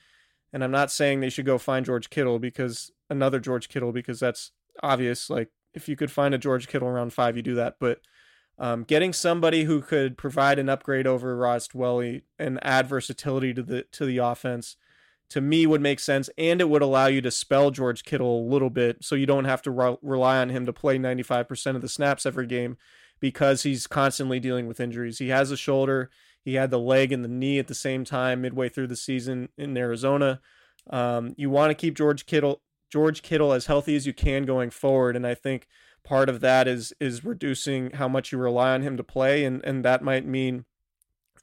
and 0.53 0.62
I'm 0.62 0.71
not 0.71 0.92
saying 0.92 1.18
they 1.18 1.31
should 1.31 1.47
go 1.47 1.59
find 1.59 1.85
George 1.85 2.11
Kittle 2.11 2.38
because 2.38 2.92
another 3.11 3.40
George 3.40 3.68
Kittle 3.68 3.90
because 3.90 4.21
that's 4.21 4.53
obvious. 4.81 5.29
Like 5.29 5.51
if 5.75 5.88
you 5.88 5.97
could 5.97 6.12
find 6.12 6.35
a 6.35 6.38
George 6.38 6.68
Kittle 6.68 6.87
around 6.87 7.12
five, 7.12 7.37
you 7.37 7.42
do 7.42 7.57
that. 7.57 7.79
But 7.81 8.03
um, 8.57 8.85
getting 8.85 9.12
somebody 9.12 9.64
who 9.64 9.83
could 9.83 10.16
provide 10.16 10.61
an 10.61 10.68
upgrade 10.68 11.09
over 11.09 11.37
Ross 11.37 11.66
Dwelley 11.66 12.23
and 12.38 12.61
add 12.62 12.87
versatility 12.87 13.53
to 13.53 13.64
the 13.64 13.83
to 13.90 14.07
the 14.07 14.18
offense 14.18 14.77
to 15.31 15.41
me 15.41 15.67
would 15.67 15.81
make 15.81 16.01
sense 16.01 16.31
and 16.38 16.61
it 16.61 16.69
would 16.69 16.83
allow 16.83 17.07
you 17.07 17.21
to 17.21 17.31
spell 17.31 17.71
George 17.71 18.05
Kittle 18.05 18.41
a 18.41 18.49
little 18.51 18.71
bit 18.71 19.05
so 19.05 19.14
you 19.14 19.27
don't 19.27 19.45
have 19.45 19.62
to 19.62 19.71
re- 19.71 19.99
rely 20.03 20.38
on 20.38 20.49
him 20.49 20.67
to 20.67 20.73
play 20.73 20.99
95% 20.99 21.77
of 21.77 21.83
the 21.83 21.88
snaps 21.88 22.25
every 22.25 22.47
game 22.47 22.77
because 23.21 23.62
he's 23.62 23.87
constantly 23.87 24.41
dealing 24.41 24.67
with 24.67 24.81
injuries. 24.81 25.19
He 25.19 25.29
has 25.29 25.51
a 25.51 25.57
shoulder, 25.57 26.11
he 26.43 26.55
had 26.55 26.71
the 26.71 26.79
leg 26.79 27.12
and 27.12 27.25
the 27.25 27.29
knee 27.29 27.59
at 27.59 27.67
the 27.67 27.75
same 27.75 28.05
time 28.05 28.41
midway 28.41 28.69
through 28.69 28.87
the 28.87 28.97
season 28.97 29.51
in 29.59 29.77
Arizona. 29.77 30.41
Um, 30.88 31.35
you 31.37 31.51
want 31.51 31.71
to 31.71 31.75
keep 31.75 31.95
George 31.95 32.27
Kittle 32.27 32.62
George 32.91 33.21
Kittle 33.21 33.53
as 33.53 33.67
healthy 33.67 33.97
as 33.97 34.07
you 34.07 34.14
can 34.14 34.47
going 34.47 34.71
forward 34.71 35.14
and 35.14 35.27
I 35.27 35.35
think 35.35 35.67
part 36.05 36.31
of 36.31 36.41
that 36.41 36.67
is 36.67 36.95
is 37.01 37.23
reducing 37.23 37.91
how 37.91 38.09
much 38.09 38.33
you 38.33 38.38
rely 38.38 38.73
on 38.73 38.81
him 38.81 38.97
to 38.97 39.05
play 39.05 39.45
and 39.45 39.62
and 39.62 39.85
that 39.85 40.03
might 40.03 40.25
mean 40.25 40.64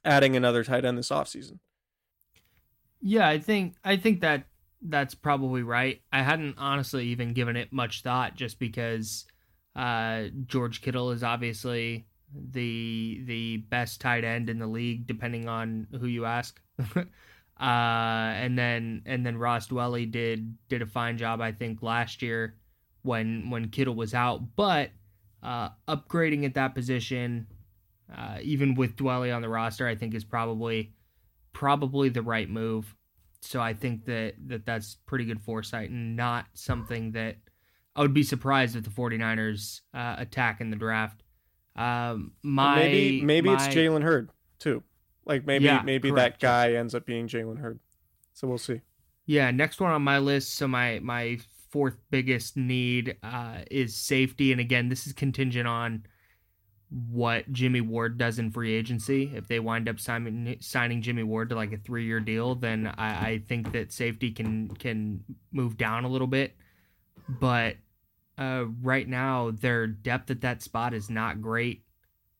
adding 0.04 0.34
another 0.34 0.64
tight 0.64 0.84
end 0.84 0.98
this 0.98 1.10
offseason. 1.10 1.58
Yeah, 3.00 3.28
I 3.28 3.38
think 3.38 3.76
I 3.84 3.96
think 3.96 4.20
that 4.20 4.46
that's 4.82 5.14
probably 5.14 5.62
right. 5.62 6.00
I 6.12 6.22
hadn't 6.22 6.56
honestly 6.58 7.06
even 7.06 7.32
given 7.32 7.56
it 7.56 7.72
much 7.72 8.02
thought 8.02 8.36
just 8.36 8.58
because 8.58 9.24
uh, 9.74 10.24
George 10.46 10.80
Kittle 10.80 11.10
is 11.10 11.22
obviously 11.22 12.06
the 12.34 13.22
the 13.24 13.56
best 13.58 14.00
tight 14.00 14.24
end 14.24 14.50
in 14.50 14.58
the 14.58 14.66
league, 14.66 15.06
depending 15.06 15.48
on 15.48 15.86
who 16.00 16.06
you 16.06 16.24
ask. 16.24 16.60
uh, 16.96 17.04
and 17.60 18.58
then 18.58 19.02
and 19.06 19.24
then 19.24 19.36
Ross 19.36 19.68
Dwelley 19.68 20.10
did 20.10 20.56
did 20.68 20.82
a 20.82 20.86
fine 20.86 21.18
job, 21.18 21.40
I 21.40 21.52
think, 21.52 21.82
last 21.82 22.22
year 22.22 22.56
when 23.02 23.50
when 23.50 23.68
Kittle 23.68 23.94
was 23.94 24.14
out. 24.14 24.56
But 24.56 24.90
uh, 25.42 25.70
upgrading 25.88 26.44
at 26.44 26.54
that 26.54 26.74
position, 26.74 27.46
uh, 28.14 28.38
even 28.42 28.74
with 28.74 28.96
Dwelley 28.96 29.34
on 29.34 29.42
the 29.42 29.48
roster, 29.48 29.86
I 29.86 29.94
think 29.94 30.14
is 30.14 30.24
probably 30.24 30.92
probably 31.56 32.10
the 32.10 32.20
right 32.20 32.50
move. 32.50 32.94
So 33.40 33.62
I 33.62 33.72
think 33.72 34.04
that, 34.04 34.34
that 34.48 34.66
that's 34.66 34.98
pretty 35.06 35.24
good 35.24 35.40
foresight 35.40 35.88
and 35.88 36.14
not 36.14 36.44
something 36.52 37.12
that 37.12 37.36
I 37.94 38.02
would 38.02 38.12
be 38.12 38.24
surprised 38.24 38.76
if 38.76 38.84
the 38.84 38.90
49ers 38.90 39.80
uh, 39.94 40.16
attack 40.18 40.60
in 40.60 40.68
the 40.68 40.76
draft. 40.76 41.22
Um, 41.74 42.32
my 42.42 42.76
maybe 42.76 43.22
maybe 43.22 43.48
my, 43.48 43.54
it's 43.54 43.74
Jalen 43.74 44.02
Hurd 44.02 44.28
too. 44.58 44.82
Like 45.24 45.46
maybe 45.46 45.64
yeah, 45.64 45.80
maybe 45.82 46.10
correct. 46.10 46.40
that 46.40 46.46
guy 46.46 46.74
ends 46.74 46.94
up 46.94 47.06
being 47.06 47.26
Jalen 47.26 47.58
Hurd. 47.58 47.80
So 48.34 48.46
we'll 48.46 48.58
see. 48.58 48.82
Yeah, 49.24 49.50
next 49.50 49.80
one 49.80 49.92
on 49.92 50.02
my 50.02 50.18
list. 50.18 50.54
So 50.56 50.68
my 50.68 51.00
my 51.02 51.38
fourth 51.70 51.96
biggest 52.10 52.58
need 52.58 53.16
uh, 53.22 53.60
is 53.70 53.96
safety. 53.96 54.52
And 54.52 54.60
again, 54.60 54.90
this 54.90 55.06
is 55.06 55.14
contingent 55.14 55.66
on 55.66 56.04
what 56.90 57.50
Jimmy 57.52 57.80
Ward 57.80 58.16
does 58.16 58.38
in 58.38 58.50
free 58.50 58.72
agency. 58.74 59.32
If 59.34 59.48
they 59.48 59.58
wind 59.58 59.88
up 59.88 59.98
signing 59.98 60.56
signing 60.60 61.02
Jimmy 61.02 61.24
Ward 61.24 61.48
to 61.48 61.56
like 61.56 61.72
a 61.72 61.78
three 61.78 62.04
year 62.04 62.20
deal, 62.20 62.54
then 62.54 62.86
I, 62.86 63.28
I, 63.28 63.42
think 63.48 63.72
that 63.72 63.92
safety 63.92 64.30
can 64.30 64.68
can 64.68 65.24
move 65.52 65.76
down 65.76 66.04
a 66.04 66.08
little 66.08 66.28
bit. 66.28 66.56
But 67.28 67.76
uh, 68.38 68.66
right 68.82 69.08
now, 69.08 69.50
their 69.50 69.86
depth 69.86 70.30
at 70.30 70.42
that 70.42 70.62
spot 70.62 70.94
is 70.94 71.10
not 71.10 71.42
great. 71.42 71.82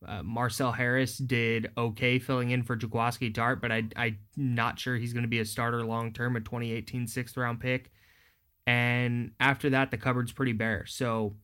Uh, 0.06 0.22
Marcel 0.22 0.70
Harris 0.70 1.18
did 1.18 1.70
okay 1.76 2.18
filling 2.18 2.50
in 2.50 2.62
for 2.62 2.76
Jaquiski 2.76 3.34
Tartt, 3.34 3.60
but 3.60 3.72
I, 3.72 3.84
I'm 3.96 4.18
not 4.36 4.78
sure 4.78 4.96
he's 4.96 5.12
going 5.12 5.24
to 5.24 5.28
be 5.28 5.40
a 5.40 5.44
starter 5.44 5.84
long 5.84 6.12
term, 6.12 6.36
a 6.36 6.40
2018 6.40 7.08
sixth 7.08 7.36
round 7.36 7.58
pick. 7.58 7.90
And 8.66 9.32
after 9.40 9.70
that, 9.70 9.90
the 9.90 9.96
cupboard's 9.96 10.32
pretty 10.32 10.52
bare. 10.52 10.86
So 10.86 11.36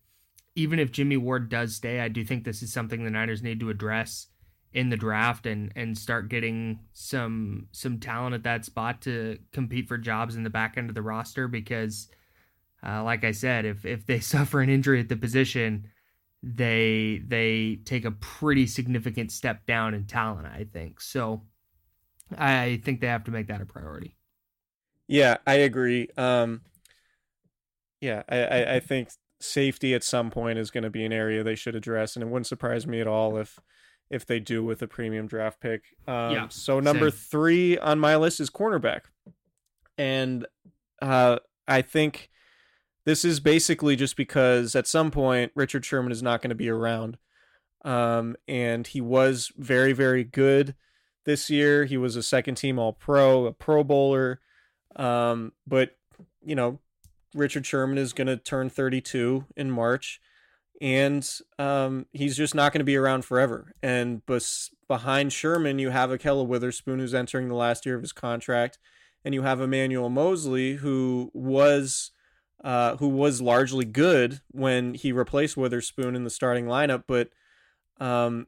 even 0.55 0.79
if 0.79 0.93
Jimmy 0.93 1.17
Ward 1.17 1.49
does 1.49 1.77
stay, 1.77 2.01
I 2.01 2.09
do 2.09 2.25
think 2.25 2.45
this 2.45 2.63
is 2.63 2.73
something 2.73 3.05
the 3.05 3.11
Niners 3.11 3.43
need 3.43 3.61
to 3.61 3.71
address 3.71 4.27
in 4.73 4.89
the 4.89 4.97
draft 4.97 5.47
and 5.47 5.71
and 5.77 5.97
start 5.97 6.29
getting 6.29 6.81
some 6.93 7.69
some 7.73 7.99
talent 7.99 8.35
at 8.35 8.43
that 8.45 8.65
spot 8.65 9.03
to 9.03 9.39
compete 9.53 9.87
for 9.87 9.99
jobs 9.99 10.35
in 10.35 10.45
the 10.45 10.51
back 10.51 10.79
end 10.79 10.89
of 10.89 10.95
the 10.95 11.03
roster 11.03 11.47
because 11.47 12.09
uh, 12.87 13.03
like 13.05 13.25
I 13.25 13.33
said 13.33 13.65
if 13.65 13.85
if 13.85 14.07
they 14.07 14.21
suffer 14.35 14.61
an 14.61 14.71
injury 14.71 15.01
at 15.01 15.09
the 15.09 15.17
position 15.17 15.89
they 16.43 17.23
they 17.27 17.81
take 17.85 18.05
a 18.05 18.11
pretty 18.13 18.67
significant 18.67 19.31
step 19.31 19.67
down 19.67 19.95
in 19.95 20.07
talent 20.07 20.47
I 20.47 20.65
think. 20.65 21.01
So 21.01 21.43
I 22.37 22.81
think 22.85 23.01
they 23.01 23.09
have 23.09 23.25
to 23.25 23.31
make 23.31 23.49
that 23.49 23.61
a 23.61 23.67
priority. 23.67 24.17
Yeah 25.09 25.39
I 25.47 25.55
agree. 25.57 26.09
Um 26.17 26.63
yeah 28.01 28.23
I 28.29 28.39
I, 28.43 28.75
I 28.77 28.81
think 28.81 29.09
safety 29.43 29.95
at 29.95 30.05
some 30.05 30.31
point 30.31 30.59
is 30.59 30.71
going 30.71 30.85
to 30.85 30.91
be 30.91 31.05
an 31.05 31.13
area 31.13 31.43
they 31.43 31.55
should 31.55 31.75
address, 31.75 32.17
and 32.17 32.23
it 32.23 32.29
wouldn't 32.29 32.47
surprise 32.47 32.87
me 32.87 33.01
at 33.01 33.07
all 33.07 33.37
if 33.37 33.59
if 34.11 34.27
they 34.27 34.39
do 34.39 34.63
with 34.63 34.83
a 34.83 34.87
premium 34.87 35.27
draft 35.27 35.61
pick. 35.61 35.85
Um, 36.07 36.33
yeah, 36.33 36.49
so 36.49 36.81
number 36.81 37.11
same. 37.11 37.19
three 37.19 37.79
on 37.79 37.99
my 37.99 38.17
list 38.17 38.41
is 38.41 38.51
cornerback, 38.51 39.03
and 39.97 40.47
uh, 41.01 41.39
I 41.67 41.83
think 41.83 42.31
this 43.05 43.25
is 43.25 43.41
basically 43.41 43.97
just 43.97 44.17
because 44.17 44.77
at 44.77 44.87
some 44.87 45.11
point 45.11 45.53
Richard 45.55 45.85
Sherman 45.85 46.13
is 46.13 46.23
not 46.23 46.43
going 46.43 46.51
to 46.51 46.55
be 46.55 46.69
around, 46.69 47.19
um, 47.85 48.37
and 48.47 48.87
he 48.87 49.01
was 49.01 49.51
very 49.57 49.93
very 49.93 50.25
good 50.25 50.75
this 51.25 51.51
year. 51.51 51.85
He 51.85 51.97
was 51.97 52.17
a 52.17 52.23
second 52.23 52.57
team 52.57 52.79
All 52.79 52.93
Pro, 52.93 53.47
a 53.47 53.53
Pro 53.53 53.83
Bowler, 53.83 54.41
um, 54.97 55.53
but 55.67 55.97
you 56.45 56.55
know 56.55 56.81
Richard 57.35 57.67
Sherman 57.67 57.99
is 57.99 58.13
going 58.13 58.27
to 58.27 58.37
turn 58.37 58.71
32 58.71 59.47
in 59.57 59.71
March, 59.71 60.21
and 60.81 61.29
um, 61.59 62.07
he's 62.13 62.37
just 62.37 62.55
not 62.55 62.73
going 62.73 62.81
to 62.81 62.85
be 62.85 62.97
around 62.97 63.25
forever. 63.25 63.73
And 63.83 64.25
bes- 64.27 64.71
behind 64.89 65.33
Sherman, 65.33 65.79
you 65.79 65.91
have 65.91 66.11
Ahkello 66.11 66.47
Witherspoon, 66.47 66.99
who's 66.99 67.15
entering 67.15 67.49
the 67.49 67.55
last 67.55 67.87
year 67.87 67.97
of 67.97 68.03
his 68.03 68.13
contract, 68.13 68.79
and 69.25 69.35
you 69.35 69.43
have 69.43 69.61
Emmanuel 69.61 70.11
Moseley, 70.11 70.75
who 70.75 71.31
was 71.33 72.11
uh, 72.65 72.97
who 72.97 73.09
was 73.09 73.41
largely 73.41 73.85
good 73.85 74.41
when 74.51 74.95
he 74.95 75.11
replaced 75.11 75.57
Witherspoon 75.57 76.15
in 76.15 76.25
the 76.25 76.31
starting 76.31 76.67
lineup, 76.67 77.05
but 77.09 77.31
um, 78.01 78.47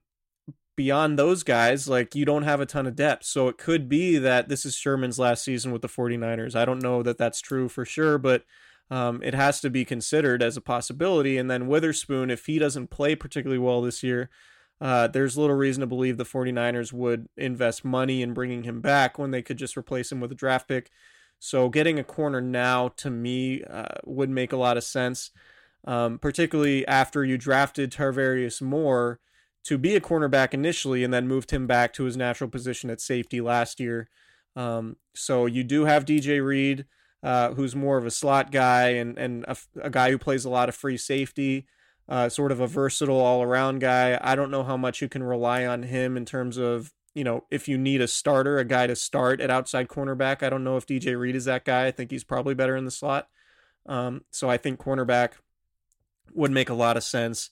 beyond 0.76 1.18
those 1.18 1.42
guys, 1.42 1.88
like 1.88 2.14
you 2.14 2.24
don't 2.24 2.42
have 2.42 2.60
a 2.60 2.66
ton 2.66 2.86
of 2.86 2.96
depth. 2.96 3.24
So 3.24 3.48
it 3.48 3.58
could 3.58 3.88
be 3.88 4.18
that 4.18 4.48
this 4.48 4.64
is 4.64 4.74
Sherman's 4.74 5.18
last 5.18 5.44
season 5.44 5.72
with 5.72 5.82
the 5.82 5.88
49ers. 5.88 6.54
I 6.54 6.64
don't 6.64 6.82
know 6.82 7.02
that 7.02 7.18
that's 7.18 7.40
true 7.40 7.68
for 7.68 7.84
sure, 7.84 8.18
but 8.18 8.44
um, 8.90 9.22
it 9.22 9.34
has 9.34 9.60
to 9.60 9.70
be 9.70 9.84
considered 9.84 10.42
as 10.42 10.56
a 10.56 10.60
possibility. 10.60 11.38
And 11.38 11.50
then 11.50 11.66
Witherspoon, 11.66 12.30
if 12.30 12.46
he 12.46 12.58
doesn't 12.58 12.90
play 12.90 13.14
particularly 13.14 13.58
well 13.58 13.82
this 13.82 14.02
year, 14.02 14.30
uh, 14.80 15.06
there's 15.06 15.38
little 15.38 15.56
reason 15.56 15.80
to 15.80 15.86
believe 15.86 16.16
the 16.16 16.24
49ers 16.24 16.92
would 16.92 17.28
invest 17.36 17.84
money 17.84 18.22
in 18.22 18.34
bringing 18.34 18.64
him 18.64 18.80
back 18.80 19.18
when 19.18 19.30
they 19.30 19.42
could 19.42 19.56
just 19.56 19.76
replace 19.76 20.10
him 20.12 20.20
with 20.20 20.32
a 20.32 20.36
draft 20.36 20.68
pick. 20.68 20.90
So 21.38 21.68
getting 21.68 21.98
a 21.98 22.04
corner 22.04 22.40
now 22.40 22.88
to 22.96 23.10
me 23.10 23.62
uh, 23.64 23.86
would 24.04 24.30
make 24.30 24.52
a 24.52 24.56
lot 24.56 24.76
of 24.76 24.84
sense, 24.84 25.30
um, 25.84 26.18
particularly 26.18 26.86
after 26.86 27.24
you 27.24 27.38
drafted 27.38 27.92
Tarvarius 27.92 28.60
Moore 28.60 29.20
to 29.64 29.78
be 29.78 29.96
a 29.96 30.00
cornerback 30.00 30.52
initially 30.52 31.04
and 31.04 31.12
then 31.12 31.28
moved 31.28 31.50
him 31.50 31.66
back 31.66 31.92
to 31.94 32.04
his 32.04 32.16
natural 32.16 32.50
position 32.50 32.90
at 32.90 33.00
safety 33.00 33.40
last 33.40 33.80
year. 33.80 34.08
Um, 34.56 34.96
so 35.14 35.46
you 35.46 35.64
do 35.64 35.84
have 35.84 36.04
DJ 36.04 36.44
Reed 36.44 36.84
uh, 37.24 37.54
who's 37.54 37.74
more 37.74 37.96
of 37.96 38.04
a 38.04 38.10
slot 38.10 38.52
guy 38.52 38.90
and 38.90 39.18
and 39.18 39.44
a, 39.48 39.56
a, 39.82 39.90
guy 39.90 40.10
who 40.10 40.18
plays 40.18 40.44
a 40.44 40.50
lot 40.50 40.68
of 40.68 40.74
free 40.74 40.98
safety, 40.98 41.66
uh, 42.06 42.28
sort 42.28 42.52
of 42.52 42.60
a 42.60 42.66
versatile 42.66 43.18
all 43.18 43.42
around 43.42 43.80
guy. 43.80 44.18
I 44.20 44.34
don't 44.34 44.50
know 44.50 44.62
how 44.62 44.76
much 44.76 45.00
you 45.00 45.08
can 45.08 45.22
rely 45.22 45.64
on 45.64 45.84
him 45.84 46.18
in 46.18 46.26
terms 46.26 46.58
of 46.58 46.92
you 47.14 47.24
know 47.24 47.44
if 47.50 47.66
you 47.66 47.78
need 47.78 48.02
a 48.02 48.08
starter, 48.08 48.58
a 48.58 48.64
guy 48.64 48.86
to 48.86 48.94
start 48.94 49.40
at 49.40 49.50
outside 49.50 49.88
cornerback. 49.88 50.42
I 50.42 50.50
don't 50.50 50.64
know 50.64 50.76
if 50.76 50.86
DJ 50.86 51.18
Reed 51.18 51.34
is 51.34 51.46
that 51.46 51.64
guy. 51.64 51.86
I 51.86 51.92
think 51.92 52.10
he's 52.10 52.24
probably 52.24 52.54
better 52.54 52.76
in 52.76 52.84
the 52.84 52.90
slot. 52.90 53.26
Um, 53.86 54.22
so 54.30 54.50
I 54.50 54.58
think 54.58 54.78
cornerback 54.78 55.32
would 56.34 56.50
make 56.50 56.68
a 56.68 56.74
lot 56.74 56.98
of 56.98 57.04
sense. 57.04 57.48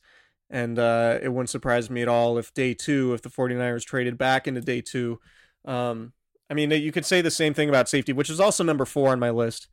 And 0.51 0.79
uh, 0.79 1.19
it 1.23 1.31
wouldn't 1.31 1.49
surprise 1.49 1.89
me 1.89 2.03
at 2.03 2.09
all 2.09 2.37
if 2.37 2.53
day 2.53 2.75
two, 2.75 3.15
if 3.15 3.23
the 3.23 3.31
49ers 3.31 3.87
traded 3.87 4.19
back 4.19 4.47
into 4.47 4.61
day 4.61 4.83
two, 4.83 5.19
um, 5.65 6.13
I 6.51 6.55
mean, 6.55 6.71
you 6.71 6.93
could 6.93 7.07
say 7.07 7.21
the 7.21 7.31
same 7.31 7.55
thing 7.55 7.69
about 7.69 7.89
safety, 7.89 8.13
which 8.13 8.31
is 8.31 8.41
also 8.41 8.63
number 8.63 8.85
four 8.85 9.11
on 9.11 9.19
my 9.19 9.31
list. 9.31 9.69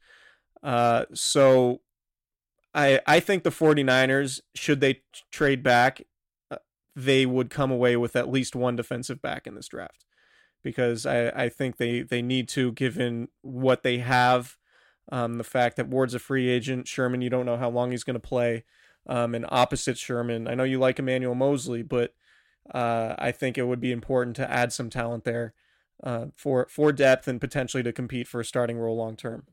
Uh, 0.64 1.06
so 1.14 1.82
I 2.74 3.02
I 3.06 3.20
think 3.20 3.44
the 3.44 3.50
49ers, 3.50 4.42
should 4.56 4.80
they 4.80 5.02
trade 5.32 5.64
back, 5.64 6.04
uh, 6.52 6.58
they 6.96 7.26
would 7.26 7.50
come 7.50 7.72
away 7.72 7.96
with 7.98 8.16
at 8.16 8.32
least 8.32 8.56
one 8.56 8.76
defensive 8.76 9.22
back 9.22 9.48
in 9.48 9.56
this 9.56 9.68
draft. 9.68 10.06
Because 10.62 11.06
I, 11.06 11.30
I 11.30 11.50
think 11.50 11.78
they, 11.78 12.02
they 12.02 12.22
need 12.22 12.50
to, 12.50 12.74
given 12.74 13.30
what 13.42 13.82
they 13.84 14.00
have, 14.00 14.58
um, 15.10 15.38
the 15.38 15.44
fact 15.46 15.78
that 15.78 15.88
Ward's 15.88 16.14
a 16.14 16.20
free 16.20 16.50
agent, 16.50 16.86
Sherman, 16.86 17.22
you 17.22 17.30
don't 17.30 17.46
know 17.46 17.56
how 17.56 17.70
long 17.70 17.92
he's 17.92 18.04
going 18.04 18.16
to 18.16 18.20
play. 18.20 18.66
Um, 19.08 19.34
and 19.34 19.46
opposite 19.50 19.98
Sherman, 19.98 20.50
I 20.50 20.56
know 20.56 20.66
you 20.66 20.78
like 20.78 21.00
Emmanuel 21.00 21.34
Moseley, 21.34 21.82
but 21.82 22.14
uh, 22.74 23.16
I 23.18 23.32
think 23.32 23.58
it 23.58 23.68
would 23.68 23.80
be 23.80 23.94
important 23.94 24.36
to 24.36 24.52
add 24.52 24.74
some 24.74 24.90
talent 24.90 25.24
there 25.24 25.54
uh, 26.04 26.28
for 26.36 26.68
for 26.70 26.92
depth 26.92 27.28
and 27.28 27.42
potentially 27.42 27.84
to 27.84 27.92
compete 27.92 28.28
for 28.28 28.40
a 28.40 28.46
starting 28.46 28.78
role 28.78 28.96
long 28.96 29.16
term. 29.16 29.44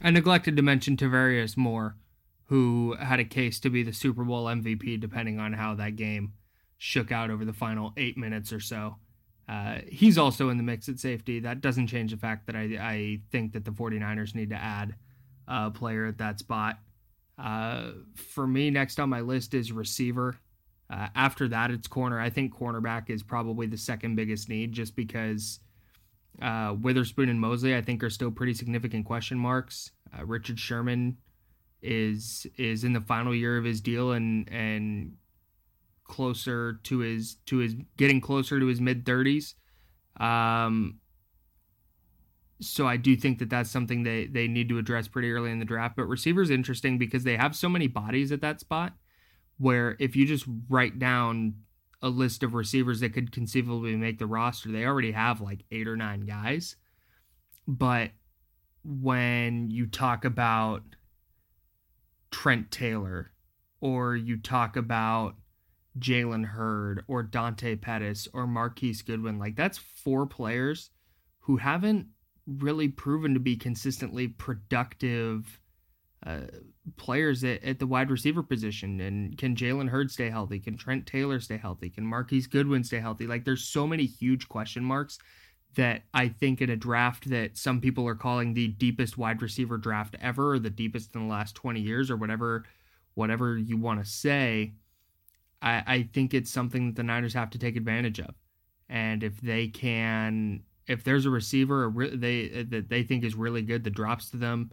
I 0.00 0.10
neglected 0.10 0.56
to 0.56 0.62
mention 0.62 0.96
Tarvarius 0.96 1.56
Moore, 1.56 1.96
who 2.46 2.96
had 2.98 3.20
a 3.20 3.24
case 3.24 3.60
to 3.60 3.70
be 3.70 3.82
the 3.82 3.92
Super 3.92 4.24
Bowl 4.24 4.46
MVP, 4.46 4.98
depending 5.00 5.38
on 5.38 5.52
how 5.52 5.74
that 5.74 5.96
game 5.96 6.32
shook 6.78 7.12
out 7.12 7.30
over 7.30 7.44
the 7.44 7.52
final 7.52 7.92
eight 7.96 8.16
minutes 8.16 8.52
or 8.52 8.60
so. 8.60 8.96
Uh, 9.48 9.80
he's 9.88 10.16
also 10.16 10.48
in 10.48 10.56
the 10.56 10.62
mix 10.62 10.88
at 10.88 10.98
safety. 10.98 11.40
That 11.40 11.60
doesn't 11.60 11.88
change 11.88 12.12
the 12.12 12.16
fact 12.16 12.46
that 12.46 12.54
I, 12.54 12.78
I 12.80 13.20
think 13.32 13.52
that 13.52 13.64
the 13.64 13.72
49ers 13.72 14.34
need 14.34 14.50
to 14.50 14.56
add 14.56 14.94
a 15.48 15.70
player 15.70 16.06
at 16.06 16.18
that 16.18 16.38
spot. 16.38 16.78
Uh, 17.36 17.92
for 18.14 18.46
me, 18.46 18.70
next 18.70 19.00
on 19.00 19.08
my 19.08 19.20
list 19.20 19.52
is 19.52 19.72
receiver. 19.72 20.36
Uh, 20.88 21.08
after 21.14 21.48
that, 21.48 21.70
it's 21.70 21.88
corner. 21.88 22.20
I 22.20 22.30
think 22.30 22.54
cornerback 22.54 23.10
is 23.10 23.22
probably 23.22 23.66
the 23.66 23.76
second 23.76 24.14
biggest 24.14 24.48
need 24.48 24.72
just 24.72 24.94
because 24.94 25.60
uh, 26.40 26.74
Witherspoon 26.80 27.28
and 27.28 27.40
Moseley, 27.40 27.76
I 27.76 27.82
think, 27.82 28.02
are 28.02 28.10
still 28.10 28.30
pretty 28.30 28.54
significant 28.54 29.06
question 29.06 29.38
marks. 29.38 29.90
Uh, 30.16 30.24
Richard 30.24 30.58
Sherman 30.58 31.18
is 31.82 32.46
is 32.56 32.84
in 32.84 32.92
the 32.92 33.00
final 33.00 33.34
year 33.34 33.56
of 33.56 33.64
his 33.64 33.80
deal 33.80 34.12
and 34.12 34.50
and 34.52 35.14
closer 36.04 36.74
to 36.84 36.98
his 36.98 37.36
to 37.46 37.58
his 37.58 37.74
getting 37.96 38.20
closer 38.20 38.58
to 38.60 38.66
his 38.66 38.80
mid 38.80 39.06
thirties. 39.06 39.54
Um, 40.18 40.98
so 42.60 42.86
I 42.86 42.96
do 42.96 43.16
think 43.16 43.38
that 43.38 43.48
that's 43.48 43.70
something 43.70 44.02
they 44.02 44.26
they 44.26 44.48
need 44.48 44.68
to 44.68 44.78
address 44.78 45.08
pretty 45.08 45.30
early 45.30 45.50
in 45.50 45.58
the 45.58 45.64
draft. 45.64 45.96
But 45.96 46.04
receivers 46.04 46.50
interesting 46.50 46.98
because 46.98 47.24
they 47.24 47.36
have 47.36 47.56
so 47.56 47.68
many 47.68 47.86
bodies 47.86 48.32
at 48.32 48.40
that 48.42 48.60
spot. 48.60 48.94
Where 49.58 49.96
if 49.98 50.16
you 50.16 50.26
just 50.26 50.46
write 50.68 50.98
down 50.98 51.54
a 52.02 52.08
list 52.08 52.42
of 52.42 52.54
receivers 52.54 53.00
that 53.00 53.12
could 53.12 53.32
conceivably 53.32 53.94
make 53.96 54.18
the 54.18 54.26
roster. 54.26 54.70
They 54.70 54.84
already 54.84 55.12
have 55.12 55.40
like 55.40 55.64
eight 55.70 55.86
or 55.86 55.96
nine 55.96 56.20
guys. 56.22 56.76
But 57.68 58.10
when 58.82 59.70
you 59.70 59.86
talk 59.86 60.24
about 60.24 60.82
Trent 62.30 62.70
Taylor 62.70 63.32
or 63.80 64.16
you 64.16 64.38
talk 64.38 64.76
about 64.76 65.36
Jalen 65.98 66.46
Hurd 66.46 67.04
or 67.06 67.22
Dante 67.22 67.76
Pettis 67.76 68.28
or 68.32 68.46
Marquise 68.46 69.02
Goodwin, 69.02 69.38
like 69.38 69.56
that's 69.56 69.78
four 69.78 70.26
players 70.26 70.90
who 71.40 71.58
haven't 71.58 72.06
really 72.46 72.88
proven 72.88 73.34
to 73.34 73.40
be 73.40 73.56
consistently 73.56 74.28
productive 74.28 75.59
uh, 76.26 76.40
players 76.96 77.42
at, 77.44 77.62
at 77.64 77.78
the 77.78 77.86
wide 77.86 78.10
receiver 78.10 78.42
position. 78.42 79.00
And 79.00 79.36
can 79.38 79.56
Jalen 79.56 79.88
Hurd 79.88 80.10
stay 80.10 80.28
healthy? 80.28 80.58
Can 80.58 80.76
Trent 80.76 81.06
Taylor 81.06 81.40
stay 81.40 81.56
healthy? 81.56 81.90
Can 81.90 82.04
Marquise 82.04 82.46
Goodwin 82.46 82.84
stay 82.84 83.00
healthy? 83.00 83.26
Like 83.26 83.44
there's 83.44 83.64
so 83.64 83.86
many 83.86 84.04
huge 84.04 84.48
question 84.48 84.84
marks 84.84 85.18
that 85.76 86.02
I 86.12 86.28
think 86.28 86.60
in 86.60 86.70
a 86.70 86.76
draft 86.76 87.30
that 87.30 87.56
some 87.56 87.80
people 87.80 88.06
are 88.06 88.14
calling 88.14 88.54
the 88.54 88.68
deepest 88.68 89.16
wide 89.16 89.40
receiver 89.40 89.78
draft 89.78 90.16
ever, 90.20 90.54
or 90.54 90.58
the 90.58 90.70
deepest 90.70 91.14
in 91.14 91.22
the 91.22 91.32
last 91.32 91.54
20 91.54 91.80
years, 91.80 92.10
or 92.10 92.16
whatever, 92.16 92.64
whatever 93.14 93.56
you 93.56 93.76
want 93.76 94.04
to 94.04 94.10
say, 94.10 94.74
I, 95.62 95.82
I 95.86 96.08
think 96.12 96.34
it's 96.34 96.50
something 96.50 96.86
that 96.86 96.96
the 96.96 97.02
Niners 97.02 97.34
have 97.34 97.50
to 97.50 97.58
take 97.58 97.76
advantage 97.76 98.18
of. 98.18 98.34
And 98.88 99.22
if 99.22 99.40
they 99.40 99.68
can, 99.68 100.62
if 100.88 101.04
there's 101.04 101.26
a 101.26 101.30
receiver 101.30 101.92
they 102.14 102.64
that 102.64 102.88
they 102.88 103.04
think 103.04 103.22
is 103.22 103.36
really 103.36 103.62
good 103.62 103.84
that 103.84 103.90
drops 103.90 104.30
to 104.30 104.36
them 104.36 104.72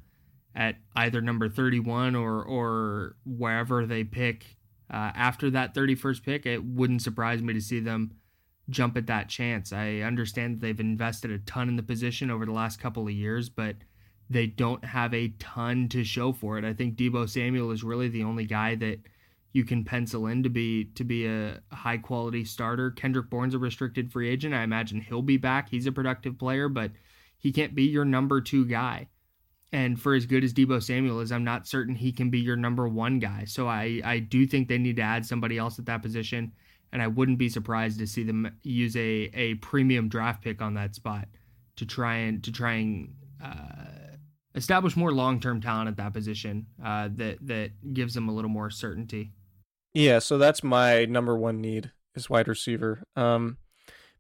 at 0.58 0.76
either 0.95 1.22
number 1.22 1.47
31 1.47 2.16
or 2.16 2.43
or 2.43 3.16
wherever 3.24 3.86
they 3.86 4.03
pick 4.03 4.58
uh, 4.89 5.12
after 5.16 5.49
that 5.51 5.76
31st 5.76 6.24
pick, 6.24 6.45
it 6.45 6.64
wouldn't 6.64 7.03
surprise 7.03 7.41
me 7.41 7.53
to 7.53 7.62
see 7.62 7.80
them 7.80 8.12
jump 8.70 8.97
at 8.97 9.08
that 9.08 9.30
chance. 9.30 9.72
I 9.72 9.97
understand 9.99 10.55
that 10.55 10.62
they've 10.62 10.80
invested 10.80 11.32
a 11.32 11.39
ton 11.39 11.70
in 11.70 11.76
the 11.76 11.84
position 11.84 12.32
over 12.32 12.45
the 12.45 12.51
last 12.51 12.80
couple 12.80 13.03
of 13.03 13.14
years, 13.14 13.49
but 13.49 13.76
they 14.30 14.47
don't 14.47 14.84
have 14.84 15.14
a 15.14 15.30
ton 15.39 15.88
to 15.89 16.03
show 16.03 16.34
for 16.34 16.58
it. 16.58 16.66
I 16.66 16.74
think 16.74 16.95
Deebo 16.95 17.30
Samuel 17.30 17.72
is 17.72 17.84
really 17.84 18.10
the 18.10 18.24
only 18.24 18.45
guy 18.45 18.76
that 18.76 18.99
you 19.53 19.64
can 19.64 19.84
pencil 19.84 20.28
in 20.28 20.43
to 20.43 20.49
be 20.49 20.86
to 20.95 21.03
be 21.03 21.28
a 21.28 21.60
high 21.72 21.97
quality 21.97 22.43
starter. 22.43 22.91
Kendrick 22.91 23.30
Bourne's 23.30 23.53
a 23.53 23.60
restricted 23.60 24.12
free 24.12 24.30
agent. 24.30 24.53
I 24.53 24.64
imagine 24.64 25.01
he'll 25.01 25.22
be 25.22 25.38
back. 25.38 25.70
He's 25.70 25.88
a 25.88 25.91
productive 25.91 26.38
player, 26.38 26.68
but 26.68 26.91
he 27.38 27.51
can't 27.51 27.76
be 27.76 27.84
your 27.84 28.05
number 28.05 28.41
two 28.41 28.66
guy. 28.66 29.08
And 29.74 29.99
for 29.99 30.13
as 30.15 30.26
good 30.26 30.43
as 30.43 30.53
Deebo 30.53 30.82
Samuel 30.82 31.20
is, 31.20 31.32
I'm 31.32 31.43
not 31.43 31.68
certain 31.68 31.93
he 31.93 32.11
can 32.11 32.30
be 32.30 32.39
your 32.39 32.55
number 32.55 32.88
one 32.88 33.20
guy. 33.20 33.43
So 33.45 33.68
I, 33.68 34.01
I 34.03 34.20
do 34.20 34.47
think 34.47 34.68
they 34.68 34.78
need 34.78 34.95
to 34.95 35.01
add 35.01 35.26
somebody 35.26 35.57
else 35.57 35.78
at 35.78 35.86
that 35.88 36.01
position. 36.01 36.53
And 36.93 37.01
I 37.01 37.07
wouldn't 37.07 37.38
be 37.38 37.49
surprised 37.49 37.99
to 37.99 38.07
see 38.07 38.24
them 38.24 38.49
use 38.63 38.95
a, 38.95 39.30
a 39.34 39.55
premium 39.55 40.07
draft 40.07 40.41
pick 40.41 40.61
on 40.61 40.76
that 40.76 40.95
spot 40.95 41.28
to 41.76 41.86
try 41.86 42.15
and 42.15 42.43
to 42.45 42.51
try 42.51 42.74
and 42.74 43.13
uh, 43.43 44.15
establish 44.55 44.95
more 44.95 45.11
long 45.11 45.39
term 45.39 45.59
talent 45.59 45.89
at 45.89 45.97
that 45.97 46.13
position 46.13 46.68
uh, 46.84 47.09
that 47.15 47.38
that 47.41 47.93
gives 47.93 48.13
them 48.13 48.30
a 48.30 48.34
little 48.34 48.49
more 48.49 48.70
certainty. 48.70 49.32
Yeah, 49.93 50.20
so 50.20 50.38
that's 50.38 50.63
my 50.63 51.05
number 51.05 51.38
one 51.38 51.59
need 51.59 51.91
is 52.15 52.30
wide 52.30 52.47
receiver. 52.47 53.03
Um, 53.15 53.57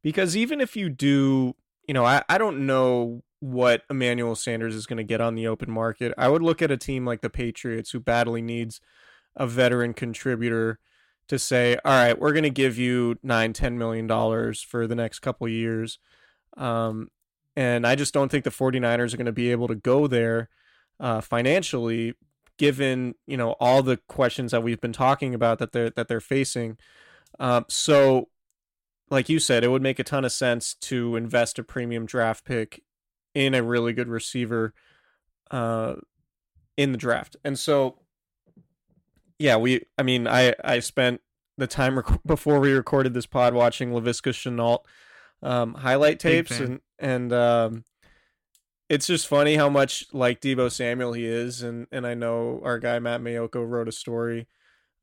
because 0.01 0.37
even 0.37 0.61
if 0.61 0.75
you 0.75 0.89
do, 0.89 1.55
you 1.87 1.93
know, 1.93 2.05
I, 2.05 2.23
I 2.29 2.37
don't 2.37 2.65
know 2.65 3.23
what 3.39 3.83
Emmanuel 3.89 4.35
Sanders 4.35 4.75
is 4.75 4.85
going 4.85 4.97
to 4.97 5.03
get 5.03 5.21
on 5.21 5.35
the 5.35 5.47
open 5.47 5.71
market. 5.71 6.13
I 6.17 6.27
would 6.27 6.41
look 6.41 6.61
at 6.61 6.71
a 6.71 6.77
team 6.77 7.05
like 7.05 7.21
the 7.21 7.29
Patriots 7.29 7.91
who 7.91 7.99
badly 7.99 8.41
needs 8.41 8.81
a 9.35 9.45
veteran 9.45 9.93
contributor 9.93 10.79
to 11.27 11.37
say, 11.37 11.77
all 11.85 11.91
right, 11.91 12.19
we're 12.19 12.31
going 12.31 12.43
to 12.43 12.49
give 12.49 12.77
you 12.77 13.17
nine, 13.21 13.53
ten 13.53 13.77
million 13.77 14.07
dollars 14.07 14.61
for 14.61 14.87
the 14.87 14.95
next 14.95 15.19
couple 15.19 15.47
years. 15.47 15.99
Um, 16.55 17.09
and 17.55 17.85
I 17.85 17.95
just 17.95 18.13
don't 18.13 18.29
think 18.29 18.43
the 18.43 18.49
49ers 18.49 19.13
are 19.13 19.17
going 19.17 19.25
to 19.25 19.31
be 19.31 19.51
able 19.51 19.67
to 19.67 19.75
go 19.75 20.07
there 20.07 20.49
uh, 20.99 21.21
financially, 21.21 22.13
given 22.57 23.13
you 23.27 23.37
know 23.37 23.51
all 23.59 23.83
the 23.83 23.97
questions 24.07 24.51
that 24.51 24.63
we've 24.63 24.81
been 24.81 24.93
talking 24.93 25.35
about 25.35 25.59
that 25.59 25.71
they're 25.71 25.91
that 25.91 26.07
they're 26.07 26.19
facing. 26.19 26.77
Um, 27.39 27.65
so, 27.67 28.29
like 29.11 29.29
you 29.29 29.39
said, 29.39 29.63
it 29.63 29.69
would 29.69 29.81
make 29.81 29.99
a 29.99 30.03
ton 30.03 30.25
of 30.25 30.31
sense 30.31 30.73
to 30.81 31.15
invest 31.15 31.59
a 31.59 31.63
premium 31.63 32.05
draft 32.05 32.45
pick 32.45 32.83
in 33.37 33.53
a 33.53 33.61
really 33.61 33.93
good 33.93 34.07
receiver 34.07 34.73
uh, 35.51 35.93
in 36.75 36.91
the 36.91 36.97
draft. 36.97 37.35
And 37.43 37.57
so, 37.57 37.99
yeah, 39.37 39.57
we, 39.57 39.85
I 39.97 40.03
mean, 40.03 40.27
I, 40.27 40.55
I 40.63 40.79
spent 40.79 41.21
the 41.57 41.67
time 41.67 41.97
rec- 41.97 42.23
before 42.25 42.59
we 42.59 42.71
recorded 42.71 43.13
this 43.13 43.27
pod 43.27 43.53
watching 43.53 43.91
Laviska 43.91 44.31
Shenault 44.33 44.79
um, 45.43 45.75
highlight 45.75 46.19
tapes 46.19 46.59
and, 46.59 46.79
and, 46.97 47.31
um, 47.31 47.83
it's 48.89 49.07
just 49.07 49.27
funny 49.27 49.55
how 49.55 49.69
much 49.69 50.05
like 50.13 50.39
Deebo 50.39 50.71
Samuel 50.71 51.11
he 51.11 51.25
is, 51.25 51.61
and 51.61 51.87
and 51.91 52.07
I 52.07 52.13
know 52.13 52.61
our 52.63 52.79
guy 52.79 52.99
Matt 52.99 53.19
Maiocco 53.19 53.67
wrote 53.67 53.89
a 53.89 53.91
story 53.91 54.47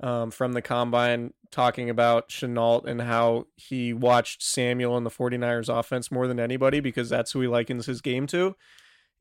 um, 0.00 0.30
from 0.30 0.52
the 0.52 0.62
combine 0.62 1.32
talking 1.50 1.88
about 1.88 2.28
Shenault 2.28 2.86
and 2.86 3.00
how 3.02 3.46
he 3.56 3.92
watched 3.92 4.42
Samuel 4.42 4.96
in 4.96 5.04
the 5.04 5.10
49ers 5.10 5.68
offense 5.68 6.10
more 6.10 6.26
than 6.26 6.40
anybody 6.40 6.80
because 6.80 7.08
that's 7.08 7.32
who 7.32 7.40
he 7.40 7.48
likens 7.48 7.86
his 7.86 8.00
game 8.00 8.26
to. 8.28 8.56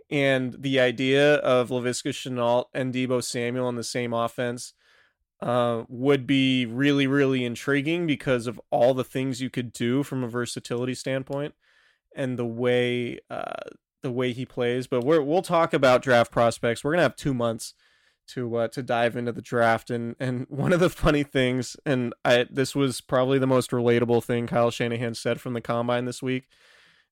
And 0.10 0.56
the 0.60 0.80
idea 0.80 1.36
of 1.36 1.70
Laviska 1.70 2.10
Shenault 2.10 2.66
and 2.74 2.94
Deebo 2.94 3.24
Samuel 3.24 3.70
in 3.70 3.76
the 3.76 3.84
same 3.84 4.14
offense 4.14 4.74
uh, 5.42 5.84
would 5.90 6.26
be 6.26 6.66
really, 6.66 7.06
really 7.08 7.44
intriguing 7.44 8.08
because 8.08 8.48
of 8.48 8.60
all 8.70 8.94
the 8.94 9.04
things 9.04 9.42
you 9.42 9.50
could 9.50 9.74
do 9.74 10.04
from 10.04 10.24
a 10.24 10.28
versatility 10.28 10.96
standpoint 10.96 11.54
and 12.16 12.38
the 12.38 12.46
way 12.46 13.20
uh, 13.30 13.70
the 14.02 14.12
way 14.12 14.34
he 14.34 14.46
plays. 14.46 14.88
But 14.88 15.04
we're, 15.04 15.22
we'll 15.22 15.42
talk 15.42 15.74
about 15.74 16.02
draft 16.02 16.32
prospects. 16.32 16.84
We're 16.84 16.92
gonna 16.92 17.04
have 17.04 17.16
two 17.16 17.34
months 17.34 17.74
to 18.28 18.56
uh, 18.56 18.68
to 18.70 18.82
dive 18.82 19.16
into 19.16 19.32
the 19.32 19.42
draft 19.42 19.90
and 19.90 20.16
and 20.20 20.46
one 20.50 20.74
of 20.74 20.80
the 20.80 20.90
funny 20.90 21.24
things 21.24 21.76
and 21.86 22.14
I 22.24 22.46
this 22.50 22.76
was 22.76 23.02
probably 23.02 23.40
the 23.40 23.48
most 23.48 23.72
relatable 23.72 24.24
thing 24.24 24.48
Kyle 24.48 24.72
Shanahan 24.72 25.16
said 25.16 25.42
from 25.42 25.54
the 25.54 25.62
combine 25.62 26.06
this 26.06 26.22
week 26.22 26.48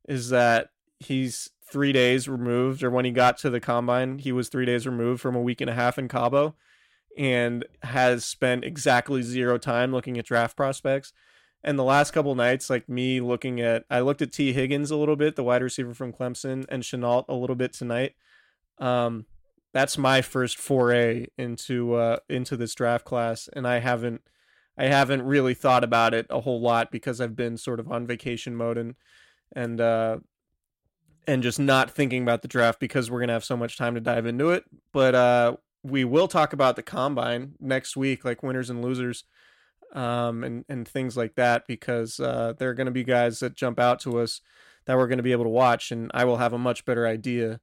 is 0.07 0.29
that 0.29 0.69
he's 0.99 1.49
3 1.71 1.93
days 1.93 2.27
removed 2.27 2.83
or 2.83 2.89
when 2.89 3.05
he 3.05 3.11
got 3.11 3.37
to 3.39 3.49
the 3.49 3.59
combine 3.59 4.19
he 4.19 4.31
was 4.31 4.49
3 4.49 4.65
days 4.65 4.85
removed 4.85 5.21
from 5.21 5.35
a 5.35 5.41
week 5.41 5.61
and 5.61 5.69
a 5.69 5.73
half 5.73 5.97
in 5.97 6.07
Cabo 6.07 6.55
and 7.17 7.65
has 7.83 8.25
spent 8.25 8.63
exactly 8.63 9.21
zero 9.21 9.57
time 9.57 9.91
looking 9.91 10.17
at 10.17 10.25
draft 10.25 10.55
prospects. 10.55 11.13
And 11.63 11.77
the 11.77 11.83
last 11.83 12.11
couple 12.11 12.33
nights 12.33 12.69
like 12.69 12.89
me 12.89 13.21
looking 13.21 13.61
at 13.61 13.85
I 13.89 13.99
looked 13.99 14.21
at 14.21 14.31
Tee 14.31 14.53
Higgins 14.53 14.89
a 14.89 14.95
little 14.95 15.15
bit 15.15 15.35
the 15.35 15.43
wide 15.43 15.61
receiver 15.61 15.93
from 15.93 16.13
Clemson 16.13 16.65
and 16.69 16.83
Shenault 16.83 17.25
a 17.29 17.35
little 17.35 17.55
bit 17.55 17.73
tonight. 17.73 18.15
Um 18.79 19.25
that's 19.73 19.97
my 19.97 20.21
first 20.21 20.57
foray 20.57 21.27
into 21.37 21.93
uh 21.93 22.17
into 22.29 22.57
this 22.57 22.75
draft 22.75 23.05
class 23.05 23.49
and 23.53 23.67
I 23.67 23.79
haven't 23.79 24.21
I 24.77 24.85
haven't 24.85 25.23
really 25.23 25.53
thought 25.53 25.83
about 25.83 26.13
it 26.13 26.25
a 26.29 26.41
whole 26.41 26.61
lot 26.61 26.91
because 26.91 27.21
I've 27.21 27.35
been 27.35 27.57
sort 27.57 27.79
of 27.79 27.91
on 27.91 28.07
vacation 28.07 28.55
mode 28.55 28.77
and 28.77 28.95
and 29.55 29.79
uh 29.81 30.17
and 31.27 31.43
just 31.43 31.59
not 31.59 31.91
thinking 31.91 32.23
about 32.23 32.41
the 32.41 32.47
draft 32.47 32.79
because 32.79 33.11
we're 33.11 33.19
going 33.19 33.27
to 33.27 33.33
have 33.33 33.43
so 33.43 33.55
much 33.55 33.77
time 33.77 33.93
to 33.93 34.01
dive 34.01 34.25
into 34.25 34.49
it. 34.49 34.63
But 34.91 35.15
uh 35.15 35.55
we 35.83 36.03
will 36.03 36.27
talk 36.27 36.53
about 36.53 36.75
the 36.75 36.83
combine 36.83 37.53
next 37.59 37.97
week 37.97 38.23
like 38.23 38.43
winners 38.43 38.69
and 38.69 38.83
losers 38.83 39.23
um 39.93 40.43
and 40.43 40.63
and 40.69 40.87
things 40.87 41.17
like 41.17 41.35
that 41.35 41.67
because 41.67 42.19
uh 42.19 42.53
there 42.57 42.69
are 42.69 42.73
going 42.73 42.85
to 42.85 42.91
be 42.91 43.03
guys 43.03 43.39
that 43.39 43.55
jump 43.55 43.79
out 43.79 43.99
to 43.99 44.19
us 44.19 44.41
that 44.85 44.97
we're 44.97 45.07
going 45.07 45.17
to 45.17 45.23
be 45.23 45.31
able 45.31 45.43
to 45.43 45.49
watch 45.49 45.91
and 45.91 46.09
I 46.13 46.23
will 46.23 46.37
have 46.37 46.53
a 46.53 46.57
much 46.57 46.85
better 46.85 47.05
idea 47.07 47.59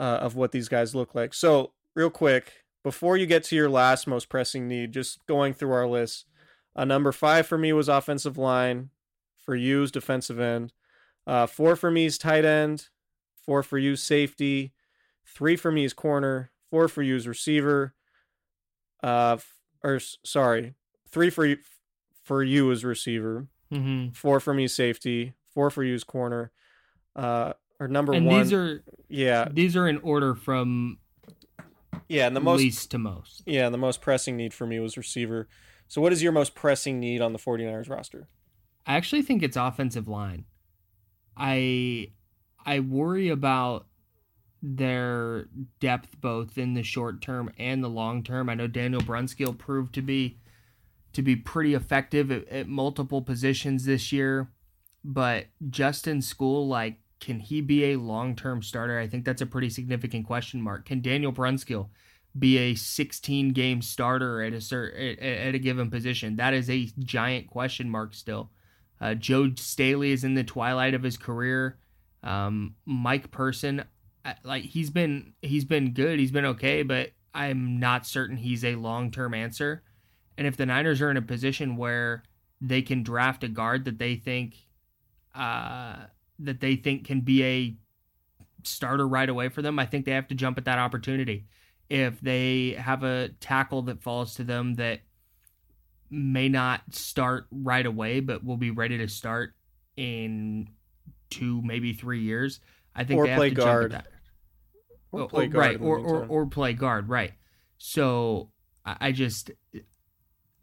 uh, 0.00 0.18
of 0.22 0.34
what 0.34 0.50
these 0.50 0.68
guys 0.68 0.94
look 0.94 1.14
like. 1.14 1.34
So, 1.34 1.72
real 1.94 2.10
quick, 2.10 2.64
before 2.82 3.18
you 3.18 3.26
get 3.26 3.44
to 3.44 3.56
your 3.56 3.68
last 3.68 4.06
most 4.06 4.30
pressing 4.30 4.66
need, 4.66 4.92
just 4.92 5.24
going 5.26 5.52
through 5.52 5.72
our 5.72 5.86
list. 5.86 6.24
Uh, 6.74 6.86
number 6.86 7.12
five 7.12 7.46
for 7.46 7.58
me 7.58 7.72
was 7.72 7.88
offensive 7.88 8.38
line. 8.38 8.90
For 9.44 9.54
you 9.54 9.82
is 9.82 9.90
defensive 9.90 10.38
end. 10.40 10.72
Uh, 11.26 11.46
four 11.46 11.76
for 11.76 11.90
me 11.90 12.06
is 12.06 12.18
tight 12.18 12.44
end. 12.44 12.88
Four 13.44 13.62
for 13.62 13.78
you 13.78 13.96
safety. 13.96 14.72
Three 15.26 15.56
for 15.56 15.70
me 15.70 15.84
is 15.84 15.92
corner. 15.92 16.50
Four 16.70 16.88
for 16.88 17.02
you 17.02 17.16
is 17.16 17.28
receiver. 17.28 17.94
Uh, 19.02 19.38
or 19.82 20.00
sorry, 20.24 20.74
three 21.08 21.30
for 21.30 21.44
you 21.46 21.58
for 22.22 22.42
you 22.42 22.70
is 22.70 22.84
receiver. 22.84 23.48
Mm-hmm. 23.72 24.10
Four 24.10 24.40
for 24.40 24.54
me 24.54 24.64
is 24.64 24.74
safety. 24.74 25.34
Four 25.52 25.70
for 25.70 25.82
you 25.82 25.94
is 25.94 26.04
corner. 26.04 26.52
Uh, 27.16 27.54
or 27.80 27.88
number 27.88 28.12
and 28.12 28.26
one. 28.26 28.42
these 28.42 28.52
are 28.52 28.84
yeah, 29.08 29.48
these 29.50 29.74
are 29.74 29.88
in 29.88 29.98
order 29.98 30.36
from 30.36 30.98
yeah, 32.08 32.26
and 32.26 32.36
the 32.36 32.40
most 32.40 32.58
least 32.58 32.90
to 32.92 32.98
most. 32.98 33.42
yeah, 33.46 33.64
and 33.64 33.74
the 33.74 33.78
most 33.78 34.00
pressing 34.00 34.36
need 34.36 34.54
for 34.54 34.66
me 34.66 34.78
was 34.78 34.96
receiver. 34.96 35.48
So, 35.88 36.00
what 36.00 36.12
is 36.12 36.22
your 36.22 36.32
most 36.32 36.54
pressing 36.54 37.00
need 37.00 37.20
on 37.20 37.32
the 37.32 37.38
49ers 37.38 37.90
roster? 37.90 38.28
I 38.86 38.94
actually 38.94 39.22
think 39.22 39.42
it's 39.42 39.56
offensive 39.56 40.06
line. 40.06 40.44
I 41.36 42.12
I 42.64 42.80
worry 42.80 43.28
about 43.28 43.86
their 44.62 45.46
depth 45.80 46.20
both 46.20 46.58
in 46.58 46.74
the 46.74 46.82
short 46.82 47.22
term 47.22 47.50
and 47.58 47.82
the 47.82 47.88
long 47.88 48.22
term. 48.22 48.48
I 48.48 48.54
know 48.54 48.66
Daniel 48.66 49.00
Brunskill 49.00 49.56
proved 49.56 49.94
to 49.94 50.02
be 50.02 50.38
to 51.12 51.22
be 51.22 51.34
pretty 51.34 51.74
effective 51.74 52.30
at, 52.30 52.46
at 52.48 52.68
multiple 52.68 53.22
positions 53.22 53.84
this 53.84 54.12
year, 54.12 54.50
but 55.02 55.46
Justin 55.70 56.18
Skule 56.20 56.68
like 56.68 56.99
can 57.20 57.38
he 57.38 57.60
be 57.60 57.92
a 57.92 57.96
long 57.96 58.34
term 58.34 58.62
starter? 58.62 58.98
I 58.98 59.06
think 59.06 59.24
that's 59.24 59.42
a 59.42 59.46
pretty 59.46 59.70
significant 59.70 60.26
question 60.26 60.60
mark. 60.60 60.86
Can 60.86 61.00
Daniel 61.02 61.32
Brunskill 61.32 61.88
be 62.38 62.58
a 62.58 62.74
16 62.74 63.52
game 63.52 63.82
starter 63.82 64.42
at 64.42 64.52
a 64.52 64.60
certain 64.60 65.18
at 65.18 65.54
a 65.54 65.58
given 65.58 65.90
position? 65.90 66.36
That 66.36 66.54
is 66.54 66.70
a 66.70 66.88
giant 66.98 67.48
question 67.48 67.90
mark 67.90 68.14
still. 68.14 68.50
Uh, 69.00 69.14
Joe 69.14 69.50
Staley 69.56 70.12
is 70.12 70.24
in 70.24 70.34
the 70.34 70.44
twilight 70.44 70.94
of 70.94 71.02
his 71.02 71.16
career. 71.16 71.78
Um, 72.22 72.74
Mike 72.84 73.30
Person, 73.30 73.84
like 74.42 74.64
he's 74.64 74.90
been 74.90 75.34
he's 75.42 75.64
been 75.64 75.92
good, 75.92 76.18
he's 76.18 76.32
been 76.32 76.46
okay, 76.46 76.82
but 76.82 77.10
I'm 77.34 77.78
not 77.78 78.06
certain 78.06 78.36
he's 78.36 78.64
a 78.64 78.76
long 78.76 79.10
term 79.10 79.34
answer. 79.34 79.82
And 80.38 80.46
if 80.46 80.56
the 80.56 80.66
Niners 80.66 81.02
are 81.02 81.10
in 81.10 81.18
a 81.18 81.22
position 81.22 81.76
where 81.76 82.22
they 82.62 82.82
can 82.82 83.02
draft 83.02 83.44
a 83.44 83.48
guard 83.48 83.84
that 83.84 83.98
they 83.98 84.16
think 84.16 84.56
uh, 85.34 85.96
that 86.42 86.60
they 86.60 86.76
think 86.76 87.06
can 87.06 87.20
be 87.20 87.44
a 87.44 87.76
starter 88.64 89.06
right 89.06 89.28
away 89.28 89.48
for 89.48 89.62
them, 89.62 89.78
I 89.78 89.86
think 89.86 90.04
they 90.04 90.12
have 90.12 90.28
to 90.28 90.34
jump 90.34 90.58
at 90.58 90.64
that 90.66 90.78
opportunity. 90.78 91.46
If 91.88 92.20
they 92.20 92.72
have 92.78 93.02
a 93.02 93.30
tackle 93.40 93.82
that 93.82 94.02
falls 94.02 94.34
to 94.36 94.44
them 94.44 94.74
that 94.74 95.00
may 96.10 96.48
not 96.48 96.82
start 96.94 97.46
right 97.50 97.86
away, 97.86 98.20
but 98.20 98.44
will 98.44 98.56
be 98.56 98.70
ready 98.70 98.98
to 98.98 99.08
start 99.08 99.54
in 99.96 100.68
two, 101.30 101.62
maybe 101.62 101.92
three 101.92 102.20
years, 102.22 102.60
I 102.94 103.04
think 103.04 103.18
Or 103.18 103.26
they 103.26 103.34
play 103.36 103.48
have 103.48 103.56
to 103.56 103.62
guard. 103.62 103.90
jump 103.92 104.04
at 104.04 104.04
that. 104.04 104.12
Or 105.12 105.20
Oh, 105.22 105.24
oh 105.24 105.28
play 105.28 105.44
oh, 105.46 105.48
guard 105.48 105.66
right, 105.66 105.80
or, 105.80 105.98
or 105.98 106.26
or 106.26 106.46
play 106.46 106.72
guard, 106.72 107.08
right? 107.08 107.32
So 107.78 108.50
I, 108.84 108.96
I 109.00 109.12
just 109.12 109.50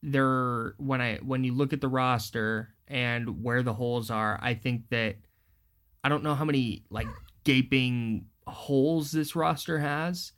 there 0.02 0.74
when 0.78 1.02
I 1.02 1.18
when 1.18 1.44
you 1.44 1.54
look 1.54 1.74
at 1.74 1.82
the 1.82 1.88
roster 1.88 2.74
and 2.88 3.44
where 3.44 3.64
the 3.64 3.74
holes 3.74 4.10
are, 4.10 4.40
I 4.42 4.54
think 4.54 4.90
that 4.90 5.18
I 6.08 6.10
don't 6.10 6.24
know 6.24 6.36
how 6.36 6.46
many 6.46 6.86
like 6.90 7.08
gaping 7.44 8.28
holes 8.48 9.12
this 9.12 9.36
roster 9.36 9.78
has, 9.80 10.32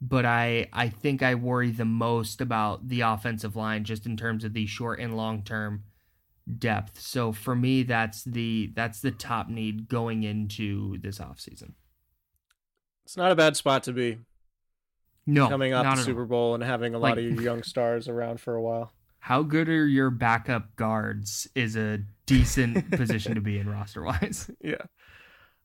but 0.00 0.24
I 0.24 0.68
I 0.72 0.88
think 0.88 1.22
I 1.22 1.34
worry 1.34 1.70
the 1.70 1.84
most 1.84 2.40
about 2.40 2.88
the 2.88 3.02
offensive 3.02 3.54
line 3.54 3.84
just 3.84 4.06
in 4.06 4.16
terms 4.16 4.44
of 4.44 4.54
the 4.54 4.64
short 4.64 4.98
and 4.98 5.14
long 5.14 5.42
term 5.42 5.84
depth. 6.58 6.98
So 7.02 7.32
for 7.32 7.54
me 7.54 7.82
that's 7.82 8.24
the 8.24 8.72
that's 8.74 9.00
the 9.02 9.10
top 9.10 9.50
need 9.50 9.90
going 9.90 10.22
into 10.22 10.96
this 11.02 11.18
offseason. 11.18 11.72
It's 13.04 13.18
not 13.18 13.30
a 13.30 13.36
bad 13.36 13.58
spot 13.58 13.82
to 13.82 13.92
be 13.92 14.20
No. 15.26 15.50
coming 15.50 15.74
off 15.74 15.96
the. 15.96 16.02
Super 16.02 16.24
Bowl 16.24 16.54
and 16.54 16.64
having 16.64 16.94
a 16.94 16.98
lot 16.98 17.16
Like- 17.16 17.18
of 17.18 17.24
your 17.24 17.42
young 17.42 17.62
stars 17.62 18.08
around 18.08 18.40
for 18.40 18.54
a 18.54 18.62
while. 18.62 18.94
How 19.18 19.42
good 19.42 19.68
are 19.68 19.86
your 19.86 20.08
backup 20.08 20.76
guards 20.76 21.46
is 21.54 21.76
a 21.76 21.98
decent 22.24 22.90
position 22.92 23.34
to 23.34 23.42
be 23.42 23.58
in 23.58 23.68
roster 23.68 24.02
wise. 24.02 24.50
yeah. 24.64 24.80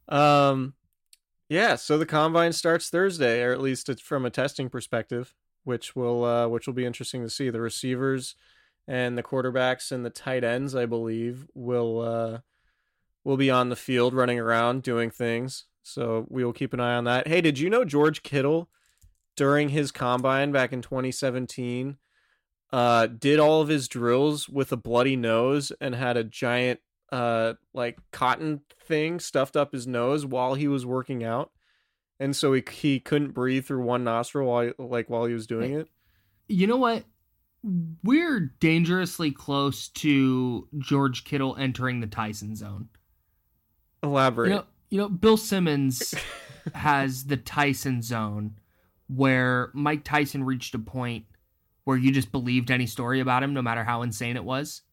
Um 0.08 0.74
yeah, 1.48 1.76
so 1.76 1.98
the 1.98 2.06
combine 2.08 2.54
starts 2.54 2.90
Thursday, 2.90 3.44
or 3.44 3.52
at 3.52 3.62
least 3.62 3.88
it's 3.88 4.02
from 4.02 4.26
a 4.26 4.32
testing 4.32 4.70
perspective, 4.70 5.34
which 5.64 5.96
will 5.96 6.24
uh 6.24 6.48
which 6.48 6.68
will 6.68 6.74
be 6.74 6.86
interesting 6.86 7.22
to 7.24 7.30
see. 7.30 7.50
The 7.50 7.62
receivers 7.62 8.36
and 8.88 9.18
the 9.18 9.24
quarterbacks 9.24 9.92
and 9.92 10.06
the 10.06 10.10
tight 10.10 10.44
ends, 10.44 10.76
I 10.76 10.86
believe, 10.86 11.48
will 11.54 12.02
uh 12.02 12.40
will 13.24 13.38
be 13.38 13.52
on 13.52 13.70
the 13.70 13.76
field 13.76 14.14
running 14.14 14.40
around 14.40 14.84
doing 14.84 15.12
things. 15.12 15.66
So 15.84 16.26
we 16.30 16.44
will 16.44 16.54
keep 16.54 16.74
an 16.74 16.80
eye 16.80 16.96
on 16.96 17.04
that. 17.04 17.28
Hey, 17.28 17.42
did 17.42 17.60
you 17.60 17.70
know 17.70 17.86
George 17.86 18.24
Kittle 18.24 18.70
during 19.36 19.70
his 19.70 19.92
combine 19.92 20.52
back 20.52 20.72
in 20.72 20.82
2017 20.82 21.98
uh 22.72 23.06
did 23.06 23.40
all 23.40 23.62
of 23.62 23.68
his 23.68 23.88
drills 23.88 24.50
with 24.50 24.72
a 24.72 24.78
bloody 24.78 25.16
nose 25.16 25.72
and 25.80 25.94
had 25.94 26.18
a 26.18 26.24
giant 26.24 26.80
uh 27.12 27.54
like 27.74 27.98
cotton 28.12 28.62
thing 28.88 29.20
stuffed 29.20 29.56
up 29.56 29.72
his 29.72 29.86
nose 29.86 30.26
while 30.26 30.56
he 30.56 30.68
was 30.68 30.86
working 30.86 31.24
out 31.24 31.52
and 32.20 32.36
so 32.36 32.54
he 32.54 32.64
he 32.72 33.00
couldn't 33.00 33.32
breathe 33.32 33.66
through 33.66 33.84
one 33.84 34.04
nostril 34.04 34.48
while 34.48 34.72
like 34.80 35.10
while 35.10 35.26
he 35.26 35.34
was 35.34 35.48
doing 35.48 35.74
it 35.74 35.90
You 36.48 36.68
know 36.68 36.78
what? 36.78 37.04
We're 38.04 38.54
dangerously 38.60 39.32
close 39.32 39.88
to 39.90 40.68
George 40.78 41.24
Kittle 41.24 41.56
entering 41.56 42.00
the 42.00 42.08
Tyson 42.08 42.56
zone. 42.56 42.90
elaborate 44.04 44.50
You 44.50 44.56
know, 44.56 44.64
you 44.92 44.98
know, 45.00 45.10
Bill 45.10 45.38
Simmons 45.38 46.14
has 46.76 47.26
the 47.26 47.38
Tyson 47.38 48.04
zone 48.04 48.60
where 49.08 49.72
Mike 49.74 50.04
Tyson 50.04 50.44
reached 50.44 50.76
a 50.76 50.80
point 50.80 51.26
where 51.86 51.98
you 51.98 52.12
just 52.12 52.32
believed 52.32 52.70
any 52.70 52.86
story 52.86 53.20
about 53.20 53.42
him, 53.44 53.54
no 53.54 53.62
matter 53.62 53.84
how 53.84 54.04
insane 54.04 54.36
it 54.36 54.44
was. 54.44 54.84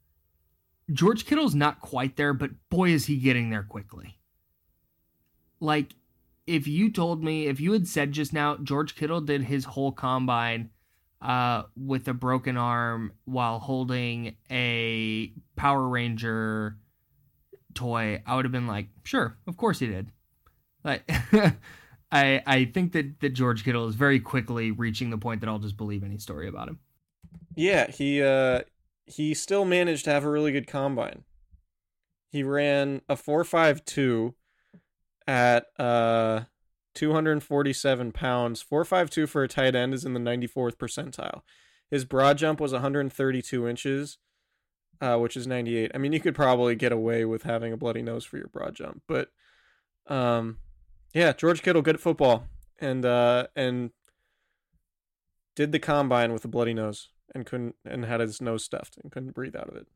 George 0.91 1.27
Kittle's 1.27 1.55
not 1.55 1.81
quite 1.81 2.17
there, 2.17 2.33
but 2.35 2.51
boy, 2.71 2.91
is 2.91 3.07
he 3.07 3.17
getting 3.17 3.51
there 3.51 3.63
quickly. 3.63 4.19
Like, 5.61 5.95
if 6.47 6.67
you 6.67 6.91
told 6.91 7.23
me, 7.23 7.47
if 7.47 7.61
you 7.61 7.73
had 7.73 7.87
said 7.87 8.13
just 8.13 8.33
now, 8.33 8.57
George 8.57 8.97
Kittle 8.97 9.21
did 9.21 9.45
his 9.45 9.65
whole 9.65 9.93
combine 9.93 10.71
uh, 11.21 11.63
with 11.77 12.09
a 12.09 12.15
broken 12.15 12.57
arm 12.57 13.13
while 13.25 13.61
holding 13.61 14.37
a 14.51 15.33
Power 15.55 15.89
Ranger 15.89 16.79
toy, 17.75 18.23
I 18.27 18.35
would 18.35 18.45
have 18.45 18.53
been 18.53 18.67
like, 18.67 18.89
sure, 19.05 19.37
of 19.47 19.57
course 19.57 19.79
he 19.79 19.87
did. 19.87 20.11
Like, 20.85 21.09
I 22.13 22.43
I 22.47 22.65
think 22.67 22.93
that 22.93 23.21
that 23.21 23.31
George 23.31 23.65
Kittle 23.65 23.87
is 23.89 23.95
very 23.95 24.19
quickly 24.21 24.73
reaching 24.73 25.11
the 25.11 25.19
point 25.19 25.41
that 25.41 25.49
I'll 25.49 25.59
just 25.61 25.77
believe 25.77 26.03
any 26.03 26.19
story 26.19 26.49
about 26.49 26.69
him. 26.69 26.81
yeah 27.57 27.91
he 27.91 28.23
uh 28.23 28.61
he 29.15 29.35
still 29.35 29.65
managed 29.65 30.05
to 30.05 30.11
have 30.11 30.25
a 30.25 30.31
really 30.31 30.53
good 30.53 30.67
combine. 30.67 31.25
He 32.31 32.43
ran 32.43 33.03
a 33.09 33.17
452 33.17 34.35
at 35.27 35.67
uh 35.79 36.43
247 36.95 38.13
pounds. 38.13 38.63
452 38.63 39.27
for 39.27 39.43
a 39.43 39.49
tight 39.49 39.75
end 39.75 39.95
is 39.95 40.05
in 40.05 40.15
the 40.15 40.21
94th 40.21 40.77
percentile. 40.77 41.41
His 41.91 42.05
broad 42.05 42.39
jump 42.39 42.61
was 42.61 42.73
132 42.73 43.69
inches 43.69 44.19
uh, 45.03 45.19
which 45.19 45.37
is 45.37 45.47
98 45.47 45.91
i 45.95 45.99
mean 45.99 46.13
you 46.13 46.21
could 46.21 46.35
probably 46.35 46.77
get 46.77 46.93
away 46.93 47.25
with 47.25 47.43
having 47.43 47.73
a 47.73 47.77
bloody 47.77 48.03
nose 48.03 48.25
for 48.25 48.37
your 48.37 48.47
broad 48.47 48.75
jump 48.75 49.03
but 49.09 49.29
um 50.07 50.59
yeah 51.13 51.33
george 51.33 51.63
kittle 51.63 51.83
good 51.83 51.97
at 51.97 52.01
football 52.01 52.45
and 52.79 53.05
uh 53.05 53.47
and 53.57 53.91
did 55.57 55.73
the 55.73 55.79
combine 55.81 56.33
with 56.33 56.45
a 56.45 56.49
bloody 56.49 56.73
nose 56.73 57.11
and 57.35 57.47
couldn't 57.47 57.77
and 57.85 58.05
had 58.05 58.21
his 58.21 58.41
nose 58.41 58.65
stuffed 58.65 58.99
and 59.03 59.11
couldn't 59.13 59.35
breathe 59.35 59.57
out 59.57 59.69
of 59.69 59.77
it. 59.77 59.87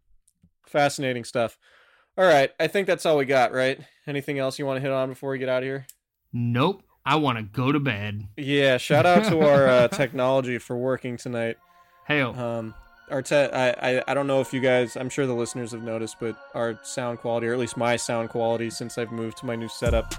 Fascinating 0.67 1.25
stuff. 1.25 1.59
All 2.19 2.25
right 2.25 2.51
i 2.59 2.67
think 2.67 2.87
that's 2.87 3.05
all 3.05 3.19
we 3.19 3.27
got 3.27 3.53
right? 3.53 3.79
Anything 4.07 4.39
else 4.39 4.59
you 4.59 4.65
want 4.67 4.79
to 4.79 4.81
hit 4.81 4.91
on 4.91 5.11
before 5.11 5.31
we 5.31 5.39
get 5.39 5.49
out 5.51 5.63
of 5.63 5.67
here? 5.67 5.87
Nope, 6.33 6.83
I 7.05 7.17
want 7.17 7.37
to 7.39 7.43
go 7.45 7.73
to 7.73 7.79
bed. 7.81 8.27
yeah 8.37 8.79
shout 8.79 9.05
out 9.05 9.25
to 9.25 9.41
our 9.47 9.69
uh, 9.69 9.89
technology 10.03 10.57
for 10.59 10.77
working 10.77 11.17
tonight. 11.19 11.57
Hey, 12.07 12.23
um 12.23 12.75
our 13.11 13.23
te- 13.23 13.37
I, 13.37 13.69
I 13.99 14.03
i 14.09 14.15
don't 14.15 14.27
know 14.27 14.41
if 14.41 14.53
you 14.53 14.61
guys 14.61 14.97
i'm 14.97 15.09
sure 15.09 15.27
the 15.27 15.35
listeners 15.35 15.71
have 15.73 15.83
noticed 15.83 16.17
but 16.19 16.37
our 16.55 16.77
sound 16.83 17.19
quality 17.21 17.47
or 17.47 17.53
at 17.53 17.59
least 17.61 17.77
my 17.77 17.95
sound 17.97 18.31
quality 18.31 18.69
since 18.69 18.99
i've 18.99 19.13
moved 19.13 19.37
to 19.39 19.47
my 19.47 19.55
new 19.55 19.69
setup 19.69 20.13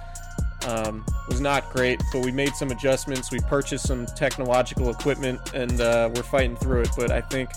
um, 0.68 1.04
was 1.28 1.42
not 1.42 1.70
great 1.72 2.02
but 2.12 2.24
we 2.24 2.32
made 2.32 2.54
some 2.56 2.72
adjustments 2.72 3.32
we 3.32 3.40
purchased 3.42 3.88
some 3.88 4.06
technological 4.06 4.90
equipment 4.90 5.40
and 5.54 5.82
uh, 5.82 6.10
we're 6.14 6.24
fighting 6.24 6.56
through 6.56 6.82
it 6.82 6.90
but 6.96 7.12
i 7.12 7.22
think 7.22 7.50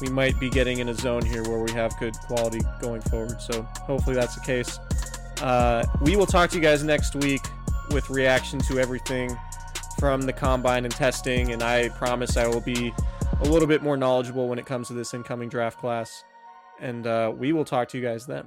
we 0.00 0.08
might 0.08 0.38
be 0.40 0.48
getting 0.50 0.78
in 0.78 0.88
a 0.88 0.94
zone 0.94 1.24
here 1.24 1.42
where 1.44 1.60
we 1.60 1.70
have 1.70 1.96
good 1.98 2.14
quality 2.26 2.60
going 2.80 3.00
forward 3.02 3.40
so 3.40 3.62
hopefully 3.62 4.14
that's 4.14 4.34
the 4.34 4.40
case 4.40 4.78
uh, 5.42 5.84
we 6.02 6.16
will 6.16 6.26
talk 6.26 6.50
to 6.50 6.56
you 6.56 6.62
guys 6.62 6.82
next 6.82 7.14
week 7.16 7.42
with 7.90 8.08
reaction 8.10 8.58
to 8.58 8.78
everything 8.78 9.36
from 9.98 10.22
the 10.22 10.32
combine 10.32 10.84
and 10.84 10.94
testing 10.94 11.52
and 11.52 11.62
i 11.62 11.88
promise 11.90 12.36
i 12.36 12.46
will 12.46 12.60
be 12.60 12.92
a 13.40 13.44
little 13.48 13.68
bit 13.68 13.82
more 13.82 13.96
knowledgeable 13.96 14.48
when 14.48 14.58
it 14.58 14.66
comes 14.66 14.88
to 14.88 14.94
this 14.94 15.14
incoming 15.14 15.48
draft 15.48 15.78
class. 15.78 16.24
And 16.78 17.06
uh, 17.06 17.32
we 17.34 17.52
will 17.52 17.64
talk 17.64 17.88
to 17.88 17.98
you 17.98 18.04
guys 18.04 18.26
then. 18.26 18.46